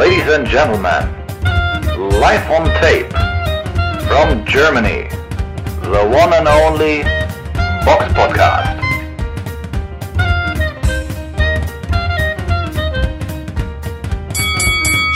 Ladies 0.00 0.32
and 0.32 0.48
gentlemen, 0.48 1.04
live 2.20 2.50
on 2.50 2.64
tape 2.80 3.12
from 4.08 4.42
Germany, 4.46 5.10
the 5.82 6.06
one 6.08 6.32
and 6.32 6.48
only 6.48 7.02
Box 7.84 8.06
Podcast. 8.14 8.80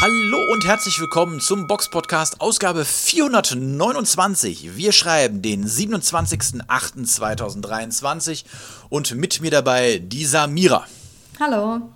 Hallo 0.02 0.52
und 0.52 0.66
herzlich 0.66 1.00
willkommen 1.00 1.40
zum 1.40 1.66
Box 1.66 1.88
Podcast 1.88 2.42
Ausgabe 2.42 2.84
429. 2.84 4.76
Wir 4.76 4.92
schreiben 4.92 5.40
den 5.40 5.66
27.08.2023 5.66 8.44
und 8.90 9.14
mit 9.14 9.40
mir 9.40 9.50
dabei 9.50 9.96
die 9.96 10.26
Samira. 10.26 10.86
Hallo. 11.40 11.93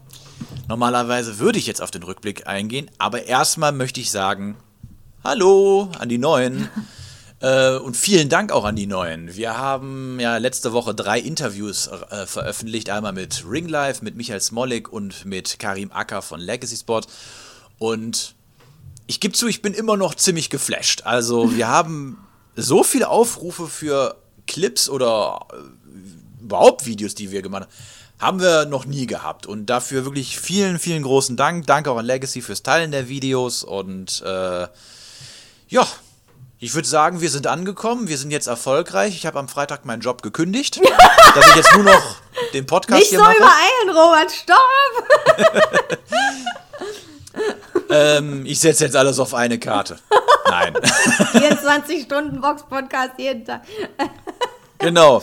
Normalerweise 0.68 1.38
würde 1.38 1.58
ich 1.58 1.66
jetzt 1.66 1.80
auf 1.80 1.90
den 1.90 2.02
Rückblick 2.02 2.46
eingehen, 2.46 2.90
aber 2.98 3.24
erstmal 3.24 3.72
möchte 3.72 4.00
ich 4.00 4.10
sagen, 4.10 4.54
hallo 5.24 5.90
an 5.98 6.08
die 6.08 6.18
Neuen. 6.18 6.68
Äh, 7.40 7.76
und 7.76 7.96
vielen 7.96 8.28
Dank 8.28 8.50
auch 8.50 8.64
an 8.64 8.74
die 8.74 8.88
Neuen. 8.88 9.36
Wir 9.36 9.56
haben 9.56 10.18
ja 10.18 10.38
letzte 10.38 10.72
Woche 10.72 10.92
drei 10.92 11.20
Interviews 11.20 11.86
äh, 11.86 12.26
veröffentlicht. 12.26 12.90
Einmal 12.90 13.12
mit 13.12 13.44
Ringlife, 13.48 14.02
mit 14.02 14.16
Michael 14.16 14.40
Smolik 14.40 14.92
und 14.92 15.24
mit 15.24 15.60
Karim 15.60 15.92
Acker 15.92 16.20
von 16.20 16.40
Legacy 16.40 16.76
Sport. 16.76 17.06
Und 17.78 18.34
ich 19.06 19.20
gebe 19.20 19.34
zu, 19.34 19.46
ich 19.46 19.62
bin 19.62 19.72
immer 19.72 19.96
noch 19.96 20.16
ziemlich 20.16 20.50
geflasht. 20.50 21.02
Also 21.04 21.54
wir 21.54 21.68
haben 21.68 22.18
so 22.56 22.82
viele 22.82 23.08
Aufrufe 23.08 23.68
für 23.68 24.16
Clips 24.48 24.88
oder 24.88 25.46
äh, 25.52 26.42
überhaupt 26.42 26.86
Videos, 26.86 27.14
die 27.14 27.30
wir 27.30 27.42
gemacht 27.42 27.66
haben 27.66 27.72
haben 28.20 28.40
wir 28.40 28.66
noch 28.66 28.84
nie 28.84 29.06
gehabt. 29.06 29.46
Und 29.46 29.66
dafür 29.66 30.04
wirklich 30.04 30.38
vielen, 30.38 30.78
vielen 30.78 31.02
großen 31.02 31.36
Dank. 31.36 31.66
Danke 31.66 31.90
auch 31.90 31.98
an 31.98 32.04
Legacy 32.06 32.42
fürs 32.42 32.62
Teilen 32.62 32.90
der 32.90 33.08
Videos. 33.08 33.62
Und 33.62 34.22
äh, 34.22 34.66
ja, 35.68 35.86
ich 36.58 36.74
würde 36.74 36.88
sagen, 36.88 37.20
wir 37.20 37.30
sind 37.30 37.46
angekommen. 37.46 38.08
Wir 38.08 38.18
sind 38.18 38.30
jetzt 38.30 38.48
erfolgreich. 38.48 39.14
Ich 39.14 39.26
habe 39.26 39.38
am 39.38 39.48
Freitag 39.48 39.84
meinen 39.84 40.00
Job 40.00 40.22
gekündigt, 40.22 40.80
dass 41.34 41.48
ich 41.50 41.56
jetzt 41.56 41.74
nur 41.74 41.84
noch 41.84 42.16
den 42.52 42.66
Podcast 42.66 43.00
Nicht 43.00 43.10
hier 43.10 43.18
so 43.18 43.24
mache. 43.24 43.36
übereilen, 43.36 43.96
Robert, 43.96 44.32
stopp! 44.32 45.98
Ähm, 47.90 48.44
ich 48.44 48.60
setze 48.60 48.84
jetzt 48.84 48.96
alles 48.96 49.18
auf 49.18 49.32
eine 49.32 49.58
Karte. 49.58 49.98
Nein. 50.50 50.74
24 51.32 52.02
Stunden 52.04 52.40
Box-Podcast 52.40 53.12
jeden 53.16 53.44
Tag. 53.46 53.62
genau. 54.78 55.22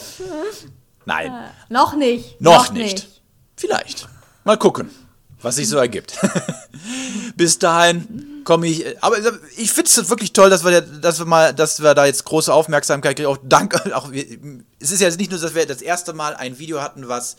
Nein. 1.06 1.32
Noch 1.70 1.96
nicht. 1.96 2.40
Noch, 2.42 2.72
nicht. 2.72 3.08
Vielleicht. 3.56 4.08
Mal 4.44 4.58
gucken, 4.58 4.90
was 5.42 5.56
sich 5.56 5.68
so 5.68 5.78
ergibt. 5.78 6.20
Bis 7.36 7.60
dahin 7.60 8.42
komme 8.44 8.68
ich. 8.68 9.02
Aber 9.04 9.18
ich 9.58 9.72
finde 9.72 9.90
es 9.90 10.10
wirklich 10.10 10.34
toll, 10.34 10.50
dass 10.50 10.64
wir, 10.64 10.82
dass 10.82 11.20
wir 11.20 11.26
mal, 11.26 11.54
dass 11.54 11.82
wir 11.82 11.94
da 11.94 12.06
jetzt 12.06 12.26
große 12.26 12.54
Aufmerksamkeit 12.54 13.16
kriegen. 13.16 13.28
Auch 13.28 13.40
danke. 13.44 13.96
Auch, 13.96 14.12
es 14.80 14.92
ist 14.92 15.02
ja 15.02 15.10
nicht 15.10 15.32
nur, 15.32 15.40
dass 15.40 15.56
wir 15.56 15.66
das 15.66 15.82
erste 15.82 16.14
Mal 16.14 16.36
ein 16.36 16.60
Video 16.60 16.82
hatten, 16.82 17.08
was 17.08 17.38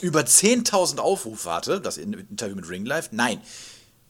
über 0.00 0.20
10.000 0.20 0.98
Aufrufe 0.98 1.52
hatte, 1.52 1.80
das 1.80 1.98
Interview 1.98 2.56
mit 2.56 2.68
Ringlife. 2.68 3.10
Nein. 3.12 3.40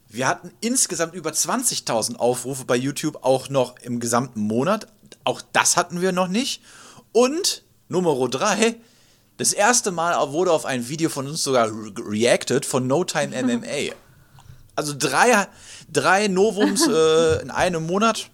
Wir 0.09 0.27
hatten 0.27 0.51
insgesamt 0.61 1.15
über 1.15 1.31
20.000 1.31 2.17
Aufrufe 2.17 2.65
bei 2.65 2.75
YouTube 2.75 3.19
auch 3.23 3.49
noch 3.49 3.77
im 3.79 4.01
gesamten 4.01 4.41
Monat. 4.41 4.89
Auch 5.23 5.41
das 5.53 5.77
hatten 5.77 6.01
wir 6.01 6.11
noch 6.11 6.27
nicht. 6.27 6.63
Und 7.13 7.63
Nummer 7.91 8.29
3, 8.29 8.77
das 9.37 9.53
erste 9.53 9.91
Mal 9.91 10.33
wurde 10.33 10.53
auf 10.53 10.65
ein 10.65 10.89
Video 10.89 11.11
von 11.11 11.27
uns 11.27 11.43
sogar 11.43 11.69
re 11.69 11.93
reacted 11.99 12.65
von 12.65 12.87
No 12.87 13.05
Time 13.05 13.31
MMA. 13.43 13.67
Also 14.77 14.95
drei, 14.97 15.47
drei 15.93 16.29
Novums 16.29 16.87
äh, 16.89 17.43
in 17.43 17.51
einem 17.51 17.87
Monat. 17.87 18.31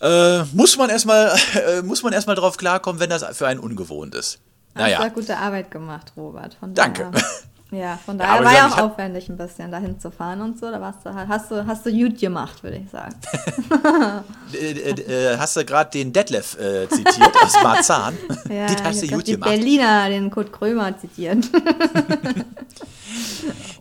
Äh, 0.00 0.44
muss 0.52 0.76
man 0.76 0.90
erstmal 0.90 1.36
äh, 1.54 1.82
muss 1.82 2.04
man 2.04 2.12
erstmal 2.12 2.36
drauf 2.36 2.56
klarkommen, 2.56 3.00
wenn 3.00 3.10
das 3.10 3.24
für 3.36 3.48
einen 3.48 3.58
ungewohnt 3.58 4.14
ist. 4.14 4.38
Naja. 4.74 4.98
Hast 4.98 5.04
ja 5.04 5.08
gute 5.08 5.36
Arbeit 5.36 5.72
gemacht, 5.72 6.12
Robert. 6.16 6.54
Von 6.54 6.74
Danke. 6.74 7.10
Ja, 7.70 7.98
von 7.98 8.18
Ja, 8.18 8.24
daher 8.24 8.36
aber 8.36 8.44
war 8.46 8.52
ja 8.54 8.66
auch 8.66 8.76
hab- 8.78 8.84
aufwendig 8.92 9.28
ein 9.28 9.36
bisschen 9.36 9.70
dahin 9.70 10.00
zu 10.00 10.10
fahren 10.10 10.40
und 10.40 10.58
so. 10.58 10.70
Da 10.70 10.80
warst 10.80 11.04
du, 11.04 11.12
halt- 11.14 11.28
hast 11.28 11.50
du, 11.50 11.66
hast 11.66 11.84
du 11.84 11.92
gut 11.92 12.18
gemacht, 12.18 12.62
würde 12.62 12.78
ich 12.78 12.90
sagen. 12.90 13.14
Äh, 14.54 14.70
äh, 14.70 15.32
äh, 15.34 15.36
hast 15.36 15.54
du 15.58 15.64
gerade 15.66 15.90
den 15.90 16.10
Detlef 16.10 16.58
äh, 16.58 16.88
zitiert 16.88 17.30
aus 17.44 17.52
Marzahn? 17.62 18.16
Ja, 18.48 18.66
das 18.66 18.82
hast 18.82 19.02
du 19.02 19.08
gut 19.08 19.26
die 19.26 19.32
gemacht. 19.32 19.50
Berliner, 19.50 20.08
den 20.08 20.30
Kurt 20.30 20.50
Krömer 20.52 20.96
zitiert. 20.98 21.44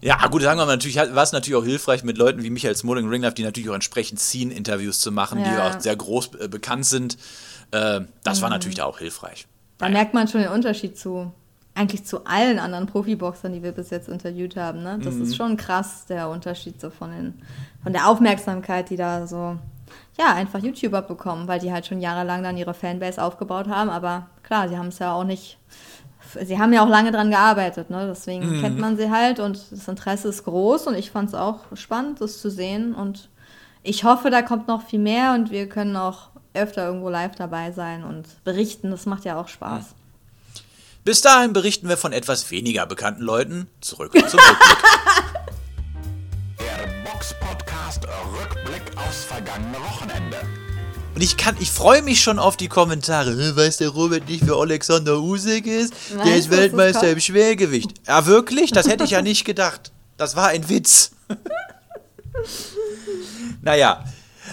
Ja, 0.01 0.25
gut, 0.27 0.41
sagen 0.43 0.59
wir 0.59 0.65
mal, 0.65 0.73
natürlich 0.73 0.95
war 0.97 1.23
es 1.23 1.31
natürlich 1.31 1.55
auch 1.59 1.65
hilfreich 1.65 2.03
mit 2.03 2.17
Leuten 2.17 2.43
wie 2.43 2.49
Michael 2.49 2.75
Smoling 2.75 3.05
und 3.05 3.11
Ringlife, 3.11 3.33
die 3.33 3.43
natürlich 3.43 3.69
auch 3.69 3.73
entsprechend 3.73 4.19
ziehen, 4.19 4.51
Interviews 4.51 4.99
zu 4.99 5.11
machen, 5.11 5.43
die 5.43 5.49
Ja. 5.49 5.69
auch 5.69 5.79
sehr 5.79 5.95
groß 5.95 6.31
äh, 6.39 6.47
bekannt 6.47 6.85
sind. 6.85 7.17
Äh, 7.71 8.01
das 8.23 8.41
war 8.41 8.49
natürlich 8.49 8.77
da 8.77 8.85
auch 8.85 8.99
hilfreich. 8.99 9.47
Da 9.79 9.89
merkt 9.89 10.13
man 10.13 10.27
schon 10.27 10.41
den 10.41 10.51
Unterschied 10.51 10.97
zu 10.97 11.31
eigentlich 11.77 12.05
zu 12.05 12.25
allen 12.25 12.59
anderen 12.59 12.87
Profiboxern, 12.87 13.53
die 13.53 13.61
wir 13.63 13.71
bis 13.71 13.89
jetzt 13.91 14.09
interviewt 14.09 14.55
haben. 14.55 14.83
Ne? 14.83 14.99
Das 15.03 15.15
Mhm. 15.15 15.23
ist 15.23 15.35
schon 15.35 15.57
krass, 15.57 16.05
der 16.07 16.29
Unterschied 16.29 16.81
so 16.81 16.89
von, 16.89 17.11
den, 17.11 17.41
von 17.83 17.93
der 17.93 18.07
Aufmerksamkeit, 18.09 18.89
die 18.89 18.97
da 18.97 19.27
so, 19.27 19.57
ja, 20.17 20.33
einfach 20.33 20.59
YouTuber 20.59 21.01
bekommen, 21.03 21.47
weil 21.47 21.59
die 21.59 21.71
halt 21.71 21.85
schon 21.85 22.01
jahrelang 22.01 22.41
dann 22.43 22.57
ihre 22.57 22.73
Fanbase 22.73 23.21
aufgebaut 23.23 23.67
haben. 23.67 23.89
Aber 23.89 24.27
klar, 24.43 24.67
sie 24.67 24.77
haben 24.77 24.87
es 24.87 24.99
ja 24.99 25.13
auch 25.13 25.23
nicht, 25.23 25.59
sie 26.43 26.57
haben 26.59 26.73
ja 26.73 26.83
auch 26.83 26.89
lange 26.89 27.11
dran 27.11 27.29
gearbeitet, 27.29 27.89
ne? 27.89 28.07
deswegen 28.09 28.57
Mhm. 28.57 28.61
kennt 28.61 28.79
man 28.79 28.97
sie 28.97 29.11
halt 29.11 29.39
und 29.39 29.71
das 29.71 29.87
Interesse 29.87 30.29
ist 30.29 30.43
groß 30.45 30.87
und 30.87 30.95
ich 30.95 31.11
fand 31.11 31.29
es 31.29 31.35
auch 31.35 31.59
spannend, 31.75 32.19
das 32.21 32.41
zu 32.41 32.49
sehen 32.49 32.95
und 32.95 33.29
ich 33.83 34.03
hoffe, 34.03 34.29
da 34.31 34.41
kommt 34.41 34.67
noch 34.67 34.81
viel 34.81 34.99
mehr 34.99 35.33
und 35.33 35.51
wir 35.51 35.69
können 35.69 35.95
auch 35.95 36.29
öfter 36.53 36.85
irgendwo 36.87 37.09
live 37.09 37.35
dabei 37.35 37.71
sein 37.71 38.03
und 38.03 38.43
berichten. 38.43 38.89
Das 38.91 39.05
macht 39.05 39.23
ja 39.25 39.39
auch 39.39 39.47
Spaß. 39.47 39.93
Bis 41.07 41.21
dahin 41.21 41.53
berichten 41.53 41.87
wir 41.87 41.95
von 41.95 42.11
etwas 42.11 42.51
weniger 42.51 42.85
bekannten 42.85 43.21
Leuten. 43.23 43.69
Zurück 43.79 44.11
zum 44.11 44.41
Rückblick. 44.41 44.77
Der 46.59 47.09
Box 47.09 47.33
Podcast 47.39 48.05
Rückblick 48.37 48.81
aufs 48.97 49.23
vergangene 49.23 49.77
Wochenende. 49.79 50.35
Und 51.15 51.23
ich 51.23 51.37
kann, 51.37 51.55
ich 51.61 51.71
freue 51.71 52.01
mich 52.01 52.21
schon 52.21 52.39
auf 52.39 52.57
die 52.57 52.67
Kommentare. 52.67 53.37
"Hä, 53.37 53.55
Weiß 53.55 53.77
der 53.77 53.87
Robert 53.87 54.27
nicht, 54.27 54.45
wer 54.45 54.55
Alexander 54.55 55.19
Usyk 55.21 55.65
ist? 55.65 55.93
Der 56.11 56.25
Weißt 56.25 56.37
ist 56.39 56.51
Weltmeister 56.51 57.09
im 57.09 57.21
Schwergewicht. 57.21 57.93
Ja, 58.05 58.25
wirklich? 58.25 58.73
Das 58.73 58.89
hätte 58.89 59.05
ich 59.05 59.11
ja 59.11 59.21
nicht 59.21 59.45
gedacht. 59.45 59.93
Das 60.17 60.35
war 60.35 60.49
ein 60.49 60.67
Witz. 60.67 61.11
naja. 63.61 64.03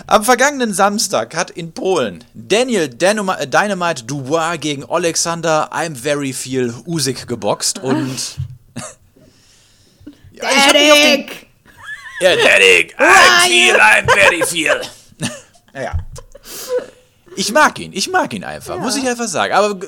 Am 0.07 0.25
vergangenen 0.25 0.75
Samstag 0.75 1.35
hat 1.37 1.51
in 1.51 1.73
Polen 1.73 2.25
Daniel 2.35 2.89
Dynam- 2.89 3.47
Dynamite 3.47 4.05
Dubois 4.05 4.57
gegen 4.59 4.85
Alexander 4.85 5.71
I'm 5.73 5.95
Very 5.97 6.33
Feel 6.33 6.75
Usyk 6.87 7.27
geboxt 7.27 7.79
und 7.79 8.09
Ja, 10.33 10.45
ich 10.51 10.73
den- 10.73 11.27
ja, 12.21 12.35
Derek, 12.37 12.95
I'm 12.99 13.47
feel, 13.47 13.77
I'm 13.77 14.11
very 14.13 14.43
feel. 14.45 14.81
naja. 15.73 15.99
Ich 17.37 17.53
mag 17.53 17.79
ihn, 17.81 17.93
ich 17.93 18.09
mag 18.09 18.33
ihn 18.33 18.45
einfach, 18.45 18.79
muss 18.79 18.97
ich 18.97 19.07
einfach 19.09 19.27
sagen. 19.27 19.53
Aber 19.55 19.79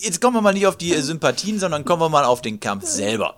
jetzt 0.00 0.20
kommen 0.20 0.36
wir 0.36 0.40
mal 0.40 0.52
nicht 0.54 0.66
auf 0.66 0.76
die 0.76 0.92
äh, 0.94 1.00
Sympathien, 1.02 1.58
sondern 1.58 1.84
kommen 1.84 2.00
wir 2.02 2.08
mal 2.08 2.24
auf 2.24 2.40
den 2.40 2.60
Kampf 2.60 2.86
selber. 2.88 3.36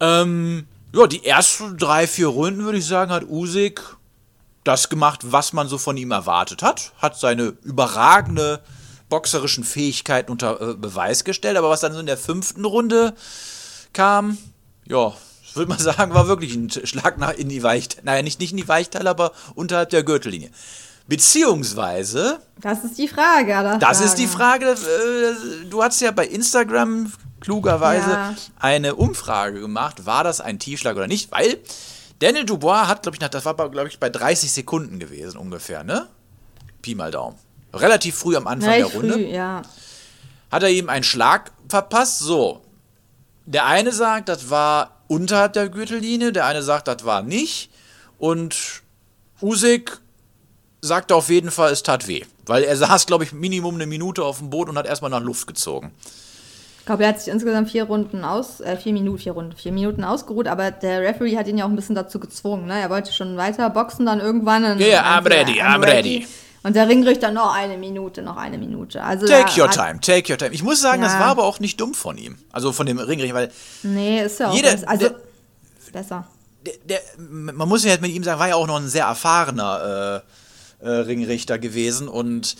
Ähm, 0.00 0.66
ja, 0.92 1.06
die 1.06 1.24
ersten 1.24 1.76
drei, 1.78 2.06
vier 2.08 2.26
Runden, 2.28 2.64
würde 2.64 2.78
ich 2.78 2.86
sagen, 2.86 3.12
hat 3.12 3.24
Usyk 3.28 3.96
das 4.68 4.88
gemacht, 4.88 5.20
was 5.24 5.52
man 5.52 5.66
so 5.68 5.78
von 5.78 5.96
ihm 5.96 6.10
erwartet 6.12 6.62
hat. 6.62 6.92
Hat 6.98 7.18
seine 7.18 7.54
überragende 7.64 8.60
boxerischen 9.08 9.64
Fähigkeiten 9.64 10.30
unter 10.30 10.60
äh, 10.60 10.74
Beweis 10.74 11.24
gestellt. 11.24 11.56
Aber 11.56 11.70
was 11.70 11.80
dann 11.80 11.92
so 11.94 11.98
in 12.00 12.06
der 12.06 12.18
fünften 12.18 12.64
Runde 12.64 13.14
kam, 13.92 14.38
ja, 14.86 15.12
würde 15.54 15.68
mal 15.70 15.78
sagen, 15.80 16.14
war 16.14 16.28
wirklich 16.28 16.54
ein 16.54 16.70
Schlag 16.70 17.18
nach 17.18 17.32
in 17.32 17.48
die 17.48 17.62
Weichteile. 17.62 18.04
Naja, 18.04 18.22
nicht, 18.22 18.38
nicht 18.38 18.50
in 18.52 18.58
die 18.58 18.68
Weichteile, 18.68 19.08
aber 19.10 19.32
unterhalb 19.54 19.90
der 19.90 20.02
Gürtellinie. 20.04 20.50
Beziehungsweise, 21.06 22.38
Das 22.60 22.84
ist 22.84 22.98
die 22.98 23.08
Frage, 23.08 23.78
das 23.80 24.00
ist 24.02 24.16
die. 24.18 24.26
Frage, 24.26 24.66
äh, 24.72 25.64
du 25.70 25.82
hast 25.82 26.00
ja 26.00 26.10
bei 26.10 26.26
Instagram 26.26 27.10
klugerweise 27.40 28.10
Ja. 28.10 28.34
eine 28.58 28.94
Umfrage 28.94 29.60
gemacht, 29.60 30.04
war 30.04 30.22
das 30.24 30.40
ein 30.42 30.58
Tiefschlag 30.58 30.96
oder 30.96 31.06
nicht, 31.06 31.30
weil 31.32 31.58
Daniel 32.18 32.44
Dubois 32.44 32.86
hat, 32.88 33.02
glaube 33.02 33.16
ich, 33.16 33.20
nach, 33.20 33.28
das 33.28 33.44
war, 33.44 33.54
glaube 33.54 33.88
ich, 33.88 33.98
bei 33.98 34.10
30 34.10 34.50
Sekunden 34.50 34.98
gewesen 34.98 35.38
ungefähr, 35.38 35.84
ne? 35.84 36.08
Pi 36.82 36.94
mal 36.94 37.10
Daumen. 37.10 37.36
Relativ 37.72 38.16
früh 38.16 38.36
am 38.36 38.46
Anfang 38.46 38.70
Recht 38.70 38.88
der 38.88 38.94
Runde 38.94 39.14
früh, 39.14 39.26
ja. 39.26 39.62
hat 40.50 40.62
er 40.62 40.70
ihm 40.70 40.88
einen 40.88 41.04
Schlag 41.04 41.52
verpasst. 41.68 42.20
So. 42.20 42.62
Der 43.46 43.66
eine 43.66 43.92
sagt, 43.92 44.28
das 44.28 44.50
war 44.50 45.02
unterhalb 45.06 45.52
der 45.52 45.68
Gürtellinie, 45.68 46.32
der 46.32 46.46
eine 46.46 46.62
sagt, 46.62 46.88
das 46.88 47.04
war 47.04 47.22
nicht. 47.22 47.70
Und 48.18 48.82
Usyk 49.40 50.00
sagte 50.80 51.14
auf 51.14 51.28
jeden 51.28 51.50
Fall, 51.50 51.72
es 51.72 51.82
tat 51.82 52.06
weh. 52.08 52.24
Weil 52.46 52.64
er 52.64 52.76
saß, 52.76 53.06
glaube 53.06 53.24
ich, 53.24 53.32
Minimum 53.32 53.74
eine 53.74 53.86
Minute 53.86 54.24
auf 54.24 54.38
dem 54.38 54.50
Boot 54.50 54.68
und 54.68 54.78
hat 54.78 54.86
erstmal 54.86 55.10
nach 55.10 55.20
Luft 55.20 55.46
gezogen. 55.46 55.92
Glaube, 56.88 57.04
er 57.04 57.10
hat 57.10 57.20
sich 57.20 57.32
insgesamt 57.32 57.70
vier 57.70 57.84
Runden 57.84 58.24
aus, 58.24 58.60
äh, 58.60 58.76
vier 58.76 58.94
Minuten, 58.94 59.18
vier 59.18 59.32
Runden, 59.32 59.52
vier 59.54 59.72
Minuten 59.72 60.04
ausgeruht, 60.04 60.48
aber 60.48 60.70
der 60.70 61.02
Referee 61.02 61.36
hat 61.36 61.46
ihn 61.46 61.58
ja 61.58 61.66
auch 61.66 61.68
ein 61.68 61.76
bisschen 61.76 61.94
dazu 61.94 62.18
gezwungen. 62.18 62.66
Ne? 62.66 62.80
Er 62.80 62.88
wollte 62.88 63.12
schon 63.12 63.36
weiter 63.36 63.68
boxen 63.70 64.06
dann 64.06 64.20
irgendwann. 64.20 64.78
Ja, 64.80 64.86
yeah, 64.86 65.18
I'm 65.18 65.28
ready, 65.28 65.60
I'm 65.60 65.84
ready. 65.84 66.26
Und 66.62 66.74
der 66.76 66.88
Ringrichter 66.88 67.30
noch 67.30 67.54
eine 67.54 67.76
Minute, 67.76 68.22
noch 68.22 68.36
eine 68.36 68.58
Minute. 68.58 69.02
Also 69.02 69.26
take 69.26 69.60
your 69.60 69.70
time, 69.70 70.00
take 70.00 70.32
your 70.32 70.38
time. 70.38 70.52
Ich 70.52 70.62
muss 70.62 70.80
sagen, 70.80 71.02
ja. 71.02 71.08
das 71.08 71.18
war 71.18 71.26
aber 71.26 71.44
auch 71.44 71.60
nicht 71.60 71.78
dumm 71.80 71.92
von 71.94 72.16
ihm. 72.16 72.38
Also 72.52 72.72
von 72.72 72.86
dem 72.86 72.98
Ringrichter, 72.98 73.34
weil. 73.34 73.52
Nee, 73.82 74.24
ist 74.24 74.40
ja 74.40 74.48
auch 74.48 74.54
jeder, 74.54 74.72
besser. 74.72 74.88
Also, 74.88 75.08
der, 75.08 75.16
ist 75.78 75.92
besser. 75.92 76.26
Der, 76.64 76.74
der, 76.84 77.00
man 77.18 77.68
muss 77.68 77.84
ja 77.84 77.96
mit 78.00 78.12
ihm 78.12 78.24
sagen, 78.24 78.40
war 78.40 78.48
ja 78.48 78.56
auch 78.56 78.66
noch 78.66 78.80
ein 78.80 78.88
sehr 78.88 79.04
erfahrener 79.04 80.24
äh, 80.82 80.86
äh, 80.86 80.90
Ringrichter 80.90 81.58
gewesen 81.58 82.08
und 82.08 82.56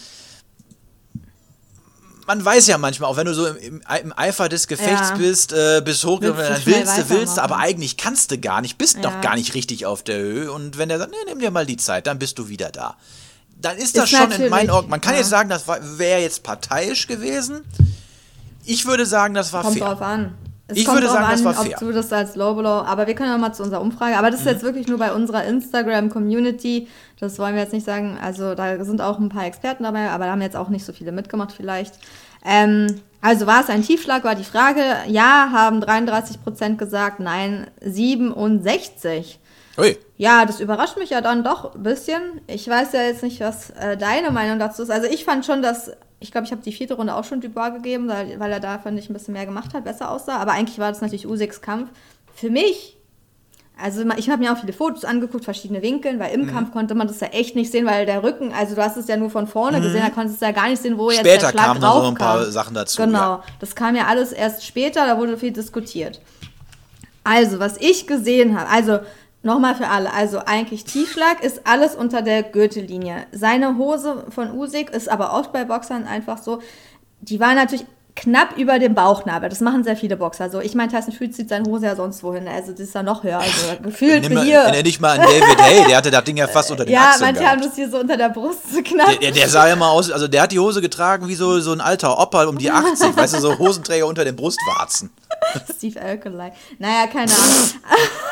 man 2.28 2.44
weiß 2.44 2.66
ja 2.66 2.76
manchmal, 2.76 3.10
auch 3.10 3.16
wenn 3.16 3.26
du 3.26 3.34
so 3.34 3.46
im, 3.46 3.80
im 4.02 4.12
Eifer 4.16 4.50
des 4.50 4.68
Gefechts 4.68 5.08
ja. 5.08 5.16
bist, 5.16 5.52
äh, 5.52 5.80
bist 5.82 6.04
hoch, 6.04 6.20
dann 6.20 6.36
willst 6.36 6.98
du, 6.98 7.08
willst 7.08 7.38
du, 7.38 7.42
aber 7.42 7.56
eigentlich 7.56 7.96
kannst 7.96 8.30
du 8.30 8.38
gar 8.38 8.60
nicht, 8.60 8.76
bist 8.76 8.96
ja. 8.96 9.02
noch 9.02 9.22
gar 9.22 9.34
nicht 9.34 9.54
richtig 9.54 9.86
auf 9.86 10.02
der 10.02 10.18
Höhe. 10.18 10.52
Und 10.52 10.76
wenn 10.76 10.90
der 10.90 10.98
sagt, 10.98 11.10
nee, 11.10 11.16
nimm 11.26 11.38
dir 11.38 11.50
mal 11.50 11.64
die 11.64 11.78
Zeit, 11.78 12.06
dann 12.06 12.18
bist 12.18 12.38
du 12.38 12.48
wieder 12.48 12.70
da. 12.70 12.96
Dann 13.60 13.78
ist 13.78 13.96
das 13.96 14.04
ist 14.04 14.18
schon 14.18 14.30
in 14.30 14.50
meinen 14.50 14.68
Augen. 14.68 14.90
Man 14.90 15.00
kann 15.00 15.14
ja. 15.14 15.20
jetzt 15.20 15.30
sagen, 15.30 15.48
das 15.48 15.66
wäre 15.66 16.20
jetzt 16.20 16.42
parteiisch 16.42 17.06
gewesen. 17.06 17.64
Ich 18.64 18.84
würde 18.84 19.06
sagen, 19.06 19.32
das 19.32 19.54
war 19.54 19.62
Kommt 19.62 19.78
fair. 19.78 19.86
Kommt 19.86 20.00
drauf 20.00 20.06
an. 20.06 20.34
Es 20.70 20.76
ich 20.76 20.86
würde 20.86 21.06
sagen, 21.08 21.24
an, 21.24 21.30
das 21.32 21.44
war 21.44 21.54
fair. 21.54 21.72
Ob 21.72 21.78
du 21.80 21.92
das 21.92 22.12
als 22.12 22.36
Low 22.36 22.54
Blow, 22.54 22.68
aber 22.68 23.06
wir 23.06 23.14
können 23.14 23.30
ja 23.30 23.38
mal 23.38 23.54
zu 23.54 23.62
unserer 23.62 23.80
Umfrage. 23.80 24.18
Aber 24.18 24.30
das 24.30 24.40
ist 24.40 24.46
mhm. 24.46 24.52
jetzt 24.52 24.62
wirklich 24.62 24.86
nur 24.86 24.98
bei 24.98 25.12
unserer 25.12 25.44
Instagram-Community. 25.44 26.88
Das 27.18 27.38
wollen 27.38 27.54
wir 27.54 27.62
jetzt 27.62 27.72
nicht 27.72 27.86
sagen. 27.86 28.18
Also 28.22 28.54
da 28.54 28.84
sind 28.84 29.00
auch 29.00 29.18
ein 29.18 29.30
paar 29.30 29.46
Experten 29.46 29.84
dabei, 29.84 30.10
aber 30.10 30.26
da 30.26 30.32
haben 30.32 30.42
jetzt 30.42 30.56
auch 30.56 30.68
nicht 30.68 30.84
so 30.84 30.92
viele 30.92 31.10
mitgemacht 31.10 31.52
vielleicht. 31.52 31.94
Ähm, 32.44 33.00
also 33.22 33.46
war 33.46 33.62
es 33.62 33.70
ein 33.70 33.82
Tiefschlag, 33.82 34.24
war 34.24 34.34
die 34.34 34.44
Frage. 34.44 34.82
Ja, 35.06 35.50
haben 35.52 35.80
33 35.80 36.42
Prozent 36.42 36.78
gesagt, 36.78 37.18
nein, 37.18 37.66
67. 37.80 39.40
Ui. 39.78 39.96
Ja, 40.16 40.44
das 40.44 40.60
überrascht 40.60 40.98
mich 40.98 41.10
ja 41.10 41.20
dann 41.20 41.44
doch 41.44 41.74
ein 41.74 41.82
bisschen. 41.82 42.40
Ich 42.46 42.68
weiß 42.68 42.92
ja 42.92 43.02
jetzt 43.02 43.22
nicht, 43.22 43.40
was 43.40 43.70
äh, 43.70 43.96
deine 43.96 44.32
Meinung 44.32 44.58
dazu 44.58 44.82
ist. 44.82 44.90
Also 44.90 45.06
ich 45.06 45.24
fand 45.24 45.46
schon, 45.46 45.62
dass 45.62 45.92
ich 46.20 46.32
glaube, 46.32 46.46
ich 46.46 46.52
habe 46.52 46.62
die 46.62 46.72
vierte 46.72 46.94
Runde 46.94 47.14
auch 47.14 47.24
schon 47.24 47.40
Dubois 47.40 47.70
gegeben, 47.70 48.08
weil, 48.08 48.40
weil 48.40 48.50
er 48.50 48.60
da, 48.60 48.78
fand 48.78 48.98
ich, 48.98 49.08
ein 49.08 49.12
bisschen 49.12 49.34
mehr 49.34 49.46
gemacht 49.46 49.72
hat, 49.74 49.84
besser 49.84 50.10
aussah. 50.10 50.38
Aber 50.38 50.52
eigentlich 50.52 50.78
war 50.78 50.90
das 50.90 51.00
natürlich 51.00 51.28
Usyks 51.28 51.60
Kampf. 51.60 51.90
Für 52.34 52.50
mich, 52.50 52.96
also 53.80 54.02
ich 54.16 54.28
habe 54.28 54.42
mir 54.42 54.52
auch 54.52 54.58
viele 54.58 54.72
Fotos 54.72 55.04
angeguckt, 55.04 55.44
verschiedene 55.44 55.80
Winkeln, 55.80 56.18
weil 56.18 56.34
im 56.34 56.42
mhm. 56.42 56.50
Kampf 56.50 56.72
konnte 56.72 56.96
man 56.96 57.06
das 57.06 57.20
ja 57.20 57.28
echt 57.28 57.54
nicht 57.54 57.70
sehen, 57.70 57.86
weil 57.86 58.04
der 58.04 58.24
Rücken, 58.24 58.52
also 58.52 58.74
du 58.74 58.82
hast 58.82 58.96
es 58.96 59.06
ja 59.06 59.16
nur 59.16 59.30
von 59.30 59.46
vorne 59.46 59.78
mhm. 59.78 59.84
gesehen, 59.84 60.02
da 60.02 60.10
konntest 60.10 60.42
du 60.42 60.46
ja 60.46 60.52
gar 60.52 60.68
nicht 60.68 60.82
sehen, 60.82 60.98
wo 60.98 61.10
später 61.10 61.28
jetzt 61.28 61.42
der 61.42 61.50
Schlag 61.50 61.64
kamen 61.64 61.80
drauf 61.80 62.02
noch 62.02 62.08
ein 62.08 62.14
paar 62.16 62.44
Sachen 62.46 62.74
dazu. 62.74 63.00
Genau, 63.00 63.18
ja. 63.18 63.44
das 63.60 63.76
kam 63.76 63.94
ja 63.94 64.06
alles 64.06 64.32
erst 64.32 64.66
später, 64.66 65.06
da 65.06 65.18
wurde 65.18 65.38
viel 65.38 65.52
diskutiert. 65.52 66.20
Also, 67.22 67.60
was 67.60 67.76
ich 67.76 68.08
gesehen 68.08 68.58
habe, 68.58 68.68
also 68.70 68.98
Nochmal 69.42 69.76
für 69.76 69.86
alle, 69.86 70.12
also 70.12 70.40
eigentlich 70.44 70.84
Tiefschlag 70.84 71.44
ist 71.44 71.66
alles 71.66 71.94
unter 71.94 72.22
der 72.22 72.42
Gürtellinie. 72.42 73.26
Seine 73.32 73.78
Hose 73.78 74.24
von 74.30 74.52
Usyk 74.52 74.90
ist 74.90 75.08
aber 75.08 75.32
oft 75.32 75.52
bei 75.52 75.64
Boxern 75.64 76.06
einfach 76.06 76.38
so, 76.38 76.60
die 77.20 77.38
war 77.38 77.54
natürlich 77.54 77.86
knapp 78.18 78.56
über 78.58 78.80
dem 78.80 78.94
Bauchnabel. 78.94 79.48
Das 79.48 79.60
machen 79.60 79.84
sehr 79.84 79.96
viele 79.96 80.16
Boxer 80.16 80.50
so. 80.50 80.60
Ich 80.60 80.74
meine, 80.74 80.90
Tyson 80.90 81.12
Fury 81.12 81.30
zieht 81.30 81.48
seine 81.48 81.64
Hose 81.66 81.86
ja 81.86 81.94
sonst 81.94 82.22
wohin. 82.24 82.48
Also 82.48 82.72
das 82.72 82.80
ist 82.80 82.94
ja 82.94 83.02
noch 83.02 83.22
höher. 83.22 83.38
Also 83.38 83.80
gefühlt 83.80 84.28
mal, 84.32 84.44
hier. 84.44 84.68
Nenn 84.70 84.84
nicht 84.84 85.00
mal 85.00 85.18
an 85.18 85.20
David 85.24 85.60
Hey, 85.60 85.84
der 85.86 85.96
hatte 85.96 86.10
das 86.10 86.24
Ding 86.24 86.36
ja 86.36 86.48
fast 86.48 86.70
unter 86.70 86.84
den 86.84 86.92
Ja, 86.92 87.10
Achseln 87.10 87.26
manche 87.26 87.42
gehabt. 87.42 87.56
haben 87.56 87.62
das 87.62 87.76
hier 87.76 87.88
so 87.88 87.98
unter 87.98 88.16
der 88.16 88.30
Brust 88.30 88.72
so 88.72 88.82
knapp. 88.82 89.20
Der, 89.20 89.30
der, 89.30 89.48
sah 89.48 89.68
ja 89.68 89.76
mal 89.76 89.90
aus, 89.90 90.10
also 90.10 90.26
der 90.26 90.42
hat 90.42 90.52
die 90.52 90.58
Hose 90.58 90.80
getragen 90.80 91.28
wie 91.28 91.36
so, 91.36 91.60
so 91.60 91.72
ein 91.72 91.80
alter 91.80 92.18
Opa 92.18 92.44
um 92.44 92.58
die 92.58 92.70
80, 92.70 93.16
weißt 93.16 93.34
du, 93.34 93.40
so 93.40 93.58
Hosenträger 93.58 94.06
unter 94.06 94.24
den 94.24 94.34
Brustwarzen. 94.34 95.10
Steve 95.76 96.00
Alkalai. 96.00 96.52
Naja, 96.78 97.06
keine 97.06 97.30
Ahnung. 97.30 97.70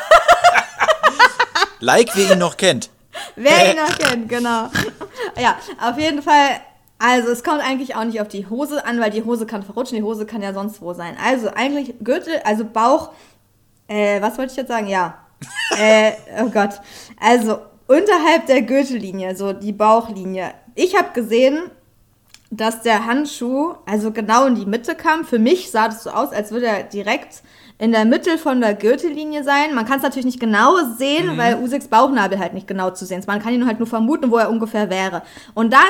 Like, 1.79 2.09
wer 2.15 2.33
ihn 2.33 2.39
noch 2.39 2.57
kennt. 2.57 2.89
Wer 3.35 3.71
ihn 3.71 3.77
noch 3.77 3.97
kennt, 3.97 4.29
genau. 4.29 4.69
Ja, 5.41 5.57
auf 5.81 5.97
jeden 5.97 6.21
Fall. 6.21 6.61
Also, 6.99 7.29
es 7.29 7.43
kommt 7.43 7.61
eigentlich 7.61 7.95
auch 7.95 8.03
nicht 8.03 8.21
auf 8.21 8.27
die 8.27 8.47
Hose 8.47 8.85
an, 8.85 8.99
weil 8.99 9.11
die 9.11 9.23
Hose 9.23 9.45
kann 9.45 9.63
verrutschen, 9.63 9.97
die 9.97 10.03
Hose 10.03 10.25
kann 10.25 10.41
ja 10.41 10.53
sonst 10.53 10.81
wo 10.81 10.93
sein. 10.93 11.15
Also, 11.23 11.49
eigentlich 11.49 11.95
Gürtel, 12.03 12.39
also 12.43 12.65
Bauch, 12.65 13.11
äh, 13.87 14.21
was 14.21 14.37
wollte 14.37 14.51
ich 14.51 14.57
jetzt 14.57 14.67
sagen? 14.67 14.87
Ja. 14.87 15.17
äh, 15.77 16.11
oh 16.41 16.49
Gott. 16.49 16.79
Also, 17.19 17.59
unterhalb 17.87 18.45
der 18.47 18.61
Gürtellinie, 18.63 19.35
so 19.35 19.53
die 19.53 19.73
Bauchlinie. 19.73 20.53
Ich 20.75 20.95
habe 20.95 21.09
gesehen, 21.13 21.71
dass 22.49 22.81
der 22.81 23.05
Handschuh 23.05 23.75
also 23.85 24.11
genau 24.11 24.45
in 24.45 24.55
die 24.55 24.65
Mitte 24.65 24.95
kam. 24.95 25.25
Für 25.25 25.39
mich 25.39 25.71
sah 25.71 25.87
das 25.87 26.03
so 26.03 26.11
aus, 26.11 26.31
als 26.31 26.51
würde 26.51 26.67
er 26.67 26.83
direkt 26.83 27.41
in 27.79 27.91
der 27.91 28.05
Mitte 28.05 28.37
von 28.37 28.59
der 28.59 28.73
Gürtellinie 28.73 29.43
sein. 29.43 29.75
Man 29.75 29.85
kann 29.85 29.97
es 29.97 30.03
natürlich 30.03 30.25
nicht 30.25 30.39
genau 30.39 30.77
sehen, 30.97 31.33
mhm. 31.33 31.37
weil 31.37 31.57
Usyks 31.61 31.87
Bauchnabel 31.87 32.39
halt 32.39 32.53
nicht 32.53 32.67
genau 32.67 32.89
zu 32.91 33.05
sehen 33.05 33.19
ist. 33.19 33.27
Man 33.27 33.41
kann 33.41 33.53
ihn 33.53 33.67
halt 33.67 33.79
nur 33.79 33.87
vermuten, 33.87 34.31
wo 34.31 34.37
er 34.37 34.49
ungefähr 34.49 34.89
wäre. 34.89 35.21
Und 35.53 35.73
dann 35.73 35.81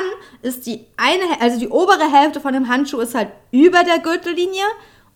ist 0.42 0.66
die 0.66 0.84
eine, 0.96 1.40
also 1.40 1.58
die 1.58 1.68
obere 1.68 2.12
Hälfte 2.12 2.40
von 2.40 2.52
dem 2.52 2.68
Handschuh 2.68 3.00
ist 3.00 3.14
halt 3.14 3.28
über 3.50 3.84
der 3.84 4.00
Gürtellinie 4.00 4.64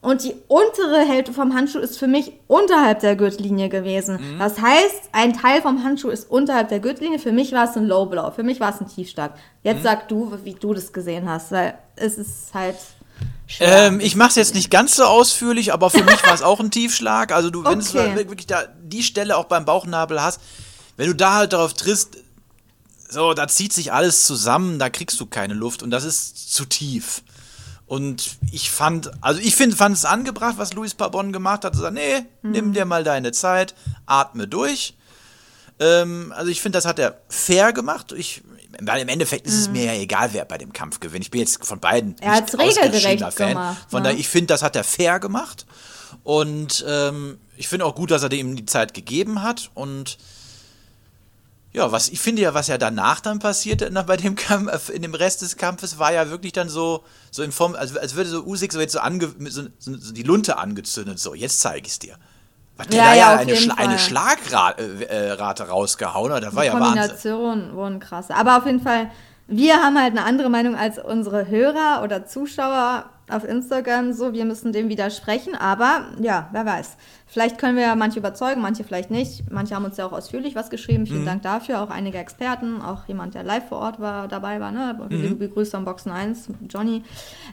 und 0.02 0.24
die 0.24 0.34
untere 0.48 0.98
Hälfte 1.06 1.32
vom 1.32 1.54
Handschuh 1.54 1.78
ist 1.78 1.96
für 1.96 2.08
mich 2.08 2.32
unterhalb 2.48 2.98
der 2.98 3.14
Gürtellinie 3.14 3.68
gewesen. 3.68 4.16
Mhm. 4.16 4.38
Das 4.38 4.60
heißt, 4.60 5.10
ein 5.12 5.32
Teil 5.32 5.62
vom 5.62 5.84
Handschuh 5.84 6.08
ist 6.08 6.28
unterhalb 6.28 6.70
der 6.70 6.80
Gürtellinie. 6.80 7.20
Für 7.20 7.30
mich 7.30 7.52
war 7.52 7.70
es 7.70 7.76
ein 7.76 7.86
Low 7.86 8.06
Blow. 8.06 8.32
Für 8.32 8.42
mich 8.42 8.58
war 8.58 8.70
es 8.70 8.80
ein 8.80 8.88
Tiefschlag. 8.88 9.34
Jetzt 9.62 9.78
mhm. 9.78 9.84
sag 9.84 10.08
du, 10.08 10.32
wie 10.42 10.54
du 10.54 10.74
das 10.74 10.92
gesehen 10.92 11.28
hast, 11.28 11.52
weil 11.52 11.74
es 11.94 12.18
ist 12.18 12.52
halt. 12.52 12.76
Ähm, 13.60 14.00
ich 14.00 14.16
mache 14.16 14.30
es 14.30 14.34
jetzt 14.36 14.54
nicht 14.54 14.70
ganz 14.70 14.96
so 14.96 15.04
ausführlich, 15.04 15.72
aber 15.72 15.90
für 15.90 16.04
mich 16.04 16.24
war 16.24 16.34
es 16.34 16.42
auch 16.42 16.60
ein 16.60 16.70
Tiefschlag. 16.72 17.32
Also 17.32 17.50
du, 17.50 17.64
wenn 17.64 17.80
okay. 17.80 18.14
du 18.14 18.28
wirklich 18.28 18.46
da 18.46 18.64
die 18.82 19.02
Stelle 19.02 19.36
auch 19.36 19.44
beim 19.44 19.64
Bauchnabel 19.64 20.22
hast, 20.22 20.40
wenn 20.96 21.08
du 21.08 21.14
da 21.14 21.34
halt 21.34 21.52
darauf 21.52 21.74
triffst, 21.74 22.18
so, 23.08 23.34
da 23.34 23.46
zieht 23.46 23.72
sich 23.72 23.92
alles 23.92 24.24
zusammen, 24.24 24.78
da 24.78 24.88
kriegst 24.88 25.20
du 25.20 25.26
keine 25.26 25.54
Luft 25.54 25.82
und 25.82 25.90
das 25.90 26.04
ist 26.04 26.54
zu 26.54 26.64
tief. 26.64 27.22
Und 27.86 28.38
ich 28.50 28.70
fand, 28.70 29.10
also 29.22 29.38
ich 29.40 29.54
finde, 29.54 29.76
fand 29.76 29.96
es 29.96 30.06
angebracht, 30.06 30.54
was 30.56 30.72
Luis 30.72 30.94
Pabon 30.94 31.30
gemacht 31.30 31.64
hat, 31.64 31.74
zu 31.74 31.82
sagen, 31.82 31.96
nee, 31.96 32.20
mhm. 32.40 32.50
nimm 32.50 32.72
dir 32.72 32.86
mal 32.86 33.04
deine 33.04 33.32
Zeit, 33.32 33.74
atme 34.06 34.48
durch. 34.48 34.94
Ähm, 35.80 36.32
also 36.36 36.50
ich 36.50 36.60
finde, 36.60 36.76
das 36.76 36.84
hat 36.84 36.98
er 36.98 37.20
fair 37.28 37.72
gemacht. 37.72 38.12
Ich, 38.12 38.42
weil 38.80 39.02
im 39.02 39.08
Endeffekt 39.08 39.46
ist 39.46 39.58
es 39.58 39.66
mhm. 39.68 39.72
mir 39.74 39.84
ja 39.84 39.94
egal, 39.94 40.32
wer 40.32 40.44
bei 40.44 40.58
dem 40.58 40.72
Kampf 40.72 41.00
gewinnt. 41.00 41.24
Ich 41.24 41.30
bin 41.30 41.40
jetzt 41.40 41.64
von 41.64 41.80
beiden 41.80 42.16
er 42.20 42.40
nicht 42.40 42.54
regelgerecht 42.58 43.34
Fan. 43.34 43.48
Gemacht, 43.50 43.86
von 43.88 44.02
ne? 44.02 44.08
daher, 44.08 44.20
ich 44.20 44.28
finde, 44.28 44.48
das 44.48 44.62
hat 44.62 44.76
er 44.76 44.84
fair 44.84 45.20
gemacht. 45.20 45.66
Und 46.24 46.84
ähm, 46.86 47.38
ich 47.56 47.68
finde 47.68 47.86
auch 47.86 47.94
gut, 47.94 48.10
dass 48.10 48.22
er 48.22 48.32
ihm 48.32 48.56
die 48.56 48.66
Zeit 48.66 48.94
gegeben 48.94 49.42
hat. 49.42 49.70
Und 49.74 50.18
ja, 51.72 51.90
was 51.90 52.10
ich 52.10 52.20
finde 52.20 52.42
ja, 52.42 52.54
was 52.54 52.68
ja 52.68 52.76
danach 52.76 53.20
dann 53.20 53.38
passierte 53.38 53.90
bei 54.06 54.16
dem 54.16 54.34
Kampf, 54.34 54.90
in 54.90 55.02
dem 55.02 55.14
Rest 55.14 55.42
des 55.42 55.56
Kampfes, 55.56 55.98
war 55.98 56.12
ja 56.12 56.28
wirklich 56.28 56.52
dann 56.52 56.68
so, 56.68 57.02
so 57.30 57.42
in 57.42 57.50
Form, 57.50 57.74
als, 57.74 57.96
als 57.96 58.14
würde 58.14 58.30
so 58.30 58.44
Usyk 58.44 58.72
so 58.72 58.80
jetzt 58.80 58.92
so, 58.92 59.00
ange, 59.00 59.34
so, 59.48 59.64
so, 59.78 60.12
die 60.12 60.22
Lunte 60.22 60.58
angezündet. 60.58 61.18
So, 61.18 61.34
jetzt 61.34 61.60
zeige 61.60 61.86
ich 61.86 61.92
es 61.92 61.98
dir. 61.98 62.18
Was 62.82 62.88
der 62.88 62.98
ja, 62.98 63.10
da 63.10 63.14
ja, 63.14 63.36
eine, 63.36 63.56
Schla 63.56 63.74
eine 63.74 63.98
Schlagrate 63.98 64.82
äh, 64.82 65.28
äh 65.28 65.32
rausgehauen 65.32 66.32
hat, 66.32 66.42
das 66.42 66.54
war 66.54 66.62
die 66.62 66.68
ja 66.68 66.74
Wahnsinn. 66.74 66.94
Kombinationen 66.94 67.74
wurden 67.74 68.00
krass. 68.00 68.30
Aber 68.30 68.58
auf 68.58 68.66
jeden 68.66 68.80
Fall, 68.80 69.10
wir 69.46 69.74
haben 69.76 69.98
halt 69.98 70.12
eine 70.12 70.24
andere 70.24 70.50
Meinung 70.50 70.76
als 70.76 70.98
unsere 70.98 71.48
Hörer 71.48 72.02
oder 72.02 72.26
Zuschauer 72.26 73.06
auf 73.28 73.44
Instagram 73.44 74.12
so, 74.12 74.32
wir 74.32 74.44
müssen 74.44 74.72
dem 74.72 74.88
widersprechen, 74.88 75.54
aber 75.54 76.06
ja, 76.20 76.48
wer 76.52 76.66
weiß. 76.66 76.96
Vielleicht 77.32 77.56
können 77.56 77.76
wir 77.76 77.84
ja 77.84 77.94
manche 77.94 78.18
überzeugen, 78.18 78.60
manche 78.60 78.84
vielleicht 78.84 79.10
nicht. 79.10 79.50
Manche 79.50 79.74
haben 79.74 79.86
uns 79.86 79.96
ja 79.96 80.04
auch 80.04 80.12
ausführlich 80.12 80.54
was 80.54 80.68
geschrieben. 80.68 81.06
Vielen 81.06 81.22
mhm. 81.22 81.26
Dank 81.26 81.42
dafür. 81.42 81.80
Auch 81.80 81.88
einige 81.88 82.18
Experten, 82.18 82.82
auch 82.82 83.08
jemand, 83.08 83.34
der 83.34 83.42
live 83.42 83.70
vor 83.70 83.78
Ort 83.78 84.00
war, 84.00 84.28
dabei 84.28 84.60
war. 84.60 84.70
Ne? 84.70 85.00
Mhm. 85.08 85.38
Begrüßt 85.38 85.74
am 85.74 85.86
Boxen 85.86 86.12
1, 86.12 86.48
Johnny. 86.68 87.02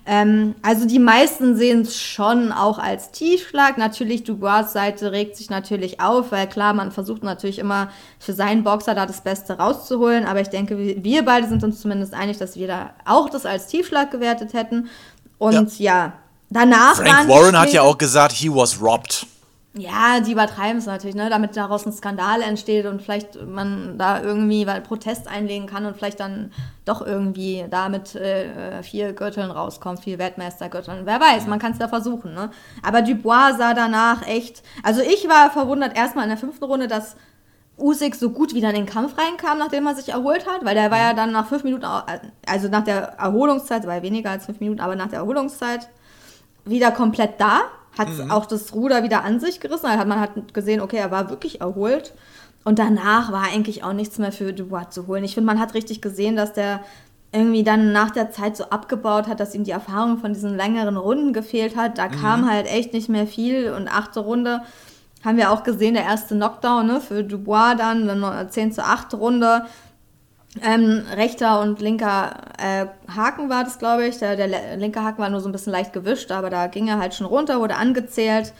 Ähm, 0.06 0.56
also 0.64 0.86
die 0.86 1.00
meisten 1.00 1.56
sehen 1.56 1.84
es 1.84 1.98
schon 1.98 2.52
auch 2.52 2.78
als 2.78 3.12
Tiefschlag. 3.12 3.78
Natürlich, 3.78 4.26
Dubois 4.26 4.64
Seite 4.64 5.14
regt 5.14 5.38
sich 5.38 5.50
natürlich 5.50 6.02
auf, 6.02 6.34
weil 6.34 6.48
klar, 6.48 6.74
man 6.74 6.92
versucht 6.92 7.24
natürlich 7.24 7.60
immer 7.60 7.88
für 8.20 8.34
seinen 8.34 8.66
Boxer 8.66 8.96
da 8.96 9.06
das 9.06 9.22
Beste 9.22 9.54
rauszuholen. 9.54 10.26
Aber 10.26 10.42
ich 10.42 10.50
denke, 10.50 10.78
wir 10.78 11.24
beide 11.24 11.48
sind 11.48 11.64
uns 11.64 11.80
zumindest 11.80 12.14
einig, 12.14 12.38
dass 12.38 12.58
wir 12.58 12.68
da 12.68 12.90
auch 13.06 13.30
das 13.30 13.46
als 13.46 13.68
Tiefschlag 13.68 14.12
gewertet 14.12 14.52
hätten. 14.52 14.90
Und 15.40 15.80
ja, 15.80 15.96
ja 15.96 16.14
danach. 16.52 16.96
Frank 16.96 17.28
Warren 17.28 17.58
hat 17.58 17.74
ja 17.74 17.82
auch 17.82 17.98
gesagt, 17.98 18.34
he 18.34 18.50
was 18.50 18.80
robbed. 18.80 19.26
Ja, 19.76 20.20
die 20.20 20.32
übertreiben 20.32 20.80
es 20.80 20.88
natürlich, 20.88 21.16
ne? 21.16 21.30
damit 21.30 21.56
daraus 21.56 21.86
ein 21.86 21.94
Skandal 21.94 22.42
entsteht 22.42 22.88
und 22.88 23.04
vielleicht 23.04 23.40
man 23.46 24.00
da 24.00 24.20
irgendwie 24.20 24.66
weil 24.66 24.82
Protest 24.82 25.28
einlegen 25.28 25.68
kann 25.68 25.86
und 25.86 25.96
vielleicht 25.96 26.20
dann 26.20 26.52
doch 26.86 27.06
irgendwie 27.06 27.64
da 27.70 27.88
mit 27.88 28.16
äh, 28.16 28.82
vier 28.82 29.14
Gürteln 29.14 29.52
rauskommt, 29.52 30.00
vier 30.00 30.18
Weltmeistergürteln. 30.18 31.06
Wer 31.06 31.22
weiß, 31.22 31.46
man 31.46 31.60
kann 31.60 31.74
es 31.74 31.80
ja 31.80 31.88
versuchen. 31.88 32.34
Ne? 32.34 32.50
Aber 32.82 33.04
Dubois 33.04 33.58
sah 33.58 33.76
danach 33.76 34.28
echt. 34.28 34.64
Also 34.82 35.02
ich 35.02 35.30
war 35.30 35.52
verwundert 35.52 35.96
erstmal 35.96 36.24
in 36.24 36.30
der 36.30 36.40
fünften 36.40 36.66
Runde, 36.66 36.88
dass 36.88 37.16
Usyk 37.80 38.16
so 38.16 38.30
gut 38.30 38.54
wieder 38.54 38.70
in 38.70 38.76
den 38.76 38.86
Kampf 38.86 39.18
reinkam, 39.18 39.58
nachdem 39.58 39.88
er 39.88 39.96
sich 39.96 40.10
erholt 40.10 40.46
hat, 40.48 40.64
weil 40.66 40.76
der 40.76 40.92
war 40.92 40.98
ja 41.00 41.14
dann 41.14 41.32
nach 41.32 41.48
fünf 41.48 41.64
Minuten, 41.64 41.86
also 42.48 42.68
nach 42.70 42.84
der 42.84 43.14
Erholungszeit, 43.20 43.86
war 43.88 43.96
ja 43.96 44.02
weniger 44.04 44.32
als 44.32 44.46
fünf 44.46 44.60
Minuten, 44.60 44.82
aber 44.82 44.96
nach 44.96 45.08
der 45.10 45.20
Erholungszeit 45.20 45.90
wieder 46.66 46.92
komplett 46.92 47.40
da, 47.40 47.62
hat 47.98 48.10
Mhm. 48.10 48.32
auch 48.32 48.46
das 48.46 48.74
Ruder 48.74 49.04
wieder 49.04 49.24
an 49.24 49.40
sich 49.40 49.60
gerissen. 49.60 49.88
Also 49.88 50.06
man 50.06 50.20
hat 50.20 50.54
gesehen, 50.54 50.82
okay, 50.82 50.98
er 50.98 51.12
war 51.12 51.30
wirklich 51.30 51.62
erholt. 51.62 52.14
Und 52.64 52.78
danach 52.78 53.32
war 53.32 53.44
eigentlich 53.44 53.84
auch 53.84 53.94
nichts 53.94 54.18
mehr 54.20 54.32
für 54.32 54.54
Dubois 54.54 54.90
zu 54.90 55.08
holen. 55.08 55.24
Ich 55.24 55.34
finde, 55.34 55.48
man 55.48 55.60
hat 55.60 55.74
richtig 55.74 56.02
gesehen, 56.02 56.36
dass 56.36 56.54
der 56.54 56.82
irgendwie 57.32 57.64
dann 57.64 57.92
nach 57.92 58.10
der 58.12 58.32
Zeit 58.32 58.58
so 58.58 58.66
abgebaut 58.66 59.28
hat, 59.28 59.40
dass 59.40 59.56
ihm 59.56 59.64
die 59.64 59.72
Erfahrung 59.72 60.18
von 60.18 60.34
diesen 60.34 60.56
längeren 60.56 60.98
Runden 60.98 61.32
gefehlt 61.34 61.76
hat. 61.76 61.98
Da 61.98 62.08
kam 62.08 62.50
halt 62.50 62.68
echt 62.68 62.92
nicht 62.94 63.08
mehr 63.10 63.28
viel. 63.28 63.72
Und 63.72 63.88
achte 63.88 64.20
Runde 64.20 64.62
haben 65.24 65.38
wir 65.38 65.52
auch 65.52 65.64
gesehen, 65.64 65.96
der 65.96 66.04
erste 66.04 66.36
Knockdown 66.36 66.88
ne, 66.88 67.02
für 67.02 67.24
Dubois 67.24 67.76
dann, 67.76 68.08
dann 68.08 68.50
10 68.50 68.72
zu 68.72 68.84
8 68.84 69.14
Runde. 69.16 69.66
Ähm, 70.64 71.04
rechter 71.16 71.62
und 71.62 71.80
linker 71.80 72.32
äh, 72.58 72.88
Haken 73.14 73.50
war 73.50 73.64
das, 73.64 73.78
glaube 73.78 74.08
ich. 74.08 74.18
Der, 74.18 74.36
der 74.36 74.78
linke 74.78 75.04
Haken 75.04 75.22
war 75.22 75.30
nur 75.30 75.42
so 75.42 75.50
ein 75.50 75.52
bisschen 75.52 75.72
leicht 75.72 75.94
gewischt, 75.94 76.32
aber 76.32 76.50
da 76.50 76.68
ging 76.68 76.88
er 76.88 77.00
halt 77.00 77.14
schon 77.14 77.28
runter, 77.28 77.60
wurde 77.60 77.76
angezählt. 77.76 78.54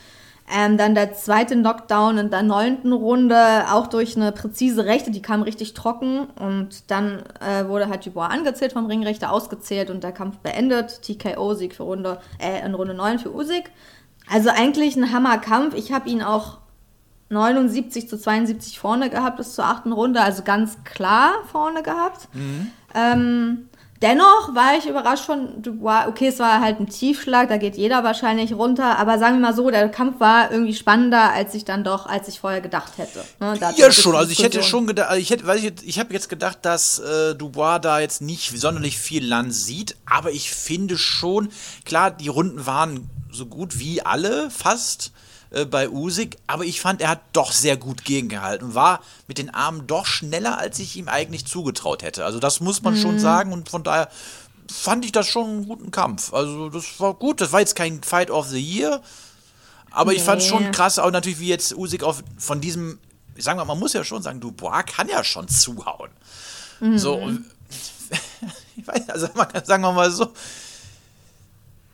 Ähm, 0.52 0.76
dann 0.76 0.94
der 0.94 1.12
zweite 1.12 1.54
Knockdown 1.54 2.18
in 2.18 2.30
der 2.30 2.42
neunten 2.42 2.92
Runde, 2.92 3.66
auch 3.70 3.86
durch 3.86 4.16
eine 4.16 4.32
präzise 4.32 4.84
Rechte, 4.84 5.10
die 5.10 5.22
kam 5.22 5.42
richtig 5.42 5.74
trocken. 5.74 6.26
Und 6.38 6.90
dann 6.90 7.22
äh, 7.40 7.68
wurde 7.68 7.88
halt 7.88 8.04
Dubois 8.06 8.26
angezählt 8.26 8.72
vom 8.72 8.86
Ringrichter, 8.86 9.32
ausgezählt 9.32 9.90
und 9.90 10.02
der 10.02 10.12
Kampf 10.12 10.38
beendet. 10.38 11.02
TKO-Sieg 11.02 11.74
für 11.74 11.84
Runde, 11.84 12.20
äh, 12.38 12.64
in 12.64 12.74
Runde 12.74 12.94
9 12.94 13.18
für 13.18 13.34
Usyk. 13.34 13.70
Also 14.28 14.50
eigentlich 14.50 14.96
ein 14.96 15.12
Hammerkampf. 15.12 15.74
Ich 15.74 15.92
habe 15.92 16.08
ihn 16.08 16.22
auch 16.22 16.58
79 17.30 18.08
zu 18.08 18.18
72 18.18 18.78
vorne 18.78 19.08
gehabt 19.08 19.36
bis 19.36 19.54
zur 19.54 19.64
achten 19.64 19.92
Runde, 19.92 20.20
also 20.20 20.42
ganz 20.42 20.78
klar 20.84 21.32
vorne 21.50 21.82
gehabt. 21.82 22.28
Ähm, 22.92 23.68
dennoch 24.02 24.52
war 24.54 24.76
ich 24.76 24.88
überrascht 24.88 25.26
von 25.26 25.62
Dubois. 25.62 26.08
Okay, 26.08 26.26
es 26.26 26.40
war 26.40 26.60
halt 26.60 26.80
ein 26.80 26.88
Tiefschlag, 26.88 27.48
da 27.48 27.56
geht 27.56 27.76
jeder 27.76 28.02
wahrscheinlich 28.02 28.52
runter, 28.52 28.98
aber 28.98 29.20
sagen 29.20 29.36
wir 29.36 29.42
mal 29.42 29.54
so, 29.54 29.70
der 29.70 29.88
Kampf 29.88 30.18
war 30.18 30.50
irgendwie 30.50 30.74
spannender, 30.74 31.30
als 31.32 31.54
ich 31.54 31.64
dann 31.64 31.84
doch, 31.84 32.06
als 32.06 32.26
ich 32.26 32.40
vorher 32.40 32.60
gedacht 32.60 32.98
hätte. 32.98 33.24
Ne, 33.38 33.56
Ja, 33.76 33.92
schon. 33.92 34.16
Also 34.16 34.32
ich 34.32 34.42
hätte 34.42 34.64
schon 34.64 34.88
gedacht, 34.88 35.10
also 35.10 35.22
ich 35.22 35.30
hätte, 35.30 35.46
weil 35.46 35.58
ich, 35.58 35.72
ich 35.84 36.00
habe 36.00 36.12
jetzt 36.12 36.28
gedacht, 36.28 36.58
dass 36.62 36.98
äh, 36.98 37.36
Dubois 37.36 37.78
da 37.78 38.00
jetzt 38.00 38.22
nicht 38.22 38.58
sonderlich 38.58 38.98
viel 38.98 39.24
Land 39.24 39.54
sieht, 39.54 39.94
aber 40.04 40.32
ich 40.32 40.50
finde 40.50 40.98
schon, 40.98 41.50
klar, 41.84 42.10
die 42.10 42.28
Runden 42.28 42.66
waren 42.66 43.08
so 43.32 43.46
gut 43.46 43.78
wie 43.78 44.02
alle 44.02 44.50
fast 44.50 45.12
äh, 45.50 45.64
bei 45.64 45.88
Usyk, 45.90 46.36
aber 46.46 46.64
ich 46.64 46.80
fand, 46.80 47.00
er 47.00 47.08
hat 47.10 47.20
doch 47.32 47.52
sehr 47.52 47.76
gut 47.76 48.04
gegengehalten, 48.04 48.74
war 48.74 49.00
mit 49.26 49.38
den 49.38 49.52
Armen 49.52 49.86
doch 49.86 50.06
schneller, 50.06 50.58
als 50.58 50.78
ich 50.78 50.96
ihm 50.96 51.08
eigentlich 51.08 51.46
zugetraut 51.46 52.02
hätte. 52.02 52.24
Also 52.24 52.38
das 52.38 52.60
muss 52.60 52.82
man 52.82 52.96
schon 52.96 53.18
sagen 53.18 53.52
und 53.52 53.68
von 53.68 53.82
daher 53.82 54.08
fand 54.70 55.04
ich 55.04 55.12
das 55.12 55.26
schon 55.26 55.46
einen 55.48 55.66
guten 55.66 55.90
Kampf. 55.90 56.32
Also 56.32 56.68
das 56.70 57.00
war 57.00 57.14
gut, 57.14 57.40
das 57.40 57.52
war 57.52 57.60
jetzt 57.60 57.74
kein 57.74 58.02
Fight 58.02 58.30
of 58.30 58.46
the 58.48 58.60
Year, 58.60 59.02
aber 59.90 60.12
ich 60.12 60.22
fand 60.22 60.42
Nee. 60.42 60.48
schon 60.48 60.70
krass, 60.70 60.98
auch 61.00 61.10
natürlich, 61.10 61.40
wie 61.40 61.48
jetzt 61.48 61.74
Usyk 61.74 62.04
auf, 62.04 62.22
von 62.38 62.60
diesem, 62.60 62.98
sagen 63.36 63.58
wir, 63.58 63.64
man 63.64 63.78
muss 63.78 63.92
ja 63.92 64.04
schon 64.04 64.22
sagen, 64.22 64.40
Dubois 64.40 64.82
kann 64.84 65.08
ja 65.08 65.24
schon 65.24 65.48
zuhauen. 65.48 66.10
So, 66.96 67.14
und- 67.14 67.44
ich 68.76 68.86
weiß, 68.86 69.08
also 69.10 69.28
sagen 69.64 69.82
wir 69.82 69.92
mal 69.92 70.10
so, 70.10 70.32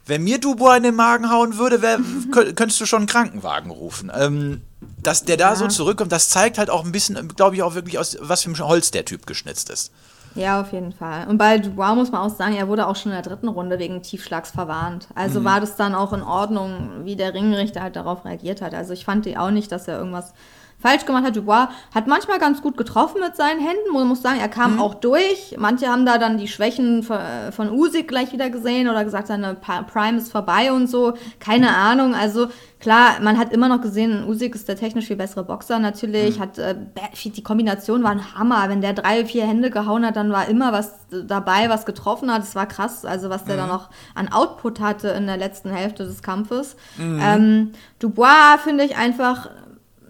wenn 0.07 0.25
mir 0.25 0.39
Dubois 0.41 0.77
in 0.77 0.83
den 0.85 0.95
Magen 0.95 1.31
hauen 1.31 1.59
würde, 1.59 1.83
wär, 1.83 1.99
kö- 2.31 2.55
könntest 2.55 2.81
du 2.81 2.87
schon 2.87 3.01
einen 3.01 3.07
Krankenwagen 3.07 3.71
rufen. 3.71 4.11
Ähm, 4.15 4.63
dass 5.03 5.25
der 5.25 5.37
da 5.37 5.55
so 5.57 5.69
zurückkommt, 5.69 6.11
das 6.13 6.29
zeigt 6.29 6.59
halt 6.59 6.69
auch 6.71 6.85
ein 6.85 6.93
bisschen, 6.93 7.29
glaube 7.37 7.55
ich, 7.57 7.63
auch 7.63 7.75
wirklich 7.75 7.99
aus, 7.99 8.17
was 8.21 8.43
für 8.43 8.51
ein 8.51 8.59
Holz 8.59 8.91
der 8.91 9.05
Typ 9.05 9.27
geschnitzt 9.27 9.71
ist. 9.71 9.93
Ja, 10.35 10.61
auf 10.61 10.73
jeden 10.73 10.93
Fall. 10.93 11.27
Und 11.29 11.39
bei 11.39 11.59
Dubois 11.59 11.95
muss 11.95 12.11
man 12.13 12.21
auch 12.21 12.35
sagen, 12.37 12.55
er 12.57 12.69
wurde 12.69 12.87
auch 12.87 12.97
schon 12.97 13.11
in 13.13 13.17
der 13.17 13.23
dritten 13.23 13.49
Runde 13.49 13.79
wegen 13.79 14.03
Tiefschlags 14.03 14.51
verwarnt. 14.51 15.09
Also 15.15 15.45
war 15.45 15.61
das 15.61 15.77
dann 15.77 15.95
auch 15.95 16.13
in 16.13 16.23
Ordnung, 16.23 17.05
wie 17.05 17.17
der 17.17 17.33
Ringrichter 17.33 17.81
halt 17.81 17.97
darauf 17.97 18.25
reagiert 18.27 18.61
hat. 18.61 18.75
Also 18.75 18.93
ich 18.93 19.05
fand 19.07 19.27
auch 19.39 19.51
nicht, 19.51 19.73
dass 19.73 19.89
er 19.89 19.97
irgendwas 19.99 20.35
falsch 20.79 21.07
gemacht 21.07 21.25
hat. 21.25 21.37
Dubois 21.37 21.69
hat 21.95 22.07
manchmal 22.07 22.39
ganz 22.39 22.63
gut 22.63 22.77
getroffen 22.77 23.21
mit 23.21 23.37
seinen 23.37 23.61
Händen. 23.61 23.93
Man 23.93 24.07
muss 24.07 24.23
sagen, 24.23 24.39
er 24.41 24.49
kam 24.49 24.81
auch 24.81 24.95
durch. 24.95 25.57
Manche 25.59 25.89
haben 25.89 26.07
da 26.07 26.19
dann 26.19 26.39
die 26.39 26.49
Schwächen 26.49 27.03
von, 27.03 27.19
von 27.51 27.73
Usyk 27.73 28.09
gleich 28.09 28.33
wieder 28.33 28.51
gesehen 28.51 28.89
oder 28.89 29.05
gesagt, 29.05 29.29
seine 29.29 29.55
Prime 29.55 30.19
ist 30.19 30.31
vorbei 30.31 30.73
und 30.73 30.89
so. 30.89 31.15
Keine 31.41 31.75
Ahnung. 31.75 32.15
Also 32.15 32.49
klar, 32.79 33.17
man 33.23 33.39
hat 33.39 33.53
immer 33.53 33.69
noch 33.69 33.81
gesehen, 33.81 34.25
Usyk 34.29 34.55
ist 34.55 34.69
der 34.69 34.77
technisch 34.77 35.07
viel 35.07 35.17
bessere 35.17 35.45
Boxer 35.45 35.79
natürlich. 35.79 36.39
Hat 36.39 36.59
äh, 36.59 36.77
die 37.25 37.43
Kombination 37.43 38.03
war 38.03 38.11
ein 38.11 38.35
Hammer. 38.35 38.69
Wenn 38.69 38.81
der 38.81 38.93
drei, 38.93 39.25
vier 39.25 39.47
Hände 39.47 39.71
gehauen 39.71 40.05
hat, 40.05 40.17
dann 40.17 40.31
war 40.31 40.49
immer 40.49 40.73
was 40.73 40.95
dabei, 41.11 41.69
was 41.69 41.87
getroffen 41.87 42.33
hat. 42.33 42.43
Das 42.43 42.55
war 42.55 42.67
krass. 42.67 43.05
Also 43.05 43.31
was 43.31 43.45
der 43.45 43.57
da 43.57 43.67
noch 43.67 43.89
an 44.15 44.31
Output 44.31 44.81
hatte 44.81 45.09
in 45.09 45.27
der 45.27 45.37
letzten 45.37 45.71
Hälfte 45.71 46.05
des 46.05 46.23
Kampfes. 46.23 46.77
Ähm, 46.99 47.73
Dubois 47.99 48.59
finde 48.63 48.85
ich 48.85 48.97
einfach 48.97 49.49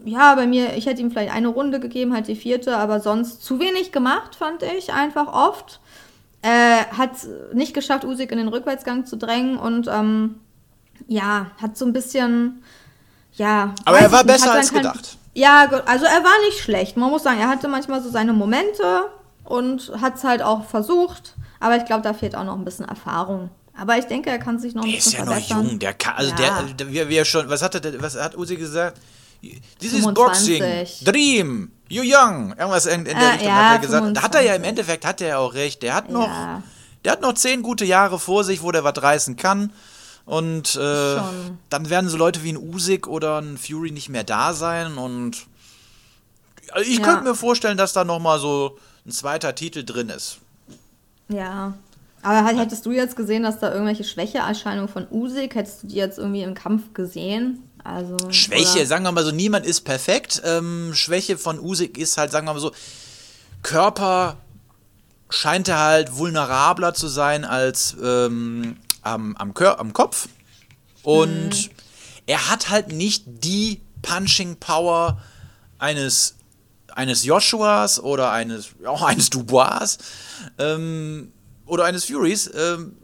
ja, 0.07 0.35
bei 0.35 0.47
mir, 0.47 0.75
ich 0.77 0.87
hätte 0.87 1.01
ihm 1.03 1.11
vielleicht 1.11 1.33
eine 1.33 1.49
Runde 1.49 1.81
gegeben, 1.81 2.15
halt 2.15 2.29
die 2.29 2.37
vierte, 2.37 2.77
aber 2.77 3.01
sonst 3.01 3.43
zu 3.45 3.61
wenig 3.61 3.93
gemacht, 3.93 4.37
fand 4.37 4.63
ich 4.63 4.93
einfach 4.93 5.33
oft. 5.33 5.81
Äh, 6.43 6.85
hat 6.97 7.11
nicht 7.53 7.75
geschafft, 7.75 8.05
Usyk 8.05 8.31
in 8.31 8.39
den 8.39 8.49
Rückwärtsgang 8.49 9.05
zu 9.05 9.17
drängen 9.17 9.57
und 9.59 9.89
ähm, 9.89 10.37
ja, 11.09 11.47
hat 11.61 11.77
so 11.77 11.85
ein 11.85 11.93
bisschen, 11.93 12.63
ja. 13.35 13.75
Aber 13.85 13.99
er 13.99 14.13
war 14.13 14.21
ich 14.21 14.27
nicht, 14.27 14.35
besser 14.39 14.53
als 14.53 14.71
kein- 14.73 14.83
gedacht. 14.83 15.17
Ja, 15.35 15.69
also 15.87 16.07
er 16.07 16.25
war 16.25 16.33
nicht 16.47 16.61
schlecht. 16.61 16.97
Man 16.97 17.11
muss 17.11 17.23
sagen, 17.25 17.39
er 17.41 17.49
hatte 17.49 17.69
manchmal 17.69 18.03
so 18.03 18.09
seine 18.09 18.33
Momente 18.33 18.83
und 19.45 19.93
hat 20.01 20.17
es 20.17 20.25
halt 20.25 20.41
auch 20.41 20.65
versucht, 20.65 21.35
aber 21.61 21.77
ich 21.77 21.85
glaube, 21.85 22.03
da 22.03 22.15
fehlt 22.15 22.35
auch 22.35 22.45
noch 22.45 22.57
ein 22.57 22.65
bisschen 22.65 22.87
Erfahrung. 22.89 23.51
Aber 23.79 23.99
ich 23.99 24.07
denke, 24.07 24.31
er 24.31 24.39
kann 24.39 24.59
sich 24.59 24.75
noch 24.75 24.85
ein 24.85 24.89
Der 24.89 24.99
ist 24.99 25.05
bisschen 25.07 25.19
ja 25.19 25.25
noch 25.27 25.33
verbessern. 25.33 25.67
jung, 25.69 25.79
der 25.79 25.93
kann, 25.93 26.15
also 26.17 26.31
Ja. 26.31 26.63
der, 26.63 26.75
der, 26.75 26.93
wir, 26.93 27.09
wir 27.11 27.25
schon, 27.27 27.49
was 27.51 27.61
hat 27.63 27.75
er, 27.75 28.01
was 28.03 28.17
hat 28.17 28.35
Uzi 28.39 28.57
gesagt? 28.57 28.99
25. 29.81 30.15
Boxing, 30.15 31.05
Dream, 31.05 31.71
you 31.89 32.03
young, 32.03 32.51
irgendwas 32.51 32.87
in, 32.87 33.01
in 33.01 33.05
der 33.05 33.17
Ah, 33.17 33.31
Richtung 33.33 33.49
ja, 33.49 33.55
hat 33.71 33.73
er 33.75 33.79
gesagt. 33.81 34.17
Da 34.17 34.23
hat 34.23 34.35
er 34.35 34.41
ja 34.43 34.55
im 34.55 34.63
25. 34.63 34.69
Endeffekt, 34.69 35.05
hat 35.05 35.21
er 35.21 35.29
ja 35.29 35.39
auch 35.39 35.55
recht, 35.55 35.83
der 35.83 35.95
hat 35.95 36.11
noch, 36.11 36.27
Ja. 36.29 36.63
der 37.05 37.13
hat 37.13 37.21
noch 37.23 37.35
zehn 37.35 37.63
gute 37.63 37.85
Jahre 37.85 38.19
vor 38.19 38.45
sich, 38.45 38.63
wo 38.63 38.73
der 38.73 38.85
was 38.85 39.01
reißen 39.03 39.37
kann. 39.37 39.73
Und 40.25 40.75
äh, 40.75 41.17
dann 41.71 41.89
werden 41.91 42.09
so 42.11 42.17
Leute 42.17 42.43
wie 42.43 42.53
ein 42.53 42.57
Usyk 42.57 43.07
oder 43.07 43.41
ein 43.41 43.57
Fury 43.59 43.93
nicht 43.93 44.09
mehr 44.09 44.25
da 44.25 44.55
sein. 44.55 44.99
Und 44.99 45.47
also 46.73 46.91
ich 46.91 46.99
Ja. 46.99 47.05
könnte 47.05 47.23
mir 47.23 47.37
vorstellen, 47.37 47.77
dass 47.79 47.93
da 47.93 48.03
noch 48.05 48.19
mal 48.19 48.41
so 48.41 48.77
ein 49.07 49.13
zweiter 49.13 49.55
Titel 49.55 49.85
drin 49.85 50.09
ist. 50.09 50.39
Ja. 51.29 51.75
Aber 52.23 52.43
halt- 52.45 52.59
hättest 52.59 52.85
du 52.87 52.91
jetzt 52.91 53.15
gesehen, 53.15 53.45
dass 53.45 53.61
da 53.61 53.71
irgendwelche 53.71 54.03
Schwächeerscheinungen 54.03 54.89
von 54.89 55.07
Usyk, 55.13 55.55
hättest 55.55 55.85
du 55.85 55.87
die 55.87 55.95
jetzt 55.95 56.19
irgendwie 56.19 56.43
im 56.43 56.55
Kampf 56.55 56.93
gesehen? 56.93 57.63
Also, 57.87 58.17
Schwäche, 58.33 58.79
oder- 58.79 58.87
sagen 58.87 59.05
wir 59.05 59.13
mal 59.13 59.25
so, 59.25 59.31
niemand 59.31 59.65
ist 59.65 59.83
perfekt. 59.83 60.43
Ähm, 60.45 60.93
Schwäche 60.95 61.39
von 61.39 61.61
Usyk 61.61 61.97
ist 61.99 62.17
halt, 62.19 62.33
sagen 62.33 62.47
wir 62.47 62.53
mal 62.55 62.61
so, 62.61 62.73
Körper 63.63 64.37
scheint 65.31 65.69
er 65.69 65.79
halt 65.79 66.17
vulnerabler 66.17 66.95
zu 66.95 67.09
sein 67.09 67.45
als 67.45 67.97
ähm, 68.03 68.77
am, 69.03 69.37
am, 69.37 69.55
Kör 69.55 69.79
am 69.81 69.93
Kopf. 69.93 70.29
Und 71.03 71.71
er 72.27 72.51
hat 72.51 72.71
halt 72.71 72.93
nicht 72.93 73.25
die 73.27 73.81
Punching 74.03 74.57
Power 74.57 75.21
eines, 75.79 76.35
eines 76.95 77.25
Joshuas 77.25 78.01
oder 78.01 78.31
eines, 78.33 78.71
auch 78.85 79.03
eines 79.03 79.31
Dubois 79.31 79.99
ähm, 80.59 81.33
oder 81.67 81.85
eines 81.85 82.05
Furies. 82.05 82.51
Ähm, 82.55 82.97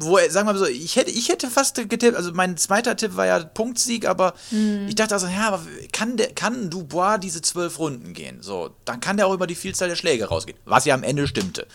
wo 0.00 0.18
er, 0.18 0.30
sagen 0.30 0.48
wir 0.48 0.54
mal 0.54 0.58
so, 0.58 0.66
ich 0.66 0.96
hätte, 0.96 1.10
ich 1.10 1.28
hätte 1.28 1.48
fast 1.50 1.76
getippt, 1.76 2.16
also 2.16 2.32
mein 2.32 2.56
zweiter 2.56 2.96
Tipp 2.96 3.16
war 3.16 3.26
ja 3.26 3.38
Punktsieg, 3.40 4.06
aber 4.06 4.34
ich 4.88 4.94
dachte 4.94 5.14
also, 5.14 5.26
ja, 5.26 5.48
aber 5.48 5.60
kann, 5.92 6.16
der, 6.16 6.32
kann 6.32 6.70
Dubois 6.70 7.18
diese 7.18 7.42
zwölf 7.42 7.78
Runden 7.78 8.12
gehen? 8.12 8.42
So, 8.42 8.70
dann 8.84 9.00
kann 9.00 9.16
der 9.16 9.26
auch 9.26 9.34
über 9.34 9.46
die 9.46 9.54
Vielzahl 9.54 9.88
der 9.88 9.96
Schläge 9.96 10.26
rausgehen, 10.26 10.58
was 10.64 10.84
ja 10.84 10.94
am 10.94 11.02
Ende 11.02 11.26
stimmte. 11.26 11.66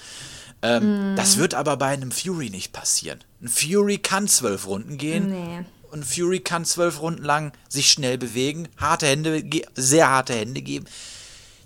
Ähm, 0.61 1.15
Das 1.15 1.37
wird 1.37 1.53
aber 1.53 1.77
bei 1.77 1.87
einem 1.87 2.11
Fury 2.11 2.49
nicht 2.49 2.73
passieren. 2.73 3.19
Ein 3.41 3.47
Fury 3.49 3.97
kann 3.99 4.27
zwölf 4.27 4.65
Runden 4.67 4.97
gehen. 4.97 5.29
Nee. 5.29 5.65
Und 5.91 6.03
Fury 6.05 6.39
kann 6.39 6.65
zwölf 6.65 7.01
Runden 7.01 7.23
lang 7.23 7.53
sich 7.69 7.89
schnell 7.89 8.17
bewegen, 8.17 8.67
harte 8.77 9.05
Hände, 9.05 9.43
sehr 9.75 10.09
harte 10.09 10.33
Hände 10.33 10.61
geben. 10.61 10.85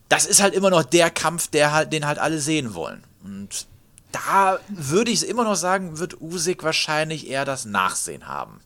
Das 0.07 0.25
ist 0.25 0.41
halt 0.41 0.53
immer 0.53 0.69
noch 0.69 0.83
der 0.83 1.09
Kampf, 1.09 1.47
der 1.47 1.71
halt, 1.71 1.93
den 1.93 2.05
halt 2.05 2.19
alle 2.19 2.39
sehen 2.39 2.73
wollen. 2.73 3.03
Und 3.23 3.67
da 4.11 4.59
würde 4.67 5.11
ich 5.11 5.27
immer 5.27 5.43
noch 5.43 5.55
sagen, 5.55 5.99
wird 5.99 6.21
Usyk 6.21 6.63
wahrscheinlich 6.63 7.29
eher 7.29 7.45
das 7.45 7.65
Nachsehen 7.65 8.27
haben. 8.27 8.59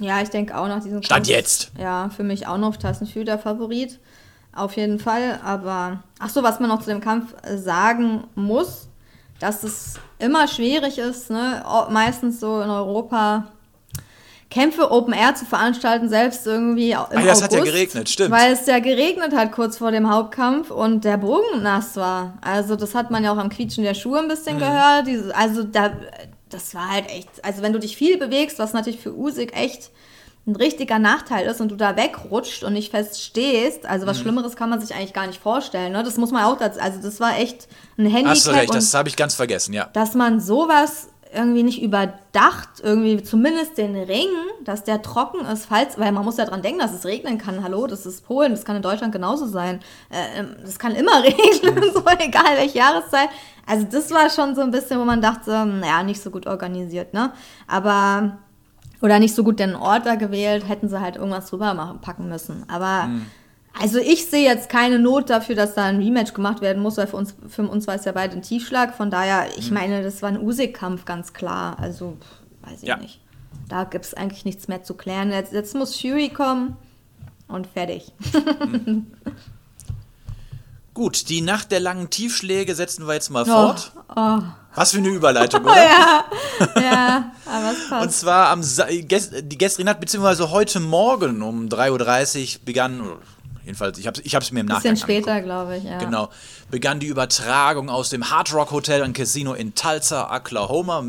Ja, 0.00 0.20
ich 0.20 0.30
denke 0.30 0.56
auch 0.58 0.66
nach 0.66 0.82
diesem 0.82 1.02
Stand 1.02 1.26
Kampf- 1.26 1.36
jetzt. 1.36 1.70
Ja, 1.78 2.10
für 2.10 2.24
mich 2.24 2.46
auch 2.46 2.58
noch 2.58 2.76
Tyson 2.76 3.06
Fury 3.06 3.24
der 3.24 3.38
Favorit. 3.38 4.00
Auf 4.52 4.76
jeden 4.76 4.98
Fall. 4.98 5.40
Aber, 5.44 6.02
ach 6.18 6.30
so, 6.30 6.42
was 6.42 6.60
man 6.60 6.68
noch 6.68 6.80
zu 6.80 6.90
dem 6.90 7.00
Kampf 7.00 7.34
äh, 7.42 7.56
sagen 7.58 8.24
muss, 8.34 8.88
dass 9.40 9.62
es 9.64 9.94
immer 10.18 10.46
schwierig 10.48 10.98
ist, 10.98 11.30
ne? 11.30 11.64
meistens 11.90 12.40
so 12.40 12.60
in 12.60 12.70
Europa 12.70 13.46
Kämpfe 14.54 14.90
Open 14.92 15.12
Air 15.12 15.34
zu 15.34 15.44
veranstalten, 15.46 16.08
selbst 16.08 16.46
irgendwie 16.46 16.92
im 16.92 16.96
Ah 16.98 17.08
ja, 17.10 17.18
es 17.20 17.26
August, 17.38 17.42
hat 17.42 17.52
ja 17.54 17.64
geregnet, 17.64 18.08
stimmt. 18.08 18.30
Weil 18.30 18.52
es 18.52 18.66
ja 18.66 18.78
geregnet 18.78 19.34
hat 19.34 19.50
kurz 19.50 19.78
vor 19.78 19.90
dem 19.90 20.08
Hauptkampf 20.08 20.70
und 20.70 21.04
der 21.04 21.16
Bogen 21.16 21.62
nass 21.62 21.96
war. 21.96 22.38
Also 22.40 22.76
das 22.76 22.94
hat 22.94 23.10
man 23.10 23.24
ja 23.24 23.32
auch 23.32 23.38
am 23.38 23.48
Quietschen 23.48 23.82
der 23.82 23.94
Schuhe 23.94 24.18
ein 24.20 24.26
Mhm. 24.26 24.28
bisschen 24.28 24.58
gehört. 24.60 25.08
Diese, 25.08 25.34
also 25.34 25.64
da, 25.64 25.90
das 26.50 26.72
war 26.74 26.88
halt 26.88 27.10
echt, 27.10 27.28
also 27.44 27.62
wenn 27.62 27.72
du 27.72 27.80
dich 27.80 27.96
viel 27.96 28.16
bewegst, 28.16 28.60
was 28.60 28.72
natürlich 28.72 29.00
für 29.00 29.12
Usyk 29.12 29.56
echt 29.56 29.90
ein 30.46 30.56
richtiger 30.56 30.98
Nachteil 30.98 31.46
ist 31.46 31.60
und 31.62 31.70
du 31.70 31.74
da 31.76 31.96
wegrutscht 31.96 32.64
und 32.64 32.74
nicht 32.74 32.90
fest 32.90 33.20
stehst, 33.22 33.86
also 33.86 34.04
Mhm. 34.04 34.10
was 34.10 34.20
Schlimmeres 34.20 34.56
kann 34.56 34.68
man 34.70 34.78
sich 34.80 34.94
eigentlich 34.94 35.14
gar 35.14 35.26
nicht 35.26 35.40
vorstellen. 35.42 35.92
Ne? 35.92 36.02
Das 36.04 36.16
muss 36.18 36.30
man 36.32 36.44
auch 36.44 36.58
dazu, 36.58 36.78
also 36.80 37.00
das 37.02 37.18
war 37.18 37.38
echt 37.38 37.66
ein 37.98 38.04
Handicap. 38.04 38.26
Hast 38.36 38.46
du 38.46 38.50
recht, 38.50 38.74
das 38.74 38.92
habe 38.94 39.08
ich 39.08 39.16
ganz 39.16 39.34
vergessen, 39.34 39.72
ja. 39.72 39.88
dass 39.94 40.14
man 40.14 40.40
sowas 40.40 41.08
irgendwie 41.34 41.62
nicht 41.62 41.82
überdacht, 41.82 42.68
irgendwie 42.82 43.22
zumindest 43.22 43.78
den 43.78 43.96
Ring, 43.96 44.28
dass 44.64 44.84
der 44.84 45.02
trocken 45.02 45.44
ist, 45.46 45.66
falls, 45.66 45.98
weil 45.98 46.12
man 46.12 46.24
muss 46.24 46.36
ja 46.36 46.44
dran 46.44 46.62
denken, 46.62 46.80
dass 46.80 46.92
es 46.92 47.04
regnen 47.04 47.38
kann. 47.38 47.62
Hallo, 47.62 47.86
das 47.86 48.06
ist 48.06 48.26
Polen, 48.26 48.52
das 48.52 48.64
kann 48.64 48.76
in 48.76 48.82
Deutschland 48.82 49.12
genauso 49.12 49.46
sein. 49.46 49.80
Äh, 50.10 50.40
ähm, 50.40 50.56
das 50.64 50.78
kann 50.78 50.94
immer 50.94 51.22
regnen, 51.22 51.82
so 51.92 52.02
egal 52.18 52.56
welche 52.56 52.78
Jahreszeit. 52.78 53.28
Also 53.66 53.86
das 53.90 54.10
war 54.10 54.30
schon 54.30 54.54
so 54.54 54.60
ein 54.60 54.70
bisschen, 54.70 54.98
wo 55.00 55.04
man 55.04 55.20
dachte, 55.20 55.50
naja, 55.66 56.02
nicht 56.02 56.22
so 56.22 56.30
gut 56.30 56.46
organisiert, 56.46 57.14
ne? 57.14 57.32
Aber 57.66 58.38
oder 59.02 59.18
nicht 59.18 59.34
so 59.34 59.44
gut 59.44 59.58
den 59.58 59.74
Ort 59.74 60.06
da 60.06 60.14
gewählt, 60.14 60.66
hätten 60.66 60.88
sie 60.88 61.00
halt 61.00 61.16
irgendwas 61.16 61.50
drüber 61.50 61.74
machen, 61.74 62.00
packen 62.00 62.28
müssen. 62.28 62.64
Aber 62.68 63.08
also 63.80 63.98
ich 63.98 64.26
sehe 64.26 64.44
jetzt 64.44 64.68
keine 64.68 64.98
Not 64.98 65.30
dafür, 65.30 65.54
dass 65.56 65.74
da 65.74 65.84
ein 65.84 65.98
Rematch 65.98 66.32
gemacht 66.34 66.60
werden 66.60 66.82
muss, 66.82 66.96
weil 66.96 67.06
für 67.06 67.16
uns, 67.16 67.34
für 67.48 67.62
uns 67.68 67.86
war 67.86 67.94
es 67.96 68.04
ja 68.04 68.12
beide 68.12 68.34
ein 68.36 68.42
Tiefschlag. 68.42 68.94
Von 68.96 69.10
daher, 69.10 69.46
ich 69.58 69.70
meine, 69.70 70.02
das 70.02 70.22
war 70.22 70.28
ein 70.28 70.40
Usyk-Kampf, 70.40 71.04
ganz 71.04 71.32
klar. 71.32 71.76
Also, 71.80 72.16
weiß 72.62 72.82
ich 72.82 72.88
Ja. 72.88 72.96
nicht. 72.96 73.20
Da 73.68 73.84
gibt 73.84 74.04
es 74.04 74.14
eigentlich 74.14 74.44
nichts 74.44 74.68
mehr 74.68 74.82
zu 74.82 74.94
klären. 74.94 75.30
Jetzt, 75.32 75.52
jetzt 75.52 75.74
muss 75.74 75.98
Fury 76.00 76.28
kommen 76.28 76.76
und 77.48 77.66
fertig. 77.66 78.12
Gut, 80.92 81.28
die 81.28 81.40
Nacht 81.40 81.72
der 81.72 81.80
langen 81.80 82.08
Tiefschläge 82.08 82.74
setzen 82.76 83.06
wir 83.06 83.14
jetzt 83.14 83.30
mal 83.30 83.42
Oh, 83.42 83.46
fort. 83.46 83.92
oh. 84.14 84.38
Was 84.76 84.92
für 84.92 84.98
eine 84.98 85.08
Überleitung, 85.08 85.64
oder? 85.64 85.74
Ja, 85.76 86.24
ja, 86.80 87.32
aber 87.46 87.72
es 87.72 87.82
Und 87.84 87.88
passt. 87.90 88.20
zwar 88.20 88.48
am 88.50 88.62
Sa 88.62 88.86
ges 88.88 89.30
die 89.42 89.58
gestrige 89.58 89.86
Nacht, 89.86 89.98
beziehungsweise 90.00 90.50
heute 90.52 90.78
Morgen 90.78 91.42
um 91.42 91.66
3.30 91.68 92.58
Uhr 92.58 92.64
begann, 92.64 93.02
jedenfalls, 93.64 93.98
ich 93.98 94.06
habe 94.06 94.18
es 94.20 94.24
ich 94.26 94.34
hab's 94.34 94.50
mir 94.52 94.60
im 94.60 94.66
Nachgang 94.66 94.92
Bisschen 94.92 95.04
später, 95.06 95.40
glaube 95.42 95.76
ich, 95.76 95.84
ja. 95.84 95.98
Genau, 95.98 96.30
begann 96.70 97.00
die 97.00 97.06
Übertragung 97.08 97.88
aus 97.90 98.10
dem 98.10 98.30
Hard 98.30 98.52
Rock 98.54 98.70
Hotel 98.70 99.02
und 99.02 99.12
Casino 99.14 99.54
in 99.54 99.74
Tulsa, 99.74 100.34
Oklahoma. 100.34 101.04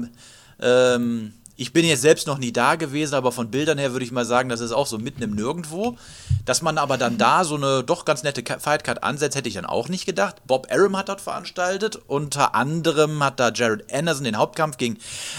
Ähm, 0.62 1.34
ich 1.58 1.72
bin 1.72 1.86
jetzt 1.86 2.02
selbst 2.02 2.28
noch 2.28 2.38
nie 2.38 2.52
da 2.52 2.76
gewesen, 2.76 3.16
aber 3.16 3.32
von 3.32 3.50
Bildern 3.50 3.78
her 3.78 3.94
würde 3.94 4.04
ich 4.04 4.12
mal 4.12 4.26
sagen, 4.26 4.50
das 4.50 4.60
ist 4.60 4.74
auch 4.74 4.88
so 4.88 4.98
mitten 4.98 5.22
im 5.24 5.36
Nirgendwo. 5.36 5.96
Dass 6.44 6.62
man 6.62 6.78
aber 6.78 6.98
dann 6.98 7.18
da 7.18 7.46
so 7.46 7.56
eine 7.56 7.82
doch 7.82 8.04
ganz 8.04 8.24
nette 8.24 8.44
Ka- 8.44 8.60
Fightcard 8.60 9.04
ansetzt, 9.04 9.38
hätte 9.38 9.48
ich 9.48 9.56
dann 9.56 9.66
auch 9.66 9.88
nicht 9.88 10.06
gedacht. 10.06 10.36
Bob 10.48 10.68
Arum 10.70 10.98
hat 10.98 11.08
dort 11.08 11.22
veranstaltet. 11.22 11.98
Unter 12.08 12.56
anderem 12.56 13.24
hat 13.24 13.40
da 13.40 13.52
Jared 13.54 13.86
Anderson 13.94 14.26
den 14.26 14.38
Hauptkampf 14.38 14.76
gegen 14.76 14.98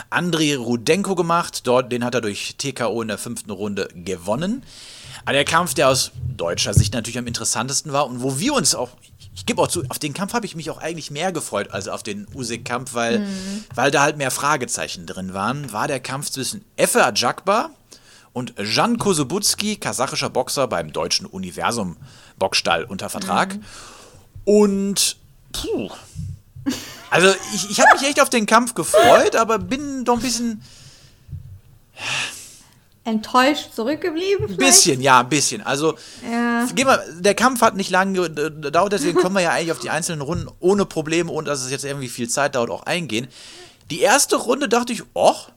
Andrei 0.08 0.56
Rudenko 0.56 1.16
gemacht. 1.16 1.66
Dort, 1.66 1.92
den 1.92 2.02
hat 2.02 2.14
er 2.14 2.22
durch 2.22 2.54
TKO 2.56 3.02
in 3.02 3.08
der 3.08 3.18
fünften 3.18 3.50
Runde 3.50 3.88
gewonnen. 3.94 4.62
Aber 5.26 5.32
der 5.32 5.44
Kampf, 5.44 5.74
der 5.74 5.88
aus 5.88 6.12
deutscher 6.36 6.72
Sicht 6.72 6.94
natürlich 6.94 7.18
am 7.18 7.26
interessantesten 7.26 7.92
war 7.92 8.06
und 8.06 8.22
wo 8.22 8.38
wir 8.38 8.54
uns 8.54 8.76
auch, 8.76 8.90
ich 9.34 9.44
gebe 9.44 9.60
auch 9.60 9.66
zu, 9.66 9.82
auf 9.88 9.98
den 9.98 10.14
Kampf 10.14 10.34
habe 10.34 10.46
ich 10.46 10.54
mich 10.54 10.70
auch 10.70 10.78
eigentlich 10.78 11.10
mehr 11.10 11.32
gefreut 11.32 11.72
als 11.72 11.88
auf 11.88 12.04
den 12.04 12.28
Usyk-Kampf, 12.32 12.94
weil, 12.94 13.26
weil 13.74 13.90
da 13.90 14.02
halt 14.02 14.18
mehr 14.18 14.30
Fragezeichen 14.30 15.04
drin 15.04 15.34
waren, 15.34 15.72
war 15.72 15.88
der 15.88 15.98
Kampf 15.98 16.30
zwischen 16.30 16.64
Efe 16.76 17.04
Ajakba 17.04 17.70
und 18.32 18.54
Jan 18.58 18.98
Kosubutski, 18.98 19.76
kasachischer 19.76 20.30
Boxer 20.30 20.68
beim 20.68 20.92
deutschen 20.92 21.26
Universum 21.26 21.96
Boxstall 22.38 22.84
unter 22.84 23.08
Vertrag. 23.08 23.58
Und 24.44 25.16
puh. 25.52 25.90
Also 27.10 27.34
ich, 27.52 27.68
ich 27.70 27.80
habe 27.80 27.98
mich 27.98 28.08
echt 28.08 28.20
auf 28.20 28.30
den 28.30 28.46
Kampf 28.46 28.74
gefreut, 28.74 29.34
aber 29.34 29.58
bin 29.58 30.04
doch 30.04 30.14
ein 30.14 30.22
bisschen 30.22 30.62
Enttäuscht 33.06 33.72
zurückgeblieben? 33.74 34.50
Ein 34.50 34.56
bisschen, 34.56 35.00
ja, 35.00 35.20
ein 35.20 35.28
bisschen. 35.28 35.62
Also, 35.62 35.96
Ja. 36.28 36.66
gehen 36.74 36.86
wir, 36.86 37.02
der 37.20 37.34
Kampf 37.34 37.60
hat 37.62 37.76
nicht 37.76 37.90
lange 37.90 38.28
gedauert, 38.30 38.92
deswegen 38.92 39.18
können 39.18 39.34
wir 39.34 39.42
ja 39.42 39.52
eigentlich 39.52 39.72
auf 39.72 39.78
die 39.78 39.90
einzelnen 39.90 40.20
Runden 40.22 40.48
ohne 40.60 40.84
Probleme 40.86 41.30
und 41.30 41.46
dass 41.46 41.62
es 41.62 41.70
jetzt 41.70 41.84
irgendwie 41.84 42.08
viel 42.08 42.28
Zeit 42.28 42.56
dauert, 42.56 42.70
auch 42.70 42.82
eingehen. 42.82 43.28
Die 43.90 44.00
erste 44.00 44.36
Runde 44.36 44.68
dachte 44.68 44.92
ich, 44.92 45.04
och, 45.14 45.50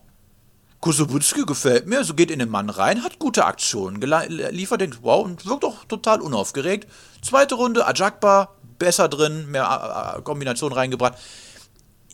Kosubutski 0.80 1.44
gefällt 1.46 1.88
mir, 1.88 2.04
so 2.04 2.14
geht 2.14 2.32
in 2.32 2.40
den 2.40 2.50
Mann 2.50 2.70
rein, 2.70 3.04
hat 3.04 3.20
gute 3.20 3.46
Aktionen 3.46 4.00
geliefert, 4.00 4.80
denkt, 4.82 5.00
wow, 5.02 5.26
und 5.26 5.46
wirkt 5.46 5.64
doch 5.64 5.84
total 5.86 6.22
unaufgeregt. 6.22 6.88
Zweite 7.22 7.56
Runde, 7.56 7.86
Ajakba, 7.86 8.50
besser 8.78 9.10
drin, 9.10 9.50
mehr 9.52 10.14
äh, 10.16 10.20
äh, 10.20 10.22
Kombination 10.22 10.72
reingebracht. 10.72 11.16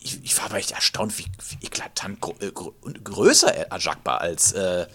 Ich, 0.02 0.24
ich 0.24 0.38
war 0.38 0.46
aber 0.46 0.58
echt 0.58 0.72
erstaunt, 0.72 1.18
wie, 1.20 1.26
wie 1.50 1.66
eklatant 1.66 2.18
äh, 2.40 2.52
gro 2.52 2.74
und 2.82 3.04
größer 3.04 3.54
Ajakba 3.72 4.18
als 4.18 4.54
äh, 4.54 4.88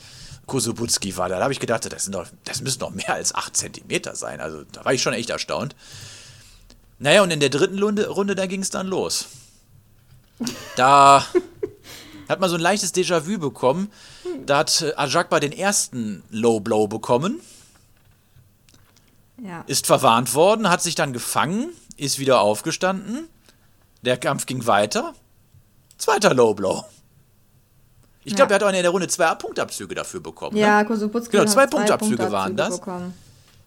Kosubutski 0.51 1.17
war. 1.17 1.29
Da 1.29 1.41
habe 1.41 1.53
ich 1.53 1.61
gedacht, 1.61 1.91
das, 1.91 2.07
doch, 2.07 2.27
das 2.45 2.61
müssen 2.61 2.81
doch 2.81 2.91
mehr 2.91 3.15
als 3.15 3.33
8 3.35 3.57
Zentimeter 3.57 4.17
sein. 4.17 4.41
Also 4.41 4.65
da 4.73 4.85
war 4.85 4.93
ich 4.93 5.01
schon 5.01 5.13
echt 5.13 5.31
erstaunt. 5.31 5.77
Naja, 6.99 7.23
und 7.23 7.31
in 7.31 7.39
der 7.41 7.51
dritten 7.51 7.81
Runde, 7.83 8.09
Runde 8.09 8.35
da 8.35 8.47
ging 8.47 8.61
es 8.61 8.69
dann 8.71 8.89
los. 8.89 9.27
Da 10.75 11.25
hat 12.29 12.41
man 12.41 12.51
so 12.51 12.57
ein 12.57 12.61
leichtes 12.61 12.93
Déjà-vu 12.93 13.39
bekommen. 13.39 13.93
Da 14.45 14.59
hat 14.59 14.83
äh, 14.83 14.93
Ajakba 14.97 15.39
den 15.39 15.53
ersten 15.53 16.25
Low 16.31 16.59
Blow 16.61 16.89
bekommen, 16.89 17.41
Ja. 19.43 19.63
ist 19.69 19.87
verwarnt 19.87 20.35
worden, 20.35 20.69
hat 20.69 20.83
sich 20.83 20.95
dann 20.97 21.13
gefangen, 21.13 21.71
ist 21.97 22.19
wieder 22.19 22.41
aufgestanden. 22.41 23.29
Der 24.03 24.17
Kampf 24.17 24.47
ging 24.47 24.67
weiter. 24.67 25.15
Zweiter 25.97 26.35
Low 26.35 26.55
Blow. 26.55 26.85
Ich 28.31 28.37
glaube, 28.37 28.51
Ja. 28.53 28.59
er 28.59 28.61
hat 28.67 28.73
auch 28.73 28.77
in 28.77 28.83
der 28.83 28.91
Runde 28.91 29.09
zwei 29.09 29.35
Punktabzüge 29.35 29.95
dafür 29.95 30.21
bekommen. 30.21 30.55
Ne? 30.55 30.61
Ja, 30.61 30.85
Kosubutski 30.85 31.33
Genau, 31.33 31.43
hat 31.43 31.51
zwei 31.51 31.67
Punktabzüge 31.67 32.17
Punktabzüge 32.17 32.33
waren 32.33 32.57
das. 32.57 32.79
bekommen. 32.79 33.13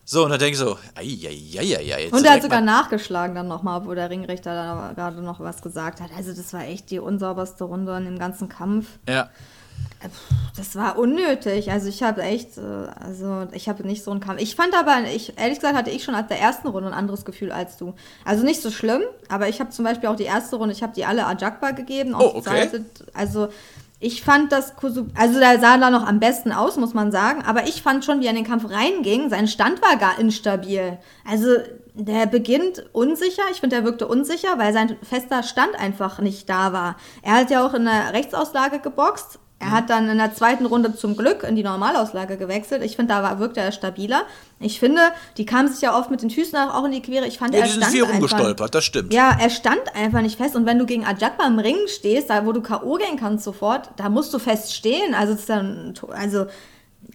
So, 0.05 0.23
und 0.23 0.29
dann 0.31 0.39
denke 0.39 0.53
ich 0.53 0.57
so, 0.59 0.77
ei, 0.95 1.01
ei, 1.01 1.59
ei, 1.59 1.75
ei, 1.77 1.93
ei, 1.95 2.03
jetzt 2.03 2.13
Und 2.13 2.25
er 2.25 2.33
hat 2.33 2.41
sogar 2.41 2.61
nachgeschlagen 2.61 3.35
dann 3.35 3.47
nochmal, 3.47 3.85
wo 3.85 3.93
der 3.93 4.09
Ringrichter 4.09 4.53
dann 4.53 4.95
gerade 4.95 5.21
noch 5.21 5.39
was 5.41 5.61
gesagt 5.61 5.99
hat. 6.01 6.09
Also 6.17 6.33
das 6.33 6.51
war 6.53 6.61
echt 6.65 6.91
die 6.91 6.99
unsauberste 6.99 7.63
Runde 7.65 7.95
in 7.97 8.05
dem 8.05 8.19
ganzen 8.19 8.47
Kampf. 8.49 8.87
Ja. 9.07 9.29
Das 10.57 10.75
war 10.75 10.97
unnötig. 10.99 11.71
Also 11.71 11.87
ich 11.87 12.03
habe 12.03 12.21
echt, 12.21 12.57
äh, 12.57 12.61
also 12.61 13.47
ich 13.53 13.69
habe 13.69 13.87
nicht 13.87 14.03
so 14.03 14.11
einen 14.11 14.19
Kampf. 14.19 14.41
Ich 14.41 14.55
fand 14.55 14.75
aber, 14.77 14.97
ich, 15.13 15.37
ehrlich 15.37 15.59
gesagt 15.59 15.75
hatte 15.75 15.89
ich 15.89 16.03
schon 16.03 16.13
als 16.15 16.27
der 16.27 16.39
ersten 16.39 16.67
Runde 16.67 16.89
ein 16.89 16.93
anderes 16.93 17.23
Gefühl 17.25 17.51
als 17.51 17.77
du. 17.77 17.93
Also 18.25 18.43
nicht 18.43 18.61
so 18.61 18.69
schlimm, 18.71 19.01
aber 19.29 19.47
ich 19.47 19.59
habe 19.61 19.69
zum 19.71 19.85
Beispiel 19.85 20.09
auch 20.09 20.15
die 20.15 20.23
erste 20.25 20.57
Runde, 20.57 20.73
ich 20.75 20.83
habe 20.83 20.93
die 20.93 21.05
alle 21.05 21.25
Ajakba 21.25 21.71
gegeben. 21.71 22.13
Oh, 22.13 22.33
okay. 22.35 22.43
Seite, 22.69 22.85
also 23.13 23.47
ich 24.03 24.21
fand 24.21 24.51
das 24.51 24.75
Kusub, 24.75 25.07
also 25.15 25.39
der 25.39 25.59
sah 25.59 25.77
da 25.77 25.89
noch 25.89 26.05
am 26.05 26.19
besten 26.19 26.51
aus, 26.51 26.75
muss 26.75 26.93
man 26.93 27.11
sagen. 27.11 27.41
Aber 27.45 27.67
ich 27.67 27.81
fand 27.81 28.03
schon, 28.03 28.19
wie 28.19 28.25
er 28.25 28.31
in 28.31 28.35
den 28.35 28.45
Kampf 28.45 28.69
reinging, 28.69 29.29
sein 29.29 29.47
Stand 29.47 29.81
war 29.81 29.95
gar 29.95 30.19
instabil. 30.19 30.99
Also 31.25 31.47
der 31.93 32.25
beginnt 32.25 32.83
unsicher. 32.91 33.43
Ich 33.51 33.61
finde, 33.61 33.77
er 33.77 33.85
wirkte 33.85 34.07
unsicher, 34.07 34.57
weil 34.57 34.73
sein 34.73 34.97
fester 35.03 35.41
Stand 35.41 35.79
einfach 35.79 36.19
nicht 36.19 36.49
da 36.49 36.73
war. 36.73 36.97
Er 37.21 37.35
hat 37.35 37.49
ja 37.49 37.65
auch 37.65 37.73
in 37.73 37.85
der 37.85 38.13
Rechtsauslage 38.13 38.79
geboxt. 38.79 39.39
Er 39.63 39.71
hat 39.71 39.89
dann 39.89 40.09
in 40.09 40.17
der 40.17 40.33
zweiten 40.33 40.65
Runde 40.65 40.95
zum 40.95 41.15
Glück 41.17 41.43
in 41.43 41.55
die 41.55 41.63
Normalauslage 41.63 42.37
gewechselt. 42.37 42.83
Ich 42.83 42.95
finde, 42.95 43.13
da 43.13 43.23
war, 43.23 43.39
wirkte 43.39 43.59
er 43.61 43.71
stabiler. 43.71 44.23
Ich 44.59 44.79
finde, 44.79 45.01
die 45.37 45.45
kamen 45.45 45.67
sich 45.71 45.81
ja 45.81 45.97
oft 45.97 46.11
mit 46.11 46.21
den 46.21 46.29
Füßen 46.29 46.57
auch 46.57 46.83
in 46.85 46.91
die 46.91 47.01
Quere. 47.01 47.25
Ich 47.25 47.37
fand, 47.39 47.53
Ja, 47.53 47.61
er 47.61 47.65
die 47.65 47.71
sind 47.71 47.81
stand 47.81 47.93
viel 47.93 48.03
einfach, 48.03 48.13
rumgestolpert, 48.15 48.75
das 48.75 48.83
stimmt. 48.85 49.13
ja, 49.13 49.35
er 49.39 49.49
stand 49.49 49.81
einfach 49.95 50.21
nicht 50.21 50.37
fest. 50.37 50.55
Und 50.55 50.65
wenn 50.65 50.79
du 50.79 50.85
gegen 50.85 51.05
Ajakba 51.05 51.45
im 51.47 51.59
Ring 51.59 51.77
stehst, 51.87 52.29
da 52.29 52.45
wo 52.45 52.51
du 52.51 52.61
K.O. 52.61 52.95
gehen 52.95 53.17
kannst 53.19 53.43
sofort, 53.43 53.89
da 53.97 54.09
musst 54.09 54.33
du 54.33 54.39
fest 54.39 54.73
stehen. 54.73 55.13
Also, 55.15 55.33
ist 55.33 55.49
dann, 55.49 55.93
also, 56.15 56.45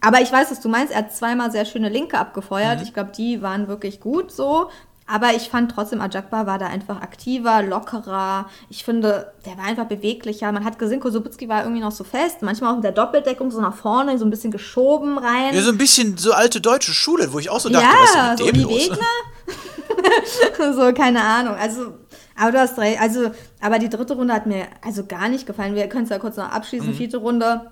aber 0.00 0.20
ich 0.20 0.30
weiß, 0.30 0.50
was 0.50 0.61
du 0.61 0.68
meinst. 0.68 0.92
Er 0.92 0.98
hat 0.98 1.14
zweimal 1.14 1.50
sehr 1.50 1.64
schöne 1.64 1.88
Linke 1.88 2.16
Mhm. 2.16 2.22
abgefeuert. 2.22 2.82
Ich 2.82 2.92
glaube, 2.94 3.11
die 3.16 3.42
waren 3.42 3.68
wirklich 3.68 4.00
gut 4.00 4.30
so. 4.30 4.68
Aber 5.11 5.35
ich 5.35 5.49
fand 5.49 5.73
trotzdem, 5.73 6.03
Ajakba 6.03 6.47
war 6.47 6.59
da 6.59 6.66
einfach 6.66 7.01
aktiver, 7.01 7.62
lockerer. 7.62 8.51
Ich 8.68 8.85
finde, 8.85 9.33
der 9.47 9.57
war 9.57 9.64
einfach 9.64 9.87
beweglicher. 9.87 10.53
Man 10.53 10.64
hat 10.66 10.79
gesehen, 10.79 11.01
Kosubutski 11.01 11.49
war 11.49 11.62
irgendwie 11.62 11.81
noch 11.81 11.92
so 11.92 12.05
fest. 12.05 12.42
Manchmal 12.42 12.71
auch 12.73 12.77
mit 12.77 12.85
der 12.85 12.92
Doppeldeckung 12.92 13.51
so 13.51 13.61
nach 13.61 13.75
vorne, 13.75 14.18
so 14.18 14.27
ein 14.27 14.31
bisschen 14.31 14.51
geschoben 14.51 15.16
rein. 15.16 15.55
Ja, 15.55 15.62
so 15.62 15.71
ein 15.71 15.79
bisschen 15.79 16.18
so 16.18 16.33
alte 16.33 16.61
deutsche 16.61 16.92
Schule, 16.92 17.33
wo 17.33 17.38
ich 17.38 17.49
auch 17.49 17.61
so 17.61 17.71
dachte, 17.71 17.87
was 17.87 18.14
Ja, 18.14 18.33
ist 18.33 18.38
so 18.38 18.44
denn 18.44 18.55
mit 18.57 18.64
dem 18.64 18.68
die 18.68 18.75
los? 18.75 18.90
Wegner. 18.90 20.75
so, 20.75 20.92
keine 20.92 21.23
Ahnung. 21.23 21.55
Also, 21.55 21.94
aber 22.37 22.53
du 22.53 22.61
hast 22.61 22.79
recht. 22.79 23.01
Also, 23.01 23.31
aber 23.61 23.79
die 23.79 23.88
dritte 23.88 24.14
Runde 24.14 24.35
hat 24.35 24.47
mir 24.47 24.66
also 24.85 25.05
gar 25.07 25.29
nicht 25.31 25.47
gefallen. 25.47 25.75
Wir 25.75 25.88
können 25.88 26.05
es 26.05 26.11
ja 26.11 26.18
kurz 26.18 26.37
noch 26.37 26.51
abschließen. 26.51 26.90
Mhm. 26.90 26.94
Vierte 26.94 27.16
Runde 27.16 27.71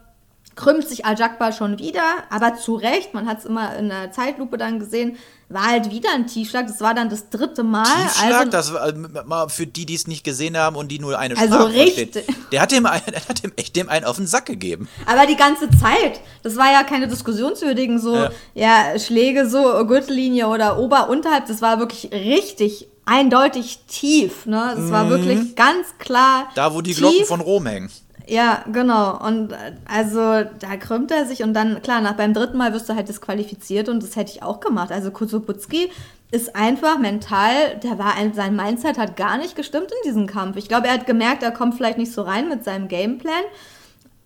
krümmt 0.55 0.89
sich 0.89 1.05
Al-Jakbar 1.05 1.53
schon 1.53 1.79
wieder, 1.79 2.03
aber 2.31 2.57
zu 2.57 2.77
Recht. 2.77 3.13
Man 3.13 3.29
hat 3.29 3.41
es 3.41 3.45
immer 3.45 3.77
in 3.77 3.91
der 3.91 4.11
Zeitlupe 4.11 4.57
dann 4.57 4.79
gesehen. 4.79 5.17
War 5.49 5.67
halt 5.67 5.93
wieder 5.93 6.09
ein 6.13 6.27
Tiefschlag. 6.27 6.67
Das 6.67 6.81
war 6.81 6.93
dann 6.93 7.09
das 7.09 7.31
dritte 7.31 7.63
Mal. 7.63 7.85
Tiefschlag, 7.85 8.33
also, 8.41 8.51
das 8.51 8.73
war, 8.75 8.89
äh, 8.89 8.95
mal 9.27 9.49
für 9.49 9.65
die, 9.67 9.87
die 9.87 9.95
es 9.95 10.09
nicht 10.09 10.25
gesehen 10.25 10.57
haben 10.57 10.75
und 10.75 10.89
die 10.89 10.99
nur 10.99 11.17
eine 11.19 11.37
Also 11.37 11.55
Sprache 11.55 11.73
richtig. 11.75 12.13
verstehen. 12.15 12.37
Der 12.51 12.63
hat 12.63 12.73
dem, 12.73 12.85
einen- 12.87 13.03
der 13.13 13.29
hat 13.29 13.45
dem 13.45 13.53
echt 13.55 13.77
dem 13.77 13.89
einen 13.89 14.05
auf 14.05 14.17
den 14.17 14.27
Sack 14.27 14.47
gegeben. 14.47 14.89
Aber 15.07 15.25
die 15.27 15.37
ganze 15.37 15.71
Zeit. 15.71 16.21
Das 16.43 16.57
war 16.57 16.73
ja 16.73 16.83
keine 16.83 17.07
diskussionswürdigen 17.07 18.01
so, 18.01 18.17
Ja. 18.17 18.31
ja, 18.55 18.99
Schläge 18.99 19.49
so 19.49 19.87
Gürtellinie 19.87 20.49
oder 20.49 20.79
ober 20.79 21.09
unterhalb. 21.09 21.47
Das 21.47 21.63
war 21.63 21.79
wirklich 21.79 22.11
richtig 22.13 22.89
eindeutig 23.05 23.79
tief. 23.87 24.47
Ne? 24.47 24.73
Das 24.77 24.91
war 24.91 25.09
wirklich 25.09 25.55
ganz 25.55 25.87
klar. 26.01 26.41
Mhm. 26.47 26.55
Da, 26.57 26.75
wo 26.75 26.81
die 26.81 26.91
tief. 26.91 26.99
Glocken 26.99 27.25
von 27.25 27.41
Rom 27.41 27.67
hängen. 27.67 27.91
Ja, 28.29 28.65
genau. 28.73 29.19
Und 29.25 29.53
äh, 29.53 29.57
also 29.87 30.43
da 30.59 30.77
krümmt 30.79 31.11
er 31.13 31.27
sich 31.27 31.43
und 31.43 31.55
dann, 31.55 31.81
klar, 31.83 32.01
nach 32.01 32.15
beim 32.15 32.35
dritten 32.35 32.57
Mal 32.57 32.73
wirst 32.73 32.89
du 32.89 32.95
halt 32.97 33.09
disqualifiziert 33.09 33.89
und 33.89 34.03
das 34.03 34.17
hätte 34.17 34.33
ich 34.33 34.43
auch 34.43 34.61
gemacht. 34.61 34.91
Also 34.91 35.11
Kusubutski 35.11 35.91
ist 36.33 36.57
einfach 36.57 36.99
mental, 36.99 37.77
der 37.85 37.99
war 37.99 38.15
ein, 38.17 38.35
sein 38.35 38.57
Mindset 38.57 38.99
hat 38.99 39.17
gar 39.17 39.39
nicht 39.39 39.55
gestimmt 39.55 39.91
in 39.93 40.11
diesem 40.11 40.27
Kampf. 40.27 40.57
Ich 40.57 40.67
glaube, 40.69 40.89
er 40.89 40.95
hat 40.95 41.07
gemerkt, 41.07 41.45
er 41.45 41.53
kommt 41.53 41.77
vielleicht 41.77 41.99
nicht 41.99 42.13
so 42.13 42.23
rein 42.23 42.49
mit 42.49 42.65
seinem 42.65 42.89
Gameplan. 42.89 43.45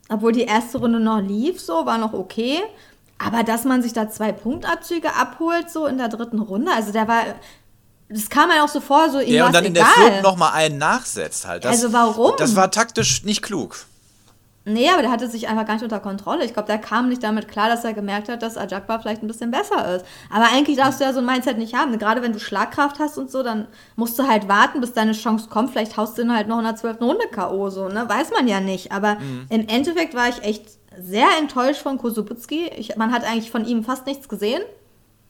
Obwohl 0.09 0.33
die 0.33 0.43
erste 0.43 0.79
Runde 0.79 0.99
noch 0.99 1.21
lief, 1.21 1.61
so 1.61 1.85
war 1.87 1.99
noch 1.99 2.15
okay. 2.15 2.61
Aber 3.19 3.43
dass 3.43 3.65
man 3.65 3.83
sich 3.83 3.93
da 3.93 4.09
zwei 4.09 4.33
Punktabzüge 4.33 5.15
abholt, 5.15 5.71
so 5.71 5.87
in 5.87 5.99
der 5.99 6.09
dritten 6.09 6.41
Runde, 6.41 6.73
also 6.75 6.91
der 6.91 7.07
war, 7.07 7.23
das 8.09 8.31
kam 8.31 8.49
mir 8.49 8.65
auch 8.65 8.69
so 8.69 8.81
vor, 8.81 9.11
so 9.11 9.21
ihm 9.21 9.35
Ja, 9.35 9.47
und 9.47 9.55
dann 9.55 9.67
in 9.67 9.75
der 9.75 9.85
egal. 9.85 9.95
vierten 9.95 10.23
nochmal 10.23 10.53
einen 10.55 10.79
nachsetzt 10.79 11.47
halt. 11.47 11.65
Das, 11.65 11.73
Also 11.73 11.93
warum? 11.93 12.33
Das 12.39 12.57
war 12.57 12.71
taktisch 12.71 13.25
nicht 13.25 13.43
klug. 13.43 13.85
Nee, 14.67 14.91
aber 14.91 15.01
der 15.01 15.11
hatte 15.11 15.27
sich 15.29 15.49
einfach 15.49 15.65
gar 15.65 15.75
nicht 15.75 15.83
unter 15.83 16.01
Kontrolle. 16.01 16.45
Ich 16.45 16.53
glaube, 16.53 16.67
der 16.67 16.79
kam 16.79 17.09
nicht 17.09 17.23
damit 17.23 17.49
klar, 17.49 17.69
dass 17.71 17.83
er 17.83 17.95
gemerkt 17.95 18.29
hat, 18.29 18.43
dass 18.43 18.59
Ajakba 18.59 18.99
vielleicht 18.99 19.23
ein 19.23 19.27
bisschen 19.27 19.51
besser 19.51 19.97
ist. 19.97 20.05
Aber 20.29 20.45
eigentlich 20.53 20.77
darfst 20.77 21.01
du 21.01 21.05
ja 21.05 21.15
so 21.15 21.21
ein 21.21 21.27
Mindset 21.27 21.57
nicht 21.57 21.75
haben. 21.75 21.99
Gerade 21.99 22.21
wenn 22.21 22.35
du 22.35 22.39
Schlagkraft 22.39 22.99
hast 22.99 23.17
und 23.17 23.31
so, 23.31 23.43
dann 23.43 23.69
musst 23.97 24.19
du 24.19 24.29
halt 24.29 24.49
warten, 24.49 24.83
bis 24.83 24.93
deine 24.93 25.13
Chance 25.13 25.49
kommt. 25.49 25.71
Vielleicht 25.71 25.97
haust 25.97 26.19
du 26.19 26.23
ihn 26.23 26.35
halt 26.35 26.47
noch 26.47 26.59
in 26.59 26.65
der 26.65 26.77
12. 26.77 27.01
Runde 27.01 27.27
K.O. 27.33 27.71
so, 27.71 27.89
ne? 27.89 28.07
Weiß 28.07 28.33
man 28.33 28.47
ja 28.49 28.61
nicht. 28.61 28.93
Aber 28.93 29.17
im 29.49 29.67
Endeffekt 29.67 30.15
war 30.15 30.29
ich 30.29 30.43
echt 30.43 30.67
sehr 30.99 31.29
enttäuscht 31.39 31.81
von 31.81 31.97
Kosubutski. 31.97 32.67
Ich, 32.77 32.97
man 32.97 33.13
hat 33.13 33.25
eigentlich 33.25 33.51
von 33.51 33.65
ihm 33.65 33.83
fast 33.83 34.07
nichts 34.07 34.29
gesehen. 34.29 34.63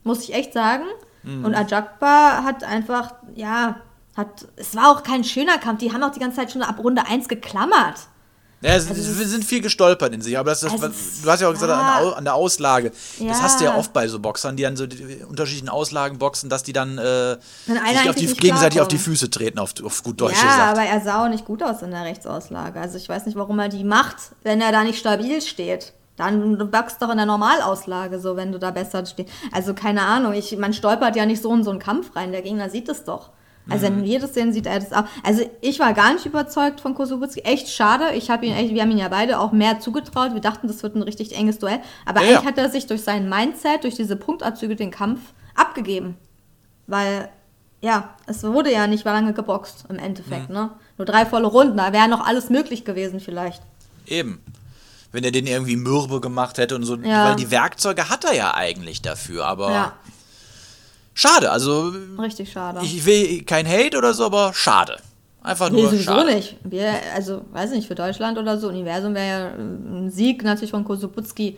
Muss 0.03 0.25
ich 0.25 0.35
echt 0.35 0.53
sagen. 0.53 0.85
Und 1.45 1.55
Ajakba 1.55 2.43
hat 2.43 2.64
einfach, 2.64 3.12
ja, 3.35 3.77
hat, 4.16 4.49
es 4.57 4.75
war 4.75 4.90
auch 4.90 5.03
kein 5.03 5.23
schöner 5.23 5.59
Kampf. 5.59 5.81
Die 5.81 5.93
haben 5.93 6.03
auch 6.03 6.11
die 6.11 6.19
ganze 6.19 6.38
Zeit 6.38 6.51
schon 6.51 6.62
ab 6.62 6.83
Runde 6.83 7.07
1 7.07 7.29
geklammert. 7.29 8.09
Ja, 8.62 8.73
Also 8.73 8.94
wir 8.94 9.27
sind 9.27 9.44
viel 9.44 9.62
gestolpert 9.62 10.12
in 10.12 10.20
sich, 10.20 10.37
aber 10.37 10.51
das, 10.51 10.61
das, 10.61 10.73
Also 10.73 10.88
du 11.23 11.31
hast 11.31 11.40
ja 11.40 11.49
auch 11.49 11.53
gesagt, 11.53 11.70
ja. 11.70 12.12
an, 12.12 12.25
der 12.25 12.35
Auslage. 12.35 12.90
Das 12.90 13.18
Ja. 13.18 13.42
hast 13.42 13.61
du 13.61 13.64
ja 13.64 13.77
oft 13.77 13.92
bei 13.92 14.07
so 14.07 14.18
Boxern, 14.18 14.57
die 14.57 14.66
an 14.66 14.77
so 14.77 14.87
die 14.87 15.23
unterschiedlichen 15.27 15.70
Auslagen 15.70 16.18
boxen, 16.18 16.51
dass 16.51 16.62
die 16.62 16.75
dann 16.75 16.99
äh, 16.99 17.37
sich 17.66 18.09
auf 18.09 18.14
die, 18.16 18.27
gegenseitig 18.27 18.81
auf 18.81 18.88
die. 18.88 18.99
Füße 18.99 19.31
treten, 19.31 19.59
auf, 19.59 19.73
auf 19.83 20.03
gut 20.03 20.20
Deutsch 20.20 20.37
ja, 20.37 20.42
gesagt. 20.42 20.79
aber 20.79 20.83
er 20.87 21.01
sah 21.01 21.25
auch 21.25 21.31
nicht 21.31 21.46
gut 21.46 21.62
aus 21.62 21.81
in 21.81 21.90
der 21.90 22.05
Rechtsauslage. 22.05 22.79
Also 22.79 22.99
ich 22.99 23.09
weiß 23.09 23.25
nicht, 23.25 23.37
warum 23.37 23.59
er 23.59 23.70
die 23.70 23.83
macht, 23.83 24.16
wenn 24.42 24.61
er 24.61 24.73
da 24.73 24.85
nicht 24.85 24.99
stabil 24.99 25.40
steht. 25.40 25.94
Dann 26.16 26.59
du 26.59 26.66
boxst 26.66 27.01
doch 27.01 27.09
in 27.09 27.16
der 27.16 27.25
Normalauslage 27.25 28.20
so, 28.20 28.37
wenn 28.37 28.53
du 28.53 28.59
da 28.59 28.73
besser 28.73 29.07
stehst. 29.07 29.31
Also 29.53 29.73
keine 29.73 30.03
Ahnung, 30.03 30.35
ich, 30.35 30.55
man 30.59 30.75
stolpert 30.75 31.16
ja 31.16 31.25
nicht 31.25 31.40
so 31.40 31.55
in 31.55 31.64
so 31.64 31.70
einen 31.70 31.79
Kampf 31.79 32.14
rein. 32.14 32.31
Der 32.31 32.42
Gegner 32.42 32.68
sieht 32.68 32.90
es 32.90 33.05
doch. 33.05 33.31
Also 33.68 33.85
wenn 33.87 34.03
wir 34.03 34.18
das 34.18 34.35
sehen, 34.35 34.53
sieht 34.53 34.66
er 34.66 34.81
das 34.81 34.92
auch. 34.92 35.05
Also 35.23 35.49
ich 35.61 35.79
war 35.79 35.92
gar 35.92 36.12
nicht 36.14 36.27
überzeugt 36.27 36.81
von 36.81 36.94
Kosubutski. 36.94 37.40
Echt 37.42 37.68
schade. 37.68 38.12
Ich 38.14 38.29
habe 38.31 38.46
ihn 38.46 38.53
echt, 38.55 38.75
wir 38.75 38.83
haben 38.83 38.90
ihn 38.90 38.99
ja 38.99 39.09
beide 39.09 39.38
auch 39.38 39.53
mehr 39.53 39.79
zugetraut. 39.79 40.33
Wir 40.35 40.40
dachten, 40.40 40.66
das 40.66 40.83
wird 40.83 40.96
ein 40.96 41.03
richtig 41.03 41.37
enges 41.37 41.59
Duell. 41.61 41.81
Aber 42.05 42.20
Ja, 42.20 42.27
eigentlich 42.29 42.40
ja. 42.42 42.46
hat 42.46 42.59
er 42.59 42.68
sich 42.70 42.87
durch 42.87 43.03
sein 43.03 43.29
Mindset, 43.29 43.85
durch 43.85 43.94
diese 43.94 44.16
Punktabzüge 44.16 44.75
den 44.75 44.90
Kampf 44.90 45.20
abgegeben. 45.55 46.16
Weil, 46.88 47.29
ja, 47.81 48.14
es 48.27 48.42
wurde 48.42 48.73
ja 48.73 48.87
nicht 48.88 49.05
lange 49.05 49.33
geboxt 49.35 49.85
im 49.88 49.99
Endeffekt, 50.01 50.49
Mhm. 50.49 50.55
ne? 50.55 50.70
Nur 50.99 51.05
drei 51.07 51.25
volle 51.25 51.46
Runden, 51.46 51.77
da 51.77 51.92
wäre 51.92 52.09
noch 52.09 52.27
alles 52.27 52.51
möglich 52.51 52.85
gewesen 52.85 53.20
vielleicht. 53.20 53.62
Eben. 54.07 54.40
Wenn 55.12 55.23
er 55.25 55.31
den 55.33 55.46
irgendwie 55.46 55.77
mürbe 55.77 56.20
gemacht 56.20 56.59
hätte 56.59 56.75
und 56.75 56.83
so, 56.85 56.96
Ja. 56.96 57.29
weil 57.29 57.37
die 57.37 57.51
Werkzeuge 57.53 58.09
hat 58.09 58.25
er 58.25 58.35
ja 58.35 58.55
eigentlich 58.55 59.01
dafür, 59.03 59.46
aber 59.46 59.70
Ja, 59.73 59.92
schade, 61.20 61.50
also 61.50 61.92
richtig 62.18 62.50
schade. 62.50 62.80
ich 62.83 63.04
will 63.04 63.42
kein 63.44 63.66
Hate 63.66 63.96
oder 63.98 64.14
so, 64.14 64.24
aber 64.24 64.52
schade. 64.54 64.96
Einfach 65.42 65.70
nee, 65.70 65.80
nur 65.80 65.90
sowieso 65.90 66.12
schade. 66.12 66.35
nicht. 66.35 66.56
Wir, 66.64 66.92
also, 67.14 67.42
weiß 67.52 67.70
nicht, 67.70 67.88
für 67.88 67.94
Deutschland 67.94 68.37
oder 68.37 68.59
so, 68.59 68.68
Universum 68.68 69.14
wäre 69.14 69.26
ja 69.26 69.48
ein 69.54 70.11
Sieg 70.11 70.44
natürlich 70.44 70.70
von 70.70 70.85
Kosubutski. 70.85 71.56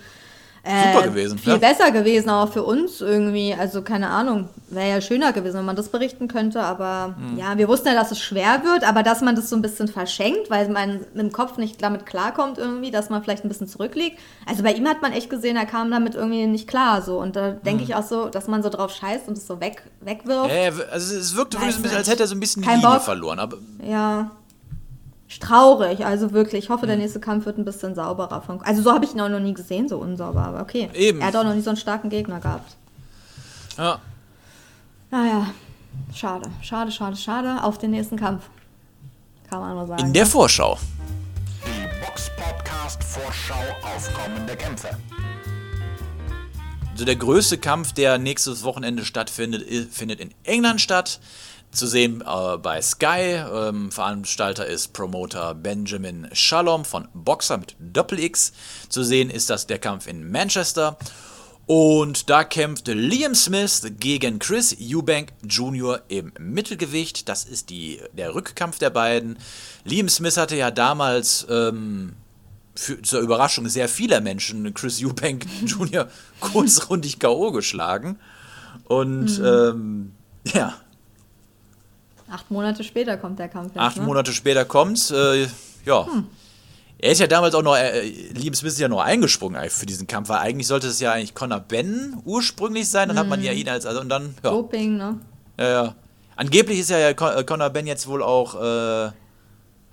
Äh, 0.64 0.92
Super 0.94 1.08
gewesen, 1.08 1.38
Viel 1.38 1.54
ja. 1.54 1.58
besser 1.58 1.90
gewesen, 1.90 2.30
auch 2.30 2.52
für 2.52 2.62
uns 2.62 3.00
irgendwie. 3.00 3.52
Also, 3.52 3.82
keine 3.82 4.08
Ahnung, 4.10 4.48
wäre 4.68 4.88
ja 4.90 5.00
schöner 5.00 5.32
gewesen, 5.32 5.58
wenn 5.58 5.64
man 5.64 5.74
das 5.74 5.88
berichten 5.88 6.28
könnte. 6.28 6.62
Aber 6.62 7.16
Mhm. 7.18 7.36
ja, 7.36 7.58
wir 7.58 7.66
wussten 7.66 7.88
ja, 7.88 7.94
dass 7.94 8.12
es 8.12 8.20
schwer 8.20 8.62
wird, 8.62 8.86
aber 8.88 9.02
dass 9.02 9.22
man 9.22 9.34
das 9.34 9.50
so 9.50 9.56
ein 9.56 9.62
bisschen 9.62 9.88
verschenkt, 9.88 10.50
weil 10.50 10.68
man 10.68 11.00
im 11.14 11.32
Kopf 11.32 11.56
nicht 11.58 11.82
damit 11.82 12.06
klarkommt 12.06 12.58
irgendwie, 12.58 12.92
dass 12.92 13.10
man 13.10 13.24
vielleicht 13.24 13.44
ein 13.44 13.48
bisschen 13.48 13.66
zurückliegt. 13.66 14.20
Also 14.46 14.62
bei 14.62 14.72
ihm 14.72 14.86
hat 14.86 15.02
man 15.02 15.12
echt 15.12 15.30
gesehen, 15.30 15.56
er 15.56 15.66
kam 15.66 15.90
damit 15.90 16.14
irgendwie 16.14 16.46
nicht 16.46 16.68
klar. 16.68 17.02
so 17.02 17.18
Und 17.18 17.34
da 17.34 17.50
denke 17.50 17.82
Mhm. 17.82 17.88
ich 17.90 17.94
auch 17.96 18.04
so, 18.06 18.28
dass 18.28 18.46
man 18.46 18.62
so 18.62 18.68
drauf 18.68 18.92
scheißt 18.94 19.26
und 19.26 19.36
es 19.36 19.46
so 19.48 19.60
weg, 19.60 19.82
wegwirft. 20.00 20.48
Ja, 20.50 20.70
also 20.92 21.16
es 21.16 21.34
wirkte 21.36 21.56
wirklich 21.58 21.74
so 21.74 21.80
ein 21.80 21.82
bisschen, 21.82 21.98
als 21.98 22.08
hätte 22.08 22.22
er 22.22 22.26
so 22.28 22.36
ein 22.36 22.40
bisschen 22.40 22.62
die 22.62 22.68
Linie 22.68 23.00
verloren. 23.00 23.40
Aber 23.40 23.56
Ja. 23.84 24.30
Traurig, 25.40 26.04
also 26.04 26.32
wirklich. 26.32 26.64
Ich 26.64 26.70
hoffe, 26.70 26.86
der 26.86 26.96
nächste 26.96 27.20
Kampf 27.20 27.46
wird 27.46 27.58
ein 27.58 27.64
bisschen 27.64 27.94
sauberer. 27.94 28.42
Von, 28.42 28.60
also 28.62 28.82
so 28.82 28.92
habe 28.92 29.04
ich 29.04 29.14
ihn 29.14 29.20
auch 29.20 29.28
noch 29.28 29.40
nie 29.40 29.54
gesehen, 29.54 29.88
so 29.88 29.98
unsauber, 29.98 30.44
aber 30.44 30.60
okay. 30.60 30.90
Eben. 30.94 31.20
Er 31.20 31.28
hat 31.28 31.36
auch 31.36 31.44
noch 31.44 31.54
nie 31.54 31.60
so 31.60 31.70
einen 31.70 31.76
starken 31.76 32.10
Gegner 32.10 32.40
gehabt. 32.40 32.76
ja, 33.78 33.98
Naja, 35.10 35.46
schade, 36.14 36.50
schade, 36.62 36.90
schade, 36.90 37.16
schade. 37.16 37.62
Auf 37.62 37.78
den 37.78 37.90
nächsten 37.92 38.16
Kampf. 38.16 38.44
Kann 39.48 39.60
man 39.60 39.74
nur 39.74 39.86
sagen. 39.86 40.06
in 40.06 40.12
der 40.12 40.26
Vorschau. 40.26 40.78
Die 41.66 42.04
Box 42.06 42.30
Podcast 42.36 43.04
Vorschau 43.04 43.54
auf 43.82 44.10
kommende 44.14 44.56
Kämpfe. 44.56 44.88
Also 46.92 47.04
der 47.04 47.16
größte 47.16 47.58
Kampf, 47.58 47.92
der 47.92 48.18
nächstes 48.18 48.64
Wochenende 48.64 49.04
stattfindet, 49.04 49.64
findet 49.90 50.20
in 50.20 50.32
England 50.44 50.80
statt. 50.80 51.20
Zu 51.72 51.86
sehen 51.86 52.22
äh, 52.26 52.58
bei 52.58 52.82
Sky. 52.82 53.42
Ähm, 53.50 53.90
Veranstalter 53.90 54.66
ist 54.66 54.92
Promoter 54.92 55.54
Benjamin 55.54 56.28
Shalom 56.32 56.84
von 56.84 57.08
Boxer 57.14 57.56
mit 57.56 57.76
Doppel-X. 57.78 58.52
Zu 58.90 59.02
sehen 59.02 59.30
ist 59.30 59.48
das 59.48 59.66
der 59.66 59.78
Kampf 59.78 60.06
in 60.06 60.30
Manchester. 60.30 60.98
Und 61.64 62.28
da 62.28 62.44
kämpft 62.44 62.88
Liam 62.88 63.34
Smith 63.34 63.90
gegen 63.98 64.38
Chris 64.38 64.76
Eubank 64.78 65.32
Jr. 65.48 66.02
im 66.08 66.32
Mittelgewicht. 66.38 67.26
Das 67.30 67.44
ist 67.44 67.70
die, 67.70 68.02
der 68.12 68.34
Rückkampf 68.34 68.78
der 68.78 68.90
beiden. 68.90 69.38
Liam 69.84 70.10
Smith 70.10 70.36
hatte 70.36 70.56
ja 70.56 70.70
damals 70.70 71.46
ähm, 71.48 72.12
für, 72.74 73.00
zur 73.00 73.20
Überraschung 73.20 73.70
sehr 73.70 73.88
vieler 73.88 74.20
Menschen 74.20 74.74
Chris 74.74 75.02
Eubank 75.02 75.46
Jr. 75.64 76.08
kurzrundig 76.40 77.18
K.O. 77.18 77.50
geschlagen. 77.50 78.18
Und 78.84 79.40
ähm, 79.42 80.12
ja, 80.44 80.74
Acht 82.32 82.50
Monate 82.50 82.82
später 82.82 83.18
kommt 83.18 83.38
der 83.38 83.48
Kampf. 83.48 83.74
jetzt, 83.74 83.78
acht 83.78 83.98
ne? 83.98 84.04
Monate 84.04 84.32
später 84.32 84.64
kommt's. 84.64 85.10
Äh, 85.10 85.48
ja. 85.84 86.06
Er 86.98 87.12
ist 87.12 87.18
ja 87.18 87.26
damals 87.26 87.54
auch 87.54 87.62
noch, 87.62 87.76
äh, 87.76 88.10
Smith 88.54 88.72
ist 88.72 88.78
ja 88.78 88.88
noch 88.88 89.00
eingesprungen 89.00 89.68
für 89.68 89.84
diesen 89.84 90.06
Kampf, 90.06 90.30
weil 90.30 90.38
eigentlich 90.38 90.66
sollte 90.66 90.86
es 90.86 90.98
ja 90.98 91.12
eigentlich 91.12 91.34
Conor 91.34 91.60
Ben 91.60 92.16
ursprünglich 92.24 92.88
sein, 92.88 93.08
dann 93.08 93.18
hat 93.18 93.28
man 93.28 93.42
ja 93.42 93.52
ihn 93.52 93.68
als, 93.68 93.84
also 93.84 94.00
und 94.00 94.08
dann, 94.08 94.34
ja, 94.42 94.50
Doping, 94.50 94.96
ne? 94.96 95.18
ja, 95.58 95.68
ja. 95.68 95.94
Angeblich 96.36 96.78
ist 96.78 96.88
ja, 96.88 96.98
ja 96.98 97.12
Con- 97.12 97.36
äh, 97.36 97.44
Conor 97.44 97.68
Ben 97.68 97.86
jetzt 97.86 98.06
wohl 98.06 98.22
auch 98.22 98.54
äh, 98.54 99.10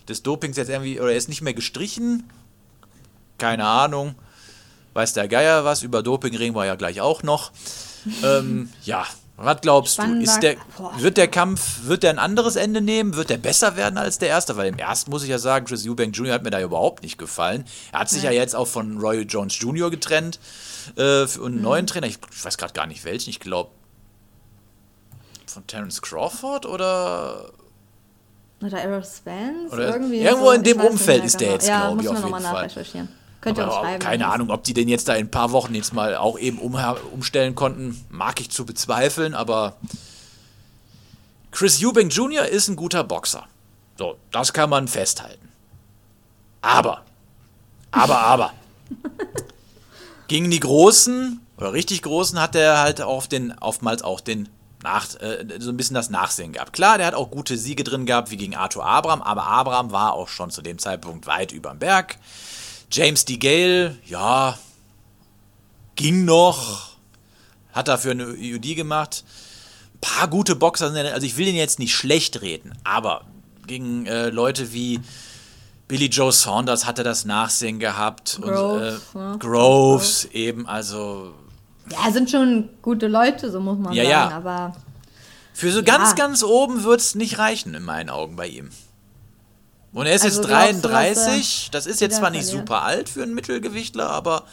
des 0.08 0.24
Dopings 0.24 0.56
jetzt 0.56 0.70
irgendwie, 0.70 1.00
oder 1.02 1.12
er 1.12 1.18
ist 1.18 1.28
nicht 1.28 1.42
mehr 1.42 1.54
gestrichen. 1.54 2.30
Keine 3.38 3.66
Ahnung. 3.66 4.16
Weiß 4.94 5.14
der 5.14 5.28
Geier 5.28 5.66
was, 5.66 5.84
über 5.84 6.04
Doping 6.04 6.36
reden 6.36 6.56
wir 6.56 6.66
ja 6.66 6.76
gleich 6.76 7.02
auch 7.02 7.22
noch. 7.24 7.52
ähm, 8.24 8.70
ja, 8.86 9.06
was 9.42 9.62
glaubst 9.62 9.98
du? 9.98 10.02
Spannender- 10.04 10.24
Ist 10.24 10.40
der, 10.42 10.56
wird 10.98 11.18
der 11.18 11.28
Kampf, 11.28 11.84
wird 11.84 12.04
der 12.04 12.12
ein 12.12 12.20
anderes 12.20 12.56
Ende 12.56 12.82
nehmen? 12.82 13.16
Wird 13.16 13.30
der 13.30 13.38
besser 13.38 13.76
werden 13.76 13.98
als 13.98 14.18
der 14.20 14.30
erste? 14.30 14.58
Weil 14.58 14.68
im 14.68 14.78
ersten 14.78 15.12
muss 15.12 15.24
ich 15.24 15.30
ja 15.30 15.38
sagen, 15.40 15.66
Chris 15.66 15.88
Eubank 15.88 16.16
Jr. 16.16 16.34
hat 16.34 16.44
mir 16.44 16.50
da 16.50 16.62
überhaupt 16.62 17.04
nicht 17.04 17.18
gefallen. 17.18 17.66
Er 17.92 18.00
hat 18.02 18.10
sich 18.10 18.24
ja 18.24 18.32
jetzt 18.32 18.56
auch 18.56 18.68
von 18.68 19.00
Roy 19.00 19.22
Jones 19.22 19.60
Jr. 19.60 19.90
getrennt 19.90 20.40
äh, 20.96 21.28
für 21.28 21.46
einen 21.46 21.62
neuen 21.62 21.88
Trainer. 21.88 22.08
Ich, 22.08 22.20
weiß 22.44 22.58
gerade 22.58 22.74
gar 22.74 22.86
nicht 22.88 23.04
welchen. 23.06 23.30
Ich 23.30 23.40
glaube 23.40 23.72
von 25.48 25.66
Terence 25.68 26.02
Crawford 26.02 26.66
oder 26.66 27.52
Oder 28.62 28.82
Errol 28.82 29.04
Spence? 29.04 29.72
Oder 29.74 29.94
irgendwie 29.96 30.20
irgendwo 30.20 30.46
so, 30.48 30.52
in 30.52 30.64
dem 30.64 30.80
Umfeld 30.80 31.24
ist 31.26 31.40
der 31.40 31.48
genau. 31.48 31.54
jetzt, 31.56 31.68
ja, 31.68 31.80
glaub 31.88 32.02
ich, 32.02 32.10
muss 32.10 32.14
man 32.22 32.34
auf 32.34 32.42
nochmal 32.42 32.68
jeden 32.68 32.86
Fall. 32.86 33.08
Könnt 33.42 33.58
ihr 33.58 33.66
uns 33.66 33.76
schreiben. 33.76 34.00
keine 34.00 34.28
Ahnung, 34.28 34.50
ob 34.50 34.64
die 34.64 34.74
den 34.74 34.90
jetzt 34.90 35.08
da 35.08 35.14
in 35.14 35.28
ein 35.28 35.32
paar 35.32 35.52
Wochen 35.52 35.74
jetzt 35.74 35.94
mal 35.94 36.16
auch 36.16 36.38
eben 36.38 36.58
um, 36.60 36.78
umstellen 37.14 37.56
konnten, 37.56 38.06
mag 38.10 38.42
ich 38.42 38.50
zu 38.50 38.66
bezweifeln, 38.66 39.34
aber 39.34 39.78
Chris 41.52 41.82
Eubank 41.84 42.14
Jr. 42.14 42.46
ist 42.46 42.68
ein 42.68 42.76
guter 42.76 43.04
Boxer. 43.04 43.46
So, 43.98 44.18
das 44.32 44.54
kann 44.54 44.70
man 44.70 44.88
festhalten. 44.88 45.50
Aber, 46.62 47.04
aber, 47.92 48.18
aber. 48.18 48.54
Gegen 50.28 50.52
die 50.52 50.60
Großen 50.60 51.40
oder 51.58 51.74
richtig 51.74 52.02
Großen 52.02 52.40
hat 52.40 52.56
er 52.56 52.80
halt 52.80 53.02
auf 53.02 53.28
den, 53.28 53.58
oftmals 53.60 54.02
auch 54.02 54.20
den 54.20 54.50
nach, 54.84 55.08
äh, 55.20 55.46
so 55.60 55.72
ein 55.72 55.78
bisschen 55.78 55.96
das 55.96 56.10
Nachsehen 56.10 56.54
gehabt. 56.54 56.74
Klar, 56.74 56.98
der 56.98 57.08
hat 57.08 57.14
auch 57.14 57.32
gute 57.32 57.58
Siege 57.58 57.84
drin 57.84 58.06
gehabt, 58.06 58.32
wie 58.32 58.38
gegen 58.38 58.56
Arthur 58.56 58.86
Abraham, 58.86 59.22
aber 59.22 59.46
Abraham 59.46 59.92
war 59.92 60.14
auch 60.14 60.30
schon 60.30 60.52
zu 60.52 60.62
dem 60.62 60.78
Zeitpunkt 60.78 61.28
weit 61.28 61.52
überm 61.52 61.80
Berg. 61.80 62.18
James 62.92 63.26
D. 63.26 63.38
Gale, 63.38 63.98
ja, 64.06 64.58
ging 65.96 66.26
noch, 66.26 66.90
hat 67.74 67.88
dafür 67.88 68.12
eine 68.12 68.28
UD 68.30 68.76
gemacht. 68.76 69.24
Ein 69.96 70.00
paar 70.02 70.28
gute 70.28 70.56
Boxer 70.56 70.92
sind, 70.92 71.06
also 71.06 71.26
ich 71.26 71.38
will 71.38 71.48
ihn 71.48 71.56
jetzt 71.56 71.78
nicht 71.80 71.94
schlecht 71.94 72.42
reden, 72.42 72.74
aber 72.84 73.26
gegen 73.68 74.06
äh, 74.08 74.30
Leute 74.30 74.74
wie 74.74 75.00
Billy 75.88 76.06
Joe 76.08 76.32
Saunders 76.32 76.86
hatte 76.86 77.04
das 77.04 77.26
Nachsehen 77.26 77.80
gehabt. 77.80 78.40
Groves, 78.42 79.02
und, 79.14 79.22
äh, 79.22 79.24
ne? 79.34 79.38
Groves 79.40 80.26
eben, 80.32 80.68
also 80.68 81.34
Ja, 81.92 82.12
sind 82.12 82.30
schon 82.32 82.70
gute 82.82 83.08
Leute, 83.08 83.52
so 83.52 83.60
muss 83.60 83.78
man 83.78 83.94
Ja, 83.94 84.04
sagen, 84.04 84.12
ja. 84.32 84.38
aber 84.38 84.76
für 85.54 85.72
so 85.72 85.84
ganz, 85.84 86.10
Ja. 86.12 86.16
ganz 86.16 86.44
oben 86.44 86.84
wird 86.84 87.02
es 87.02 87.16
nicht 87.16 87.38
reichen, 87.38 87.74
in 87.76 87.84
meinen 87.84 88.10
Augen 88.10 88.36
bei 88.36 88.48
ihm. 88.48 88.70
Und 89.92 90.06
er 90.06 90.14
ist 90.14 90.24
Also 90.24 90.42
jetzt 90.42 90.48
glaubst 90.48 90.70
du, 90.86 90.88
dass 90.88 90.92
33, 91.16 91.70
das 91.72 91.86
ist 91.88 92.00
jetzt 92.02 92.18
zwar 92.18 92.30
nicht 92.30 92.46
verliert? 92.46 92.68
super 92.68 92.84
alt 92.84 93.10
für 93.10 93.24
einen 93.24 93.34
Mittelgewichtler, 93.34 94.10
aber 94.10 94.46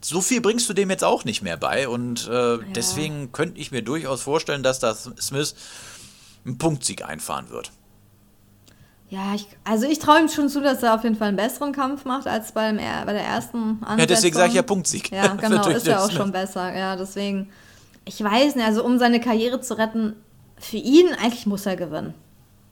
so 0.00 0.20
viel 0.20 0.40
bringst 0.40 0.68
du 0.68 0.74
dem 0.74 0.90
jetzt 0.90 1.04
auch 1.04 1.24
nicht 1.24 1.42
mehr 1.42 1.56
bei. 1.56 1.88
Und 1.88 2.28
äh, 2.28 2.58
deswegen 2.74 3.32
könnte 3.32 3.60
ich 3.60 3.72
mir 3.72 3.82
durchaus 3.82 4.22
vorstellen, 4.22 4.62
dass 4.62 4.78
das 4.78 5.10
Smith 5.20 5.54
einen 6.44 6.58
Punktsieg 6.58 7.04
einfahren 7.04 7.48
wird. 7.50 7.72
ja, 9.08 9.34
ich, 9.34 9.46
also 9.64 9.86
ich 9.86 9.98
traue 9.98 10.20
ihm 10.20 10.28
schon 10.28 10.48
zu, 10.50 10.60
dass 10.60 10.82
er 10.82 10.94
auf 10.94 11.04
jeden 11.04 11.16
Fall 11.16 11.28
einen 11.28 11.36
besseren 11.38 11.72
Kampf 11.72 12.04
macht 12.04 12.26
als 12.26 12.52
beim, 12.52 12.78
er- 12.78 13.06
bei 13.06 13.12
der 13.14 13.22
ersten 13.24 13.78
Ansetzung. 13.82 13.98
Ja, 13.98 14.06
deswegen 14.06 14.36
sage 14.36 14.48
ich 14.50 14.54
ja 14.54 14.62
Punktsieg. 14.62 15.10
Ja, 15.10 15.28
genau, 15.40 15.66
ist 15.68 15.86
ja 15.86 16.04
auch 16.04 16.10
schon 16.10 16.32
besser. 16.32 16.76
Ja, 16.76 16.96
deswegen, 16.96 17.50
ich 18.04 18.22
weiß 18.22 18.56
nicht, 18.56 18.66
also 18.66 18.84
um 18.84 18.98
seine 18.98 19.20
Karriere 19.20 19.60
zu 19.62 19.78
retten, 19.78 20.16
für 20.58 20.76
ihn, 20.76 21.08
eigentlich 21.20 21.46
muss 21.46 21.66
er 21.66 21.76
gewinnen. 21.76 22.14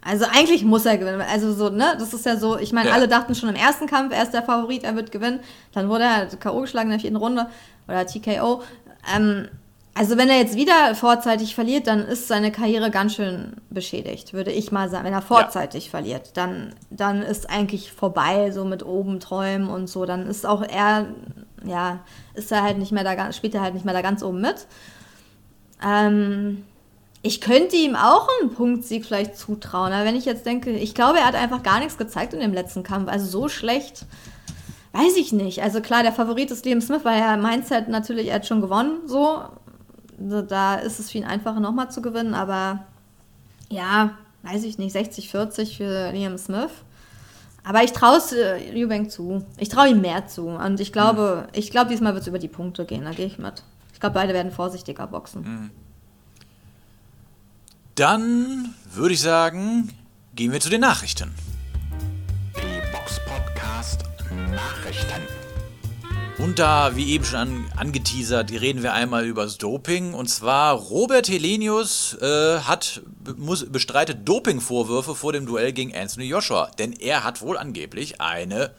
Also 0.04 0.24
eigentlich 0.24 0.64
muss 0.64 0.84
er 0.84 0.98
gewinnen. 0.98 1.20
Also 1.20 1.52
so, 1.52 1.68
ne, 1.68 1.94
das 1.98 2.12
ist 2.12 2.26
ja 2.26 2.36
so, 2.36 2.58
ich 2.58 2.72
meine, 2.72 2.88
Ja. 2.88 2.94
alle 2.94 3.06
dachten 3.06 3.34
schon 3.34 3.48
im 3.48 3.54
ersten 3.54 3.86
Kampf, 3.86 4.12
er 4.12 4.22
ist 4.24 4.32
der 4.32 4.42
Favorit, 4.42 4.82
er 4.82 4.96
wird 4.96 5.12
gewinnen. 5.12 5.40
Dann 5.72 5.88
wurde 5.88 6.04
er 6.04 6.26
K.O. 6.26 6.60
geschlagen 6.62 6.88
in 6.88 6.92
der 6.92 7.00
vierten 7.00 7.16
Runde 7.16 7.46
oder 7.86 8.04
TKO. 8.06 8.62
Ähm, 9.14 9.48
also 9.94 10.16
wenn 10.16 10.28
er 10.30 10.38
jetzt 10.38 10.56
wieder 10.56 10.94
vorzeitig 10.94 11.54
verliert, 11.54 11.86
dann 11.86 12.00
ist 12.00 12.26
seine 12.26 12.50
Karriere 12.50 12.90
ganz 12.90 13.14
schön 13.14 13.52
beschädigt, 13.70 14.32
würde 14.32 14.50
ich 14.50 14.72
mal 14.72 14.88
sagen. 14.88 15.04
Wenn 15.04 15.12
er 15.12 15.22
vorzeitig 15.22 15.90
verliert, 15.90 16.36
dann, 16.36 16.74
dann 16.90 17.20
ist 17.22 17.50
eigentlich 17.50 17.92
vorbei, 17.92 18.50
so 18.52 18.64
mit 18.64 18.84
oben 18.84 19.20
träumen 19.20 19.68
und 19.68 19.88
so. 19.88 20.06
Dann 20.06 20.26
ist 20.26 20.46
auch 20.46 20.62
er, 20.62 21.06
ja, 21.64 22.00
ist 22.34 22.50
er 22.50 22.62
halt 22.62 22.78
nicht 22.78 22.90
mehr 22.90 23.04
da, 23.04 23.32
spielt 23.32 23.54
er 23.54 23.60
halt 23.60 23.74
nicht 23.74 23.84
mehr 23.84 23.94
da 23.94 24.00
ganz 24.02 24.22
oben 24.22 24.40
mit. 24.40 24.66
Ähm, 25.86 26.64
ich 27.22 27.40
könnte 27.40 27.76
ihm 27.76 27.94
auch 27.94 28.28
einen 28.40 28.52
Punktsieg 28.52 29.06
vielleicht 29.06 29.36
zutrauen, 29.36 29.92
aber 29.92 30.04
wenn 30.04 30.16
ich 30.16 30.24
jetzt 30.24 30.44
denke, 30.44 30.72
ich 30.72 30.94
glaube, 30.94 31.18
er 31.18 31.26
hat 31.26 31.36
einfach 31.36 31.62
gar 31.62 31.78
nichts 31.78 31.96
gezeigt 31.96 32.34
in 32.34 32.40
dem 32.40 32.52
letzten 32.52 32.82
Kampf. 32.82 33.08
Also 33.08 33.26
so 33.26 33.48
schlecht, 33.48 34.06
weiß 34.92 35.16
ich 35.16 35.32
nicht. 35.32 35.62
Also 35.62 35.80
klar, 35.80 36.02
der 36.02 36.12
Favorit 36.12 36.50
ist 36.50 36.64
Liam 36.64 36.80
Smith, 36.80 37.04
weil 37.04 37.20
er 37.20 37.36
Mindset 37.36 37.88
natürlich, 37.88 38.28
er 38.28 38.36
hat 38.36 38.46
schon 38.46 38.60
gewonnen, 38.60 39.06
so. 39.06 39.42
Da 40.18 40.76
ist 40.76 41.00
es 41.00 41.10
für 41.10 41.18
ihn 41.18 41.24
einfacher 41.24 41.58
nochmal 41.58 41.90
zu 41.90 42.02
gewinnen, 42.02 42.34
aber 42.34 42.84
ja, 43.70 44.12
weiß 44.42 44.64
ich 44.64 44.78
nicht, 44.78 44.94
60-40 44.94 45.76
für 45.76 46.12
Liam 46.12 46.38
Smith. 46.38 46.70
Aber 47.64 47.82
ich 47.82 47.92
traue 47.92 48.16
es 48.16 48.32
äh, 48.32 48.72
Eubank 48.74 49.10
zu. 49.10 49.44
Ich 49.56 49.68
traue 49.68 49.88
ihm 49.88 50.00
mehr 50.00 50.26
zu. 50.26 50.48
Und 50.48 50.80
ich 50.80 50.92
glaube, 50.92 51.46
ich 51.52 51.70
glaube, 51.70 51.90
diesmal 51.90 52.12
wird 52.14 52.22
es 52.22 52.28
über 52.28 52.40
die 52.40 52.48
Punkte 52.48 52.84
gehen. 52.84 53.04
Da 53.04 53.12
gehe 53.12 53.26
ich 53.26 53.38
mit. 53.38 53.62
Ich 53.92 54.00
glaube, 54.00 54.14
beide 54.14 54.32
werden 54.32 54.50
vorsichtiger 54.50 55.06
boxen. 55.06 55.70
Dann 57.94 58.74
würde 58.90 59.12
ich 59.12 59.20
sagen, 59.20 59.92
gehen 60.34 60.50
wir 60.50 60.60
zu 60.60 60.70
den 60.70 60.80
Nachrichten. 60.80 61.34
Die 62.56 62.90
Box 62.90 63.20
Podcast 63.26 64.04
Nachrichten. 64.50 65.20
Und 66.38 66.58
da, 66.58 66.96
wie 66.96 67.10
eben 67.12 67.24
schon 67.26 67.38
an, 67.38 67.64
angeteasert, 67.76 68.50
reden 68.50 68.82
wir 68.82 68.94
einmal 68.94 69.26
über 69.26 69.44
das 69.44 69.58
Doping. 69.58 70.14
Und 70.14 70.28
zwar 70.28 70.74
Robert 70.74 71.28
Helenius 71.28 72.16
äh, 72.22 72.60
hat, 72.60 73.02
muss, 73.36 73.70
bestreitet 73.70 74.26
Dopingvorwürfe 74.26 75.14
vor 75.14 75.34
dem 75.34 75.44
Duell 75.44 75.74
gegen 75.74 75.94
Anthony 75.94 76.24
Joshua. 76.24 76.70
Denn 76.78 76.94
er 76.94 77.24
hat 77.24 77.42
wohl 77.42 77.58
angeblich 77.58 78.22
eine, 78.22 78.74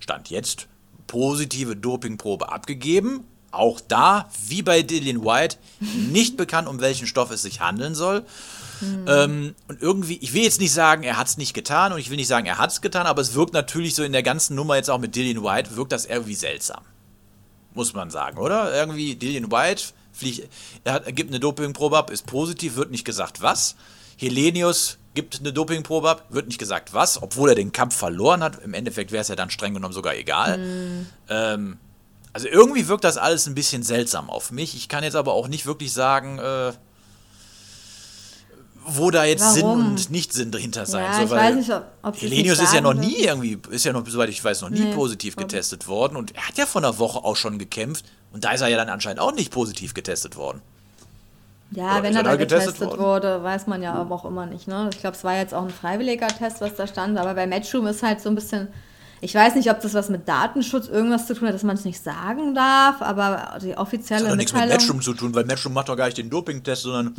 Stand 0.00 0.28
jetzt, 0.28 0.68
positive 1.06 1.76
Dopingprobe 1.76 2.52
abgegeben. 2.52 3.24
Auch 3.50 3.80
da, 3.80 4.28
wie 4.46 4.62
bei 4.62 4.82
Dillian 4.82 5.24
White, 5.24 5.56
nicht 5.80 6.36
bekannt, 6.36 6.68
um 6.68 6.80
welchen 6.80 7.06
Stoff 7.06 7.30
es 7.30 7.42
sich 7.42 7.60
handeln 7.60 7.94
soll. 7.94 8.24
Ähm, 9.06 9.54
und 9.68 9.82
irgendwie, 9.82 10.18
ich 10.22 10.32
will 10.32 10.42
jetzt 10.42 10.60
nicht 10.60 10.72
sagen, 10.72 11.02
er 11.02 11.18
hat 11.18 11.26
es 11.26 11.36
nicht 11.36 11.52
getan 11.52 11.92
und 11.92 11.98
ich 11.98 12.08
will 12.10 12.16
nicht 12.16 12.28
sagen, 12.28 12.46
er 12.46 12.58
hat 12.58 12.70
es 12.70 12.80
getan, 12.80 13.06
aber 13.06 13.20
es 13.20 13.34
wirkt 13.34 13.52
natürlich 13.52 13.94
so 13.94 14.02
in 14.02 14.12
der 14.12 14.22
ganzen 14.22 14.54
Nummer 14.56 14.76
jetzt 14.76 14.88
auch 14.88 14.98
mit 14.98 15.14
Dillian 15.14 15.42
White, 15.42 15.76
wirkt 15.76 15.92
das 15.92 16.06
irgendwie 16.06 16.34
seltsam. 16.34 16.82
Muss 17.74 17.92
man 17.92 18.10
sagen, 18.10 18.38
oder? 18.38 18.74
Irgendwie 18.74 19.16
Dillian 19.16 19.52
White 19.52 19.82
fliegt, 20.12 20.48
er, 20.84 20.94
hat, 20.94 21.06
er 21.06 21.12
gibt 21.12 21.30
eine 21.30 21.40
Dopingprobe 21.40 21.96
ab, 21.98 22.10
ist 22.10 22.26
positiv, 22.26 22.76
wird 22.76 22.90
nicht 22.90 23.04
gesagt 23.04 23.42
was. 23.42 23.76
Helenius 24.16 24.98
gibt 25.14 25.40
eine 25.40 25.52
Dopingprobe 25.52 26.08
ab, 26.08 26.26
wird 26.30 26.46
nicht 26.46 26.58
gesagt 26.58 26.94
was, 26.94 27.22
obwohl 27.22 27.50
er 27.50 27.54
den 27.54 27.72
Kampf 27.72 27.96
verloren 27.96 28.42
hat. 28.42 28.62
Im 28.62 28.74
Endeffekt 28.74 29.12
wäre 29.12 29.22
es 29.22 29.28
ja 29.28 29.36
dann 29.36 29.50
streng 29.50 29.74
genommen 29.74 29.94
sogar 29.94 30.14
egal. 30.14 30.58
Ähm, 31.28 31.78
also 32.32 32.48
irgendwie 32.48 32.88
wirkt 32.88 33.04
das 33.04 33.16
alles 33.16 33.46
ein 33.46 33.54
bisschen 33.54 33.82
seltsam 33.82 34.30
auf 34.30 34.50
mich. 34.50 34.74
Ich 34.76 34.88
kann 34.88 35.02
jetzt 35.04 35.16
aber 35.16 35.32
auch 35.32 35.48
nicht 35.48 35.66
wirklich 35.66 35.92
sagen, 35.92 36.38
äh, 36.38 36.72
wo 38.86 39.10
da 39.10 39.24
jetzt 39.24 39.52
Sinn 39.54 39.62
Warum? 39.64 39.86
und 39.92 40.10
Nicht-Sinn 40.10 40.50
dahinter 40.50 40.86
sein 40.86 41.04
Ja, 41.04 41.14
soll. 41.14 41.24
ich 41.24 41.30
weiß 41.30 41.54
nicht, 41.56 41.70
ob- 41.70 41.84
ob 42.02 42.20
Helenius 42.20 42.60
ist 42.60 42.72
ja 42.72 42.80
noch 42.80 42.94
nie 42.94 43.18
irgendwie, 43.24 43.58
ist 43.70 43.84
ja 43.84 43.92
noch, 43.92 44.06
soweit 44.08 44.30
ich 44.30 44.42
weiß, 44.42 44.62
noch 44.62 44.70
nie 44.70 44.80
Nee, 44.80 44.94
positiv 44.94 45.36
getestet 45.36 45.86
worden. 45.86 46.16
Und 46.16 46.34
er 46.34 46.48
hat 46.48 46.56
ja 46.56 46.64
vor 46.66 46.80
einer 46.82 46.98
Woche 46.98 47.18
auch 47.22 47.36
schon 47.36 47.58
gekämpft. 47.58 48.06
Und 48.32 48.44
da 48.44 48.52
ist 48.52 48.62
er 48.62 48.68
ja 48.68 48.76
dann 48.78 48.88
anscheinend 48.88 49.20
auch 49.20 49.32
nicht 49.32 49.52
positiv 49.52 49.92
getestet 49.92 50.36
worden. 50.36 50.62
Ja, 51.72 51.94
Oder 51.94 52.02
wenn 52.04 52.16
er 52.16 52.22
da 52.22 52.34
getestet 52.36 52.78
getestet 52.78 52.98
wurde, 52.98 53.42
weiß 53.44 53.66
man 53.66 53.82
ja 53.82 53.92
aber 53.94 54.14
auch 54.14 54.24
immer 54.24 54.46
nicht. 54.46 54.66
Ne? 54.66 54.88
Ich 54.92 54.98
glaube, 55.00 55.16
es 55.16 55.22
war 55.24 55.36
jetzt 55.36 55.52
auch 55.54 55.62
ein 55.62 55.70
freiwilliger 55.70 56.28
Test, 56.28 56.60
was 56.60 56.74
da 56.74 56.86
stand. 56.86 57.16
Aber 57.18 57.34
bei 57.34 57.46
Matchroom 57.46 57.86
ist 57.86 58.02
halt 58.02 58.20
so 58.20 58.28
ein 58.28 58.34
bisschen. 58.34 58.68
Ich 59.22 59.34
weiß 59.34 59.54
nicht, 59.54 59.70
ob 59.70 59.80
das 59.80 59.92
was 59.94 60.08
mit 60.08 60.26
Datenschutz 60.26 60.88
irgendwas 60.88 61.26
zu 61.26 61.34
tun 61.34 61.48
hat, 61.48 61.54
dass 61.54 61.62
man 61.62 61.76
es 61.76 61.84
nicht 61.84 62.02
sagen 62.02 62.54
darf, 62.54 63.02
aber 63.02 63.58
die 63.62 63.70
Das 63.70 63.78
offizielle 63.78 64.24
hat 64.24 64.30
doch 64.32 64.36
nichts 64.36 64.52
mit. 64.52 64.68
Matchroom 64.68 65.02
zu 65.02 65.12
tun, 65.12 65.34
weil 65.34 65.44
Matchroom 65.44 65.74
macht 65.74 65.88
doch 65.88 65.96
gar 65.96 66.06
nicht 66.06 66.18
den 66.18 66.30
Dopingtest, 66.30 66.82
sondern 66.82 67.14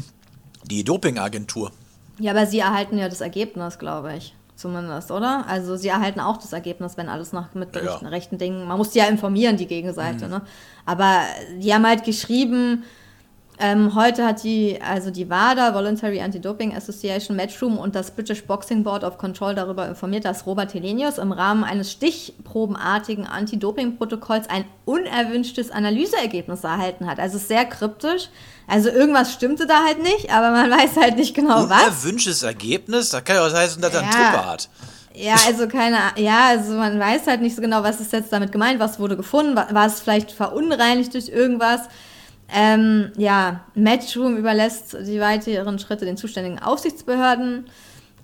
die 0.63 0.83
Dopingagentur. 0.83 1.71
Ja, 2.19 2.31
aber 2.31 2.45
sie 2.47 2.59
erhalten 2.59 2.97
ja 2.97 3.07
das 3.07 3.21
Ergebnis, 3.21 3.77
glaube 3.77 4.15
ich. 4.15 4.35
Zumindest, 4.55 5.09
oder? 5.09 5.45
Also 5.47 5.75
sie 5.75 5.87
erhalten 5.87 6.19
auch 6.19 6.37
das 6.37 6.53
Ergebnis, 6.53 6.95
wenn 6.95 7.09
alles 7.09 7.33
nach 7.33 7.53
mit 7.55 7.75
Ja, 7.75 7.95
rechten, 7.95 8.37
Dingen. 8.37 8.67
Man 8.67 8.77
muss 8.77 8.91
die 8.91 8.99
ja 8.99 9.05
informieren, 9.05 9.57
die 9.57 9.65
Gegenseite, 9.65 10.27
ne? 10.27 10.41
Aber 10.85 11.21
die 11.57 11.73
haben 11.73 11.85
halt 11.85 12.03
geschrieben, 12.03 12.83
ähm, 13.61 13.95
heute 13.95 14.25
hat 14.25 14.43
die, 14.43 14.79
also 14.81 15.11
die 15.11 15.29
WADA, 15.29 15.73
Voluntary 15.73 16.19
Anti-Doping 16.19 16.75
Association 16.75 17.37
Matchroom 17.37 17.77
und 17.77 17.95
das 17.95 18.11
British 18.11 18.43
Boxing 18.43 18.83
Board 18.83 19.03
of 19.03 19.17
Control 19.17 19.53
darüber 19.53 19.87
informiert, 19.87 20.25
dass 20.25 20.45
Robert 20.45 20.73
Helenius 20.73 21.17
im 21.19 21.31
Rahmen 21.31 21.63
eines 21.63 21.91
stichprobenartigen 21.91 23.27
Anti-Doping-Protokolls 23.27 24.49
ein 24.49 24.65
unerwünschtes 24.85 25.71
Analyseergebnis 25.71 26.63
erhalten 26.63 27.07
hat. 27.07 27.19
Also 27.19 27.37
sehr 27.37 27.65
kryptisch. 27.65 28.29
Also 28.67 28.89
irgendwas 28.89 29.31
stimmte 29.33 29.67
da 29.67 29.83
halt 29.85 30.01
nicht, 30.01 30.33
aber 30.33 30.51
man 30.51 30.69
weiß 30.79 30.97
halt 30.97 31.17
nicht 31.17 31.35
genau 31.35 31.69
was. 31.69 31.83
Unerwünschtes 31.83 32.43
Ergebnis? 32.43 33.09
Da 33.11 33.21
kann 33.21 33.35
ja 33.37 33.43
was 33.43 33.53
heißen, 33.53 33.81
dass 33.81 33.93
er 33.93 34.01
einen 34.01 34.11
Ja. 34.11 34.17
Tripper 34.17 34.45
hat. 34.51 34.69
Ja, 35.13 35.35
also 35.45 35.67
keine, 35.67 35.97
ja, 36.15 36.47
also 36.47 36.73
man 36.73 36.99
weiß 36.99 37.27
halt 37.27 37.41
nicht 37.41 37.55
so 37.55 37.61
genau, 37.61 37.83
was 37.83 37.99
ist 37.99 38.13
jetzt 38.13 38.31
damit 38.31 38.51
gemeint, 38.51 38.79
was 38.79 38.97
wurde 38.97 39.17
gefunden, 39.17 39.55
war, 39.55 39.73
war 39.73 39.85
es 39.85 39.99
vielleicht 39.99 40.31
verunreinigt 40.31 41.13
durch 41.13 41.27
irgendwas. 41.27 41.81
Ähm, 42.53 43.11
ja, 43.17 43.61
Matchroom 43.75 44.37
überlässt 44.37 44.97
die 45.05 45.19
weiteren 45.19 45.79
Schritte 45.79 46.05
den 46.05 46.17
zuständigen 46.17 46.59
Aufsichtsbehörden. 46.59 47.65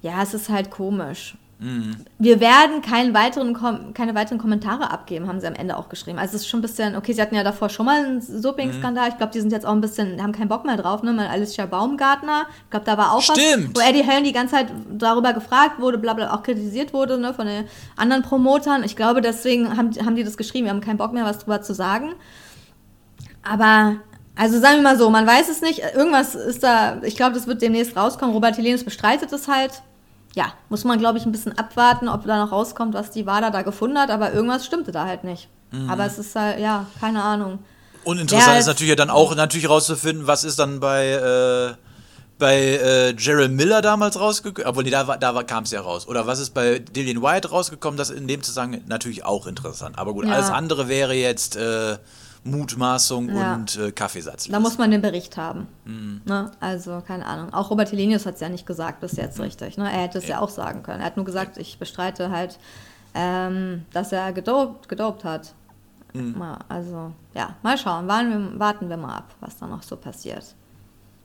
Ja, 0.01 0.21
es 0.21 0.33
ist 0.33 0.49
halt 0.49 0.69
komisch. 0.69 1.35
Wir 2.19 2.39
werden 2.39 2.83
keinen 2.83 3.15
weiteren 3.15 3.55
Kom 3.55 3.95
keine 3.95 4.13
weiteren 4.13 4.37
Kommentare 4.37 4.91
abgeben, 4.91 5.27
haben 5.27 5.39
sie 5.39 5.47
am 5.47 5.55
Ende 5.55 5.75
auch 5.75 5.89
geschrieben. 5.89 6.19
Also 6.19 6.35
es 6.35 6.43
ist 6.43 6.49
schon 6.49 6.59
ein 6.59 6.61
bisschen, 6.61 6.95
okay, 6.95 7.13
sie 7.13 7.21
hatten 7.21 7.33
ja 7.33 7.43
davor 7.43 7.69
schon 7.69 7.87
mal 7.87 8.05
einen 8.05 8.41
Doping-Skandal. 8.43 9.09
Ich 9.09 9.17
glaube, 9.17 9.33
die 9.33 9.39
sind 9.39 9.51
jetzt 9.51 9.65
auch 9.65 9.71
ein 9.71 9.81
bisschen, 9.81 10.21
haben 10.21 10.33
keinen 10.33 10.49
Bock 10.49 10.65
mehr 10.65 10.77
drauf, 10.77 11.01
ne? 11.01 11.13
Mal 11.13 11.25
Alicia 11.25 11.65
Baumgartner. 11.65 12.45
Ich 12.65 12.69
glaube, 12.69 12.85
da 12.85 12.95
war 12.99 13.11
auch 13.11 13.23
Stimmt. 13.23 13.75
was, 13.75 13.83
wo 13.83 13.89
Eddie 13.89 14.03
Hearn 14.03 14.23
die 14.23 14.33
ganze 14.33 14.53
Zeit 14.53 14.67
darüber 14.91 15.33
gefragt 15.33 15.79
wurde, 15.79 15.97
bla 15.97 16.13
bla, 16.13 16.31
auch 16.31 16.43
kritisiert 16.43 16.93
wurde, 16.93 17.17
ne, 17.17 17.33
von 17.33 17.47
den 17.47 17.65
anderen 17.95 18.21
Promotern. 18.21 18.83
Ich 18.83 18.95
glaube, 18.95 19.21
deswegen 19.21 19.75
haben, 19.75 19.89
haben 20.05 20.15
die 20.15 20.23
das 20.23 20.37
geschrieben, 20.37 20.65
wir 20.65 20.71
haben 20.71 20.81
keinen 20.81 20.97
Bock 20.97 21.11
mehr, 21.11 21.25
was 21.25 21.39
drüber 21.39 21.63
zu 21.63 21.73
sagen. 21.73 22.13
Aber, 23.41 23.95
also 24.37 24.59
sagen 24.59 24.77
wir 24.77 24.83
mal 24.83 24.97
so, 24.97 25.09
man 25.09 25.25
weiß 25.27 25.49
es 25.49 25.61
nicht, 25.61 25.79
irgendwas 25.95 26.35
ist 26.35 26.63
da, 26.63 27.01
ich 27.03 27.15
glaube, 27.15 27.33
das 27.33 27.47
wird 27.47 27.61
demnächst 27.61 27.95
rauskommen. 27.97 28.33
Robert 28.33 28.57
Helenius 28.57 28.83
bestreitet 28.83 29.31
es 29.33 29.47
halt. 29.47 29.81
Ja, 30.35 30.53
muss 30.69 30.83
man, 30.83 30.99
glaube 30.99 31.17
ich, 31.17 31.25
ein 31.25 31.31
bisschen 31.31 31.57
abwarten, 31.57 32.07
ob 32.07 32.25
da 32.25 32.37
noch 32.43 32.51
rauskommt, 32.51 32.93
was 32.93 33.09
die 33.11 33.25
WADA 33.25 33.49
da 33.49 33.63
gefunden 33.63 33.97
hat, 33.97 34.11
aber 34.11 34.33
irgendwas 34.33 34.65
stimmte 34.65 34.91
da 34.91 35.05
halt 35.05 35.23
nicht. 35.23 35.49
Aber 35.89 36.05
es 36.05 36.17
ist 36.19 36.35
halt, 36.35 36.59
ja, 36.59 36.85
keine 36.99 37.23
Ahnung. 37.23 37.59
Und 38.03 38.19
interessant 38.19 38.53
Ja, 38.53 38.59
ist 38.59 38.67
natürlich 38.67 38.89
ja 38.91 38.95
dann 38.95 39.09
auch 39.09 39.35
natürlich 39.35 39.67
rauszufinden, 39.67 40.27
was 40.27 40.43
ist 40.45 40.59
dann 40.59 40.79
bei, 40.79 41.07
äh, 41.07 41.73
bei 42.39 42.55
äh, 43.09 43.13
Gerald 43.15 43.51
Miller 43.51 43.81
damals 43.81 44.17
rausgekommen. 44.19 44.69
Obwohl, 44.69 44.83
nee, 44.83 44.91
da, 44.91 45.07
war- 45.07 45.17
da 45.17 45.43
kam 45.43 45.63
es 45.63 45.71
ja 45.71 45.81
raus. 45.81 46.07
Oder 46.07 46.25
was 46.27 46.39
ist 46.39 46.53
bei 46.53 46.79
Dillian 46.79 47.21
White 47.21 47.49
rausgekommen? 47.49 47.97
Das 47.97 48.11
in 48.11 48.27
dem 48.27 48.43
Zusammenhang 48.43 48.83
natürlich 48.87 49.25
auch 49.25 49.47
interessant. 49.47 49.97
Aber 49.97 50.13
gut, 50.13 50.25
Ja. 50.25 50.33
alles 50.35 50.49
andere 50.51 50.87
wäre 50.87 51.15
jetzt 51.15 51.55
äh, 51.57 51.97
Mutmaßung 52.43 53.29
Ja. 53.35 53.55
und 53.55 53.77
äh, 53.77 53.91
Kaffeesatz. 53.91 54.47
Da 54.47 54.59
muss 54.59 54.77
man 54.77 54.91
den 54.91 55.01
Bericht 55.01 55.37
haben. 55.37 55.67
Mhm. 55.85 56.21
Ne? 56.25 56.51
Also, 56.59 57.01
keine 57.05 57.25
Ahnung. 57.25 57.53
Auch 57.53 57.69
Robert 57.69 57.91
Helenius 57.91 58.25
hat 58.25 58.35
es 58.35 58.41
ja 58.41 58.49
nicht 58.49 58.65
gesagt 58.65 59.01
bis 59.01 59.13
jetzt 59.13 59.39
richtig. 59.39 59.77
Ne? 59.77 59.85
Er 59.85 60.03
hätte 60.03 60.17
es 60.17 60.27
ja. 60.27 60.39
auch 60.39 60.49
sagen 60.49 60.83
können. 60.83 61.01
Er 61.01 61.07
hat 61.07 61.17
nur 61.17 61.25
gesagt, 61.25 61.57
ich 61.57 61.77
bestreite 61.79 62.29
halt, 62.31 62.57
ähm, 63.13 63.85
dass 63.91 64.11
er 64.11 64.31
gedopt, 64.33 64.87
gedopt 64.89 65.23
hat. 65.23 65.53
Mhm. 66.13 66.37
Mal, 66.37 66.59
also, 66.69 67.11
ja, 67.33 67.55
mal 67.63 67.77
schauen. 67.77 68.07
Warten 68.07 68.29
wir, 68.53 68.59
warten 68.59 68.89
wir 68.89 68.97
mal 68.97 69.17
ab, 69.17 69.35
was 69.39 69.57
da 69.57 69.67
noch 69.67 69.83
so 69.83 69.95
passiert. 69.97 70.55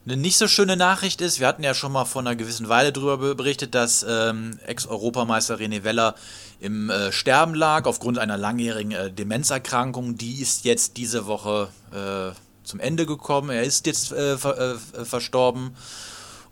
Eine 0.05 0.17
nicht 0.17 0.37
so 0.37 0.49
schöne 0.49 0.77
Nachricht 0.77 1.21
ist, 1.21 1.39
wir 1.39 1.47
hatten 1.47 1.63
ja 1.63 1.75
schon 1.75 1.93
mal 1.93 2.07
vor 2.07 2.23
einer 2.23 2.35
gewissen 2.35 2.69
Weile 2.69 2.93
darüber 2.93 3.19
be- 3.19 3.35
berichtet, 3.37 3.77
dass 3.77 4.05
ähm, 4.09 4.59
Ex-Europameister 4.67 5.59
René 5.59 5.85
Weller 5.85 6.17
im 6.59 6.91
äh, 6.91 7.13
Sterben 7.13 7.55
lag 7.55 7.87
aufgrund 7.87 8.19
einer 8.19 8.37
langjährigen 8.37 8.91
äh, 8.91 9.13
Demenzerkrankung. 9.13 10.17
Die 10.17 10.41
ist 10.41 10.65
jetzt 10.65 10.97
diese 10.97 11.27
Woche 11.27 11.69
äh, 11.93 12.35
zum 12.65 12.81
Ende 12.81 13.07
gekommen. 13.07 13.51
Er 13.51 13.63
ist 13.63 13.87
jetzt 13.87 14.11
äh, 14.11 14.37
ver 14.39 14.59
äh, 14.59 15.05
verstorben. 15.05 15.77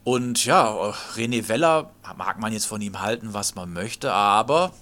Und 0.04 0.44
ja, 0.44 0.94
René 1.16 1.48
Weller 1.48 1.90
mag 2.16 2.38
man 2.38 2.52
jetzt 2.52 2.66
von 2.66 2.80
ihm 2.80 3.00
halten, 3.00 3.34
was 3.34 3.56
man 3.56 3.72
möchte, 3.72 4.12
aber 4.12 4.72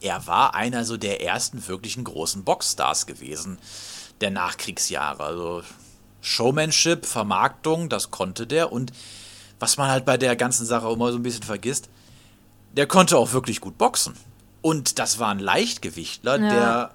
er 0.00 0.26
war 0.26 0.56
einer 0.56 0.84
so 0.84 0.96
der 0.96 1.22
ersten 1.22 1.66
wirklichen 1.68 2.02
großen 2.02 2.42
Boxstars 2.42 3.06
gewesen 3.06 3.60
der 4.20 4.32
Nachkriegsjahre. 4.32 5.22
Also 5.22 5.62
Showmanship, 6.20 7.06
Vermarktung, 7.06 7.88
das 7.88 8.10
konnte 8.10 8.46
der. 8.46 8.72
Und 8.72 8.92
was 9.58 9.76
man 9.76 9.90
halt 9.90 10.04
bei 10.04 10.16
der 10.16 10.36
ganzen 10.36 10.66
Sache 10.66 10.88
immer 10.90 11.12
so 11.12 11.18
ein 11.18 11.22
bisschen 11.22 11.42
vergisst, 11.42 11.88
der 12.76 12.86
konnte 12.86 13.16
auch 13.18 13.32
wirklich 13.32 13.60
gut 13.60 13.78
boxen. 13.78 14.14
Und 14.62 14.98
das 14.98 15.18
war 15.18 15.28
ein 15.30 15.38
Leichtgewichtler, 15.38 16.38
Ja. 16.38 16.48
der 16.50 16.90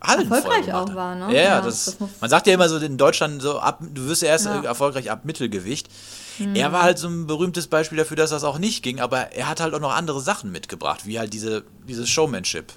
Hallen 0.00 0.28
voll 0.28 0.36
Erfolgreich 0.38 0.72
auch 0.72 0.94
war, 0.94 1.14
ne? 1.16 1.34
Ja, 1.34 1.42
ja, 1.42 1.60
das, 1.60 1.96
das 1.98 2.08
man 2.20 2.30
sagt 2.30 2.46
ja 2.46 2.54
immer 2.54 2.68
so 2.68 2.76
in 2.78 2.96
Deutschland 2.98 3.42
so 3.42 3.58
ab, 3.58 3.80
du 3.80 4.06
wirst 4.06 4.22
ja 4.22 4.28
erst 4.28 4.44
Ja. 4.46 4.60
äh, 4.60 4.64
erfolgreich 4.64 5.10
ab 5.10 5.24
Mittelgewicht. 5.24 5.88
Er 6.54 6.70
war 6.70 6.84
halt 6.84 6.98
so 7.00 7.08
ein 7.08 7.26
berühmtes 7.26 7.66
Beispiel 7.66 7.98
dafür, 7.98 8.16
dass 8.16 8.30
das 8.30 8.44
auch 8.44 8.58
nicht 8.60 8.84
ging, 8.84 9.00
aber 9.00 9.32
er 9.32 9.48
hat 9.48 9.58
halt 9.58 9.74
auch 9.74 9.80
noch 9.80 9.92
andere 9.92 10.20
Sachen 10.20 10.52
mitgebracht, 10.52 11.00
wie 11.04 11.18
halt 11.18 11.32
diese, 11.32 11.64
dieses 11.88 12.08
Showmanship. 12.08 12.72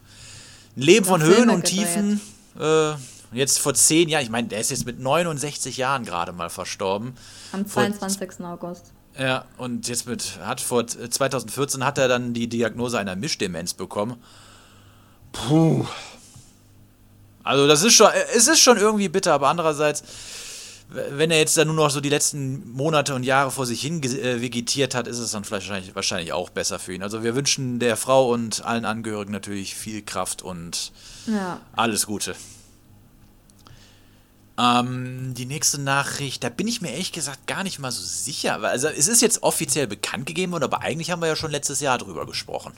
Ein 0.76 0.82
Leben 0.82 1.06
von 1.06 1.22
Noch 1.22 1.28
Höhen 1.28 1.52
und 1.52 1.66
Tiefen. 1.66 2.20
Äh, 2.60 2.94
jetzt 3.32 3.60
vor 3.60 3.74
zehn 3.74 4.10
Jahren, 4.10 4.24
ich 4.24 4.30
meine, 4.30 4.48
der 4.48 4.60
ist 4.60 4.72
jetzt 4.72 4.86
mit 4.86 5.00
69 5.00 5.78
Jahren 5.78 6.04
gerade 6.06 6.32
mal 6.32 6.50
verstorben. 6.50 7.14
Am 7.52 7.66
Vor- 7.66 7.84
22. 7.84 8.42
August. 8.46 8.92
Ja, 9.20 9.46
und 9.58 9.88
jetzt 9.90 10.08
mit, 10.08 10.40
hat 10.44 10.62
vor 10.62 10.88
2014 10.88 11.84
hat 11.86 11.98
er 11.98 12.08
dann 12.08 12.34
die 12.34 12.48
Diagnose 12.48 12.98
einer 12.98 13.16
Mischdemenz 13.18 13.74
bekommen. 13.74 14.16
Puh. 15.34 15.86
Also 17.44 17.68
das 17.68 17.84
ist 17.84 17.94
schon, 17.96 18.10
es 18.36 18.48
ist 18.48 18.60
schon 18.60 18.78
irgendwie 18.78 19.10
bitter, 19.10 19.34
aber 19.34 19.48
andererseits, 19.50 20.04
wenn 20.90 21.32
er 21.32 21.40
jetzt 21.40 21.58
dann 21.58 21.68
nur 21.68 21.76
noch 21.76 21.90
so 21.90 22.00
die 22.02 22.10
letzten 22.10 22.70
Monate 22.72 23.16
und 23.16 23.24
Jahre 23.24 23.50
vor 23.52 23.66
sich 23.66 23.82
hin 23.82 24.02
äh, 24.04 24.42
vegetiert 24.42 24.94
hat, 24.94 25.08
ist 25.08 25.18
es 25.20 25.32
dann 25.32 25.44
vielleicht 25.44 25.68
wahrscheinlich, 25.70 25.96
wahrscheinlich 25.96 26.34
auch 26.34 26.50
besser 26.50 26.80
für 26.80 26.94
ihn. 26.94 27.02
Also 27.04 27.24
wir 27.24 27.36
wünschen 27.36 27.80
der 27.80 27.98
Frau 27.98 28.30
und 28.32 28.64
allen 28.64 28.86
Angehörigen 28.86 29.32
natürlich 29.32 29.76
viel 29.76 30.02
Kraft 30.04 30.42
und 30.42 30.92
Ja. 31.28 31.60
alles 31.76 32.06
Gute. 32.06 32.36
Ähm, 34.58 35.34
die 35.34 35.46
nächste 35.46 35.80
Nachricht, 35.80 36.44
da 36.44 36.50
bin 36.50 36.68
ich 36.68 36.82
mir 36.82 36.92
ehrlich 36.92 37.12
gesagt 37.12 37.48
gar 37.48 37.64
nicht 37.64 37.80
mal 37.80 37.92
so 37.92 38.04
sicher. 38.04 38.62
Also 38.62 38.90
es 38.90 39.08
ist 39.08 39.22
jetzt 39.22 39.44
offiziell 39.44 39.88
bekannt 39.88 40.26
gegeben 40.26 40.52
worden, 40.52 40.66
aber 40.66 40.82
eigentlich 40.82 41.10
haben 41.12 41.22
wir 41.22 41.28
ja 41.28 41.36
schon 41.36 41.52
letztes 41.52 41.80
Jahr 41.80 41.98
drüber 41.98 42.26
gesprochen. 42.26 42.74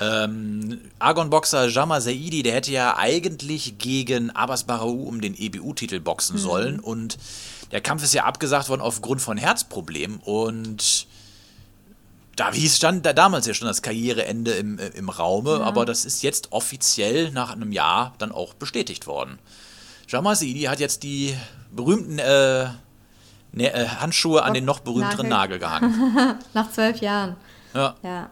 Ähm, 0.00 0.80
Argon-Boxer 1.00 1.68
Jama 1.68 2.00
Saidi, 2.00 2.42
der 2.42 2.54
hätte 2.54 2.70
ja 2.70 2.96
eigentlich 2.96 3.78
gegen 3.78 4.30
Abbas 4.30 4.64
Barau 4.64 4.92
um 4.92 5.20
den 5.20 5.34
EBU-Titel 5.36 5.98
boxen 5.98 6.38
sollen 6.38 6.78
und 6.78 7.18
der 7.72 7.80
Kampf 7.80 8.04
ist 8.04 8.14
ja 8.14 8.24
abgesagt 8.24 8.68
worden 8.68 8.80
aufgrund 8.80 9.20
von 9.20 9.36
Herzproblemen 9.36 10.20
und 10.24 11.08
da 12.36 12.52
hieß, 12.52 12.76
stand 12.76 13.04
da 13.04 13.12
damals 13.12 13.46
ja 13.46 13.54
schon 13.54 13.66
das 13.66 13.82
Karriereende 13.82 14.52
im, 14.52 14.78
im 14.78 15.08
Raume, 15.08 15.60
aber 15.60 15.84
das 15.84 16.04
ist 16.04 16.22
jetzt 16.22 16.52
offiziell 16.52 17.32
nach 17.32 17.50
einem 17.50 17.72
Jahr 17.72 18.14
dann 18.18 18.30
auch 18.30 18.54
bestätigt 18.54 19.08
worden. 19.08 19.40
Jamal 20.08 20.36
Saidi 20.36 20.62
hat 20.62 20.80
jetzt 20.80 21.02
die 21.02 21.36
berühmten 21.70 22.18
äh, 22.18 22.68
ne, 23.52 23.72
äh, 23.72 23.86
Handschuhe 23.86 24.42
an 24.42 24.54
den 24.54 24.64
noch 24.64 24.80
berühmteren 24.80 25.28
Nagel 25.28 25.58
Nagel. 25.58 25.80
gehangen. 25.90 26.38
Nach 26.54 26.70
zwölf 26.72 27.00
Jahren. 27.00 27.36
Ja. 27.74 27.94
Ja. 28.02 28.30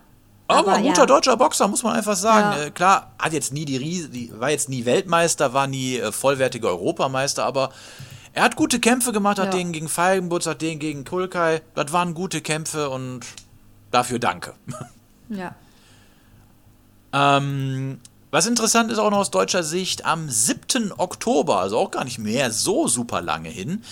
Aber, 0.49 0.75
ein 0.75 0.85
guter 0.85 1.03
ja. 1.03 1.07
deutscher 1.07 1.37
Boxer, 1.37 1.67
muss 1.69 1.83
man 1.83 1.97
einfach 1.97 2.17
sagen. 2.17 2.59
Ja. 2.59 2.67
Äh, 2.67 2.71
klar, 2.71 3.13
hat 3.19 3.33
jetzt 3.33 3.53
nie 3.53 3.65
die, 3.65 3.77
Ries 3.77 4.11
die 4.11 4.33
war 4.39 4.51
jetzt 4.51 4.69
nie 4.69 4.85
Weltmeister, 4.85 5.53
war 5.53 5.67
nie 5.67 5.99
äh, 5.99 6.13
vollwertiger 6.13 6.69
Europameister, 6.69 7.45
aber 7.45 7.71
er 8.33 8.45
hat 8.45 8.55
gute 8.55 8.79
Kämpfe 8.81 9.13
gemacht, 9.13 9.39
hat 9.39 9.47
Ja. 9.47 9.59
den 9.59 9.73
gegen 9.73 9.89
Feigenbutz, 9.89 10.47
hat 10.47 10.63
den 10.63 10.79
gegen 10.79 11.05
Kulkai. 11.05 11.63
Das 11.75 11.93
waren 11.93 12.15
gute 12.15 12.41
Kämpfe 12.41 12.91
und 12.91 13.21
dafür 13.91 14.19
danke. 14.19 14.55
Ja. 15.29 15.57
Ähm, 17.13 17.99
was 18.37 18.47
interessant 18.47 18.93
ist 18.93 18.99
auch 18.99 19.11
noch 19.11 19.21
aus 19.21 19.31
deutscher 19.31 19.63
Sicht, 19.63 20.05
am 20.05 20.29
7. 20.29 20.93
Oktober, 20.99 21.59
also 21.59 21.79
auch 21.79 21.91
gar 21.91 22.05
nicht 22.05 22.19
mehr 22.19 22.51
so 22.51 22.87
super 22.87 23.23
lange 23.23 23.49
hin, 23.49 23.83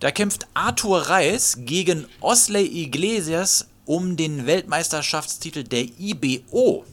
da 0.00 0.10
kämpft 0.10 0.48
Arthur 0.52 1.02
Reis 1.02 1.58
gegen 1.60 2.08
Osley 2.20 2.66
Iglesias 2.82 3.68
um 3.84 4.16
den 4.16 4.46
Weltmeisterschaftstitel 4.46 5.62
der 5.62 5.86
IBO. 5.96 6.84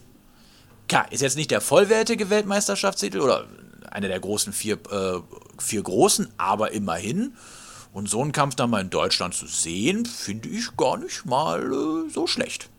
Klar, 0.87 1.11
ist 1.11 1.21
jetzt 1.21 1.37
nicht 1.37 1.49
der 1.49 1.61
vollwertige 1.61 2.29
Weltmeisterschaftstitel 2.29 3.21
oder 3.21 3.47
einer 3.89 4.07
der 4.07 4.19
großen 4.19 4.53
vier, 4.53 4.75
äh, 4.91 5.21
vier 5.57 5.81
großen, 5.81 6.27
aber 6.37 6.71
immerhin. 6.71 7.33
Und 7.93 8.11
so 8.11 8.21
einen 8.21 8.31
Kampf 8.31 8.53
dann 8.53 8.69
mal 8.69 8.81
in 8.81 8.91
Deutschland 8.91 9.33
zu 9.33 9.47
sehen, 9.47 10.05
finde 10.05 10.49
ich 10.49 10.77
gar 10.77 10.97
nicht 10.97 11.25
mal 11.25 11.63
äh, 11.63 12.11
so 12.11 12.27
schlecht. 12.27 12.69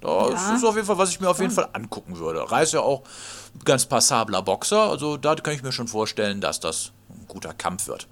Das 0.00 0.10
Ja. 0.48 0.54
ist 0.54 0.64
auf 0.64 0.74
jeden 0.76 0.86
Fall, 0.86 0.98
was 0.98 1.10
ich 1.10 1.20
mir 1.20 1.28
auf 1.28 1.40
jeden 1.40 1.50
Fall 1.50 1.68
angucken 1.72 2.18
würde. 2.18 2.50
Reis 2.50 2.72
ja 2.72 2.80
auch 2.80 3.02
ein 3.54 3.64
ganz 3.64 3.86
passabler 3.86 4.42
Boxer, 4.42 4.82
also 4.90 5.16
da 5.16 5.34
kann 5.34 5.54
ich 5.54 5.62
mir 5.62 5.72
schon 5.72 5.88
vorstellen, 5.88 6.40
dass 6.40 6.60
das 6.60 6.92
ein 7.10 7.26
guter 7.26 7.52
Kampf 7.54 7.88
wird. 7.88 8.06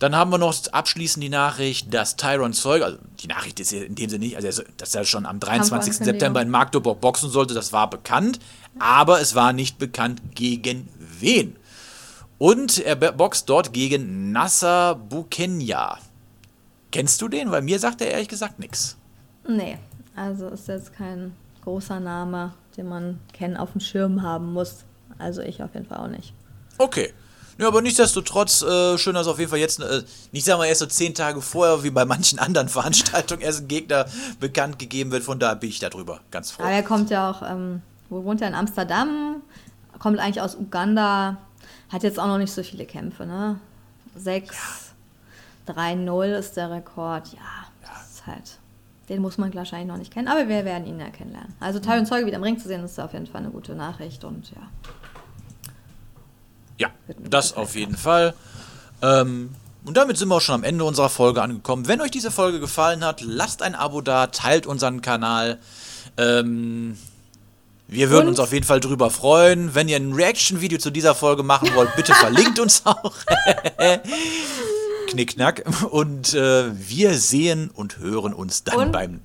Dann 0.00 0.16
haben 0.16 0.30
wir 0.30 0.38
noch 0.38 0.54
abschließend 0.72 1.22
die 1.22 1.28
Nachricht, 1.28 1.92
dass 1.92 2.16
Tyron 2.16 2.54
Zeuge, 2.54 2.86
also 2.86 2.98
die 3.22 3.26
Nachricht 3.26 3.60
ist 3.60 3.72
in 3.72 3.94
dem 3.94 4.08
Sinne 4.08 4.24
nicht, 4.24 4.36
also 4.36 4.50
so- 4.50 4.62
dass 4.78 4.94
er 4.94 5.04
schon 5.04 5.26
am 5.26 5.38
23. 5.40 5.90
Kampfankündigung. 5.98 6.14
September 6.14 6.42
in 6.42 6.48
Magdeburg 6.50 7.00
boxen 7.02 7.28
sollte, 7.30 7.52
das 7.52 7.72
war 7.74 7.90
bekannt, 7.90 8.38
aber 8.78 9.20
es 9.20 9.34
war 9.34 9.52
nicht 9.52 9.78
bekannt 9.78 10.22
gegen 10.34 10.88
wen. 10.98 11.56
Und 12.38 12.78
er 12.78 12.96
boxt 12.96 13.50
dort 13.50 13.74
gegen 13.74 14.32
Nasser 14.32 14.94
Bukenya. 14.94 15.98
Kennst 16.90 17.20
du 17.20 17.28
den? 17.28 17.50
Weil 17.50 17.60
mir 17.60 17.78
sagt 17.78 18.00
er 18.00 18.10
ehrlich 18.10 18.28
gesagt 18.28 18.58
nichts. 18.58 18.96
Nee, 19.46 19.78
also 20.20 20.48
ist 20.48 20.68
jetzt 20.68 20.92
kein 20.92 21.32
großer 21.64 21.98
Name, 21.98 22.52
den 22.76 22.88
man 22.88 23.18
kennen 23.32 23.56
auf 23.56 23.72
dem 23.72 23.80
Schirm 23.80 24.22
haben 24.22 24.52
muss. 24.52 24.84
Also 25.18 25.40
ich 25.40 25.62
auf 25.62 25.72
jeden 25.74 25.86
Fall 25.86 25.98
auch 25.98 26.08
nicht. 26.08 26.34
Okay. 26.78 27.12
Ja, 27.58 27.68
aber 27.68 27.82
nichtsdestotrotz, 27.82 28.62
äh, 28.62 28.96
schön, 28.96 29.14
dass 29.14 29.26
auf 29.26 29.38
jeden 29.38 29.50
Fall 29.50 29.58
jetzt, 29.58 29.80
äh, 29.80 30.02
nicht 30.32 30.46
sagen 30.46 30.60
wir 30.60 30.66
erst 30.66 30.80
so 30.80 30.86
zehn 30.86 31.14
Tage 31.14 31.42
vorher, 31.42 31.82
wie 31.82 31.90
bei 31.90 32.04
manchen 32.04 32.38
anderen 32.38 32.68
Veranstaltungen, 32.78 33.42
erst 33.42 33.62
ein 33.62 33.68
Gegner 33.68 34.06
bekannt 34.38 34.78
gegeben 34.78 35.10
wird. 35.10 35.24
Von 35.24 35.38
daher 35.38 35.56
bin 35.56 35.68
ich 35.70 35.78
darüber 35.78 36.20
ganz 36.30 36.50
froh. 36.50 36.62
Aber 36.62 36.72
er 36.72 36.82
kommt 36.82 37.10
ja 37.10 37.30
auch, 37.30 37.42
ähm, 37.42 37.82
wo 38.08 38.24
wohnt 38.24 38.40
er? 38.40 38.48
In 38.48 38.54
Amsterdam, 38.54 39.42
kommt 39.98 40.18
eigentlich 40.18 40.40
aus 40.40 40.54
Uganda, 40.54 41.38
hat 41.90 42.02
jetzt 42.02 42.18
auch 42.18 42.26
noch 42.26 42.38
nicht 42.38 42.52
so 42.52 42.62
viele 42.62 42.86
Kämpfe, 42.86 43.26
ne? 43.26 43.58
6, 44.16 44.56
3-0 45.66 46.38
ist 46.38 46.56
der 46.56 46.70
Rekord, 46.70 47.28
ja, 47.28 47.66
das 47.82 48.10
ist 48.10 48.26
halt, 48.26 48.58
den 49.10 49.20
muss 49.20 49.36
man 49.38 49.52
wahrscheinlich 49.52 49.88
noch 49.88 49.96
nicht 49.98 50.12
kennen, 50.14 50.28
aber 50.28 50.48
wir 50.48 50.64
werden 50.64 50.86
ihn 50.86 51.00
ja 51.00 51.10
kennenlernen. 51.10 51.52
Also 51.58 51.80
Tyron 51.80 52.06
Zeuge 52.06 52.26
wieder 52.26 52.36
im 52.36 52.42
Ring 52.44 52.58
zu 52.58 52.68
sehen, 52.68 52.82
ist 52.84 52.98
auf 53.00 53.12
jeden 53.12 53.26
Fall 53.26 53.40
eine 53.42 53.50
gute 53.50 53.74
Nachricht 53.74 54.24
und 54.24 54.50
ja. 54.52 54.62
Ja, 56.78 56.88
das 57.28 57.52
auf 57.54 57.74
jeden 57.74 57.96
Fall. 57.96 58.34
Ähm, 59.02 59.50
und 59.84 59.96
damit 59.96 60.16
sind 60.16 60.28
wir 60.28 60.36
auch 60.36 60.40
schon 60.40 60.54
am 60.54 60.62
Ende 60.64 60.84
unserer 60.84 61.08
Folge 61.08 61.42
angekommen. 61.42 61.88
Wenn 61.88 62.00
euch 62.00 62.12
diese 62.12 62.30
Folge 62.30 62.60
gefallen 62.60 63.04
hat, 63.04 63.20
lasst 63.20 63.62
ein 63.62 63.74
Abo 63.74 64.00
da, 64.00 64.28
teilt 64.28 64.66
unseren 64.66 65.02
Kanal. 65.02 65.58
Ähm, 66.16 66.96
wir 67.88 68.10
würden 68.10 68.26
Und- 68.26 68.28
uns 68.30 68.38
auf 68.40 68.52
jeden 68.52 68.64
Fall 68.64 68.78
drüber 68.78 69.10
freuen. 69.10 69.74
Wenn 69.74 69.88
ihr 69.88 69.96
ein 69.96 70.12
Reaction-Video 70.12 70.78
zu 70.78 70.90
dieser 70.90 71.16
Folge 71.16 71.42
machen 71.42 71.74
wollt, 71.74 71.96
bitte 71.96 72.14
verlinkt 72.14 72.60
uns 72.60 72.86
auch. 72.86 73.12
Knickknack. 75.10 75.62
Und 75.90 76.34
äh, 76.34 76.70
wir 76.74 77.14
sehen 77.14 77.70
und 77.74 77.98
hören 77.98 78.32
uns 78.32 78.64
dann 78.64 78.76
Und- 78.78 78.92
beim. 78.92 79.20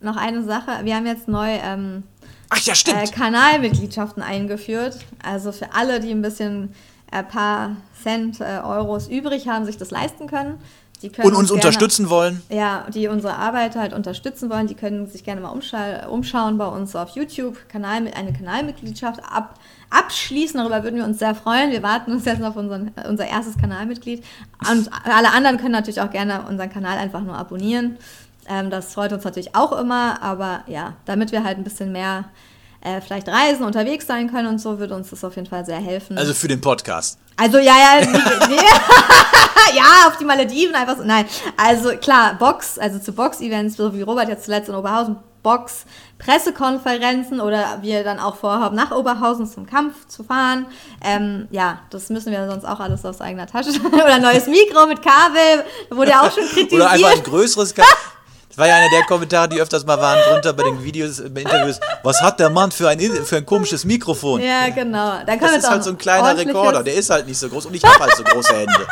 Noch 0.00 0.16
eine 0.16 0.44
Sache, 0.44 0.84
wir 0.84 0.96
haben 0.96 1.06
jetzt 1.06 1.28
neu 1.28 1.48
ähm, 1.62 2.02
Ach 2.50 2.58
ja, 2.58 2.74
äh, 2.74 2.76
stimmt. 2.76 3.12
Kanalmitgliedschaften 3.12 4.22
eingeführt. 4.22 4.98
Also 5.22 5.50
für 5.50 5.72
alle, 5.74 5.98
die 6.00 6.10
ein 6.10 6.20
bisschen 6.20 6.74
ein 7.14 7.28
paar 7.28 7.76
Cent, 8.02 8.40
äh, 8.40 8.60
Euros 8.64 9.08
übrig 9.08 9.48
haben, 9.48 9.64
sich 9.64 9.76
das 9.78 9.90
leisten 9.90 10.26
können. 10.26 10.58
Die 11.02 11.10
können 11.10 11.28
Und 11.28 11.34
uns 11.34 11.48
gerne- 11.48 11.60
unterstützen 11.60 12.08
wollen. 12.08 12.40
Ja, 12.48 12.86
die 12.92 13.08
unsere 13.08 13.34
Arbeit 13.36 13.76
halt 13.76 13.92
unterstützen 13.92 14.48
wollen, 14.48 14.66
die 14.68 14.74
können 14.74 15.06
sich 15.06 15.22
gerne 15.24 15.40
mal 15.40 15.50
umschau 15.50 15.76
umschauen 16.08 16.56
bei 16.56 16.66
uns 16.66 16.96
auf 16.96 17.10
YouTube, 17.10 17.58
Kanal, 17.68 18.08
eine 18.14 18.32
Kanalmitgliedschaft 18.32 19.20
ab 19.30 19.58
abschließen. 19.90 20.58
Darüber 20.58 20.82
würden 20.82 20.96
wir 20.96 21.04
uns 21.04 21.18
sehr 21.18 21.34
freuen. 21.34 21.70
Wir 21.70 21.82
warten 21.82 22.10
uns 22.12 22.24
jetzt 22.24 22.42
auf 22.42 22.56
unseren, 22.56 22.90
unser 23.08 23.26
erstes 23.26 23.56
Kanalmitglied. 23.58 24.24
Und 24.70 24.90
alle 25.04 25.30
anderen 25.32 25.58
können 25.58 25.72
natürlich 25.72 26.00
auch 26.00 26.10
gerne 26.10 26.42
unseren 26.48 26.70
Kanal 26.70 26.98
einfach 26.98 27.20
nur 27.20 27.36
abonnieren. 27.36 27.96
Ähm, 28.48 28.70
das 28.70 28.94
freut 28.94 29.12
uns 29.12 29.24
natürlich 29.24 29.54
auch 29.54 29.72
immer, 29.78 30.22
aber 30.22 30.64
ja, 30.66 30.94
damit 31.04 31.32
wir 31.32 31.44
halt 31.44 31.58
ein 31.58 31.64
bisschen 31.64 31.92
mehr 31.92 32.24
äh, 32.84 33.00
vielleicht 33.00 33.28
reisen, 33.28 33.64
unterwegs 33.64 34.06
sein 34.06 34.30
können 34.30 34.46
und 34.46 34.60
so, 34.60 34.78
würde 34.78 34.94
uns 34.94 35.10
das 35.10 35.24
auf 35.24 35.34
jeden 35.36 35.48
Fall 35.48 35.64
sehr 35.64 35.78
helfen. 35.78 36.16
Also 36.16 36.34
für 36.34 36.48
den 36.48 36.60
Podcast. 36.60 37.18
Also 37.36 37.58
ja, 37.58 37.74
ja, 37.76 38.06
nee, 38.48 38.56
ja, 39.76 40.06
auf 40.06 40.18
die 40.18 40.24
Malediven 40.24 40.74
einfach 40.74 40.96
so. 40.96 41.02
Nein, 41.02 41.24
also 41.56 41.96
klar, 41.96 42.36
Box, 42.38 42.78
also 42.78 42.98
zu 42.98 43.12
Box-Events, 43.12 43.76
so 43.76 43.92
wie 43.94 44.02
Robert 44.02 44.28
jetzt 44.28 44.44
zuletzt 44.44 44.68
in 44.68 44.74
Oberhausen, 44.76 45.16
Box, 45.42 45.84
Pressekonferenzen 46.18 47.40
oder 47.40 47.78
wir 47.82 48.04
dann 48.04 48.18
auch 48.18 48.36
vorhaben, 48.36 48.76
nach 48.76 48.92
Oberhausen 48.92 49.46
zum 49.46 49.66
Kampf 49.66 50.06
zu 50.06 50.22
fahren. 50.22 50.66
Ähm, 51.02 51.48
ja, 51.50 51.80
das 51.90 52.08
müssen 52.08 52.32
wir 52.32 52.48
sonst 52.48 52.64
auch 52.64 52.80
alles 52.80 53.04
aus 53.04 53.20
eigener 53.20 53.46
Tasche. 53.46 53.70
oder 53.92 54.14
ein 54.14 54.22
neues 54.22 54.46
Mikro 54.46 54.86
mit 54.86 55.02
Kabel, 55.02 55.64
wurde 55.90 56.12
ja 56.12 56.22
auch 56.22 56.32
schon 56.32 56.44
kritisiert. 56.44 56.82
Oder 56.82 56.90
einfach 56.90 57.12
ein 57.12 57.22
größeres. 57.22 57.74
Ka 57.74 57.82
das 58.54 58.58
war 58.60 58.68
ja 58.68 58.76
einer 58.76 58.88
der 58.88 59.02
Kommentare, 59.02 59.48
die 59.48 59.60
öfters 59.60 59.84
mal 59.84 60.00
waren 60.00 60.16
drunter 60.30 60.52
bei 60.52 60.62
den 60.62 60.84
Videos, 60.84 61.20
bei 61.28 61.40
Interviews. 61.40 61.80
Was 62.04 62.22
hat 62.22 62.38
der 62.38 62.50
Mann 62.50 62.70
für 62.70 62.88
ein, 62.88 63.00
für 63.00 63.38
ein 63.38 63.44
komisches 63.44 63.84
Mikrofon? 63.84 64.40
ja, 64.40 64.68
genau. 64.68 65.24
Dann 65.26 65.40
das 65.40 65.56
ist 65.56 65.68
halt 65.68 65.82
so 65.82 65.90
ein 65.90 65.98
kleiner 65.98 66.38
Rekorder. 66.38 66.84
Der 66.84 66.94
ist 66.94 67.10
halt 67.10 67.26
nicht 67.26 67.36
so 67.36 67.48
groß 67.48 67.66
und 67.66 67.74
ich 67.74 67.82
habe 67.82 67.98
halt 67.98 68.14
so 68.14 68.22
große 68.22 68.54
Hände. 68.54 68.86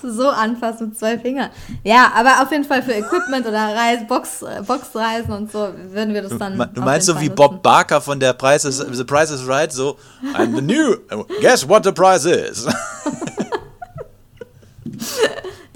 so 0.04 0.28
anfassen 0.28 0.90
mit 0.90 0.98
zwei 1.00 1.18
Fingern. 1.18 1.50
Ja, 1.82 2.12
aber 2.14 2.40
auf 2.40 2.52
jeden 2.52 2.62
Fall 2.62 2.84
für 2.84 2.92
Equipment 2.92 3.44
oder 3.44 3.74
Reis, 3.74 4.06
Box, 4.06 4.44
Boxreisen 4.64 5.32
und 5.32 5.50
so 5.50 5.68
würden 5.90 6.14
wir 6.14 6.22
das 6.22 6.38
dann. 6.38 6.70
Du 6.72 6.82
meinst 6.82 7.08
so 7.08 7.20
wie 7.20 7.28
Bob 7.28 7.50
nutzen. 7.50 7.62
Barker 7.62 8.00
von 8.00 8.20
der 8.20 8.32
Price 8.34 8.64
is, 8.64 8.78
The 8.78 9.02
Price 9.02 9.32
is 9.32 9.44
Right, 9.44 9.72
so 9.72 9.98
I'm 10.34 10.54
the 10.54 10.62
new, 10.62 10.98
guess 11.40 11.68
what 11.68 11.82
the 11.82 11.90
price 11.90 12.26
is. 12.26 12.64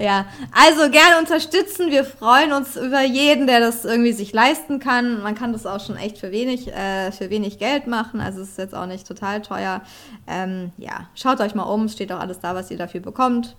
Ja, 0.01 0.25
also 0.51 0.89
gerne 0.89 1.19
unterstützen. 1.19 1.91
Wir 1.91 2.03
freuen 2.03 2.53
uns 2.53 2.75
über 2.75 3.03
jeden, 3.03 3.45
der 3.45 3.59
das 3.59 3.85
irgendwie 3.85 4.13
sich 4.13 4.33
leisten 4.33 4.79
kann. 4.79 5.21
Man 5.21 5.35
kann 5.35 5.53
das 5.53 5.65
auch 5.65 5.79
schon 5.79 5.95
echt 5.95 6.17
für 6.17 6.31
wenig, 6.31 6.67
äh, 6.73 7.11
für 7.11 7.29
wenig 7.29 7.59
Geld 7.59 7.85
machen. 7.85 8.19
Also 8.19 8.41
es 8.41 8.49
ist 8.49 8.57
jetzt 8.57 8.73
auch 8.73 8.87
nicht 8.87 9.07
total 9.07 9.41
teuer. 9.41 9.81
Ähm, 10.27 10.71
ja, 10.77 11.07
schaut 11.13 11.39
euch 11.39 11.53
mal 11.53 11.63
um. 11.63 11.85
Es 11.85 11.93
steht 11.93 12.11
auch 12.11 12.19
alles 12.19 12.39
da, 12.39 12.55
was 12.55 12.71
ihr 12.71 12.77
dafür 12.77 13.01
bekommt. 13.01 13.55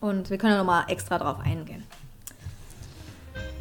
Und 0.00 0.28
wir 0.28 0.36
können 0.36 0.52
ja 0.52 0.58
nochmal 0.58 0.84
extra 0.88 1.18
drauf 1.18 1.38
eingehen. 1.42 1.84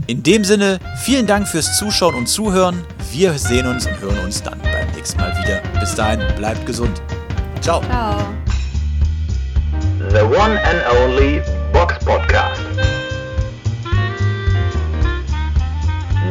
In 0.08 0.22
dem 0.22 0.44
Sinne, 0.44 0.80
vielen 0.98 1.26
Dank 1.26 1.48
fürs 1.48 1.78
Zuschauen 1.78 2.14
und 2.16 2.28
Zuhören. 2.28 2.84
Wir 3.12 3.34
sehen 3.34 3.68
uns 3.68 3.88
und 3.88 4.00
hören 4.02 4.20
uns 4.20 4.44
dann 4.44 4.60
beim 4.62 4.92
nächsten 4.94 5.20
Mal 5.20 5.32
wieder. 5.42 5.62
Bis 5.80 5.96
dahin, 5.96 6.22
bleibt 6.36 6.66
gesund. 6.66 7.02
Ciao. 7.62 7.82
Ciao. 7.84 8.18
The 10.12 10.24
one 10.24 10.60
and 10.60 10.84
only 11.00 11.42
Box 11.76 11.98
Podcast. 12.06 12.64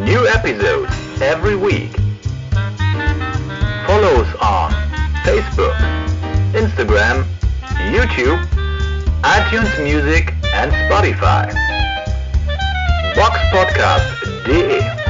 New 0.03 0.27
episodes 0.27 0.91
every 1.21 1.55
week. 1.55 1.95
Follow 3.87 4.23
us 4.23 4.35
on 4.41 4.73
Facebook, 5.23 5.77
Instagram, 6.55 7.27
YouTube, 7.93 8.43
iTunes 9.21 9.85
Music 9.85 10.33
and 10.55 10.73
Spotify. 10.73 11.53
Boxpodcast.de 13.15 15.04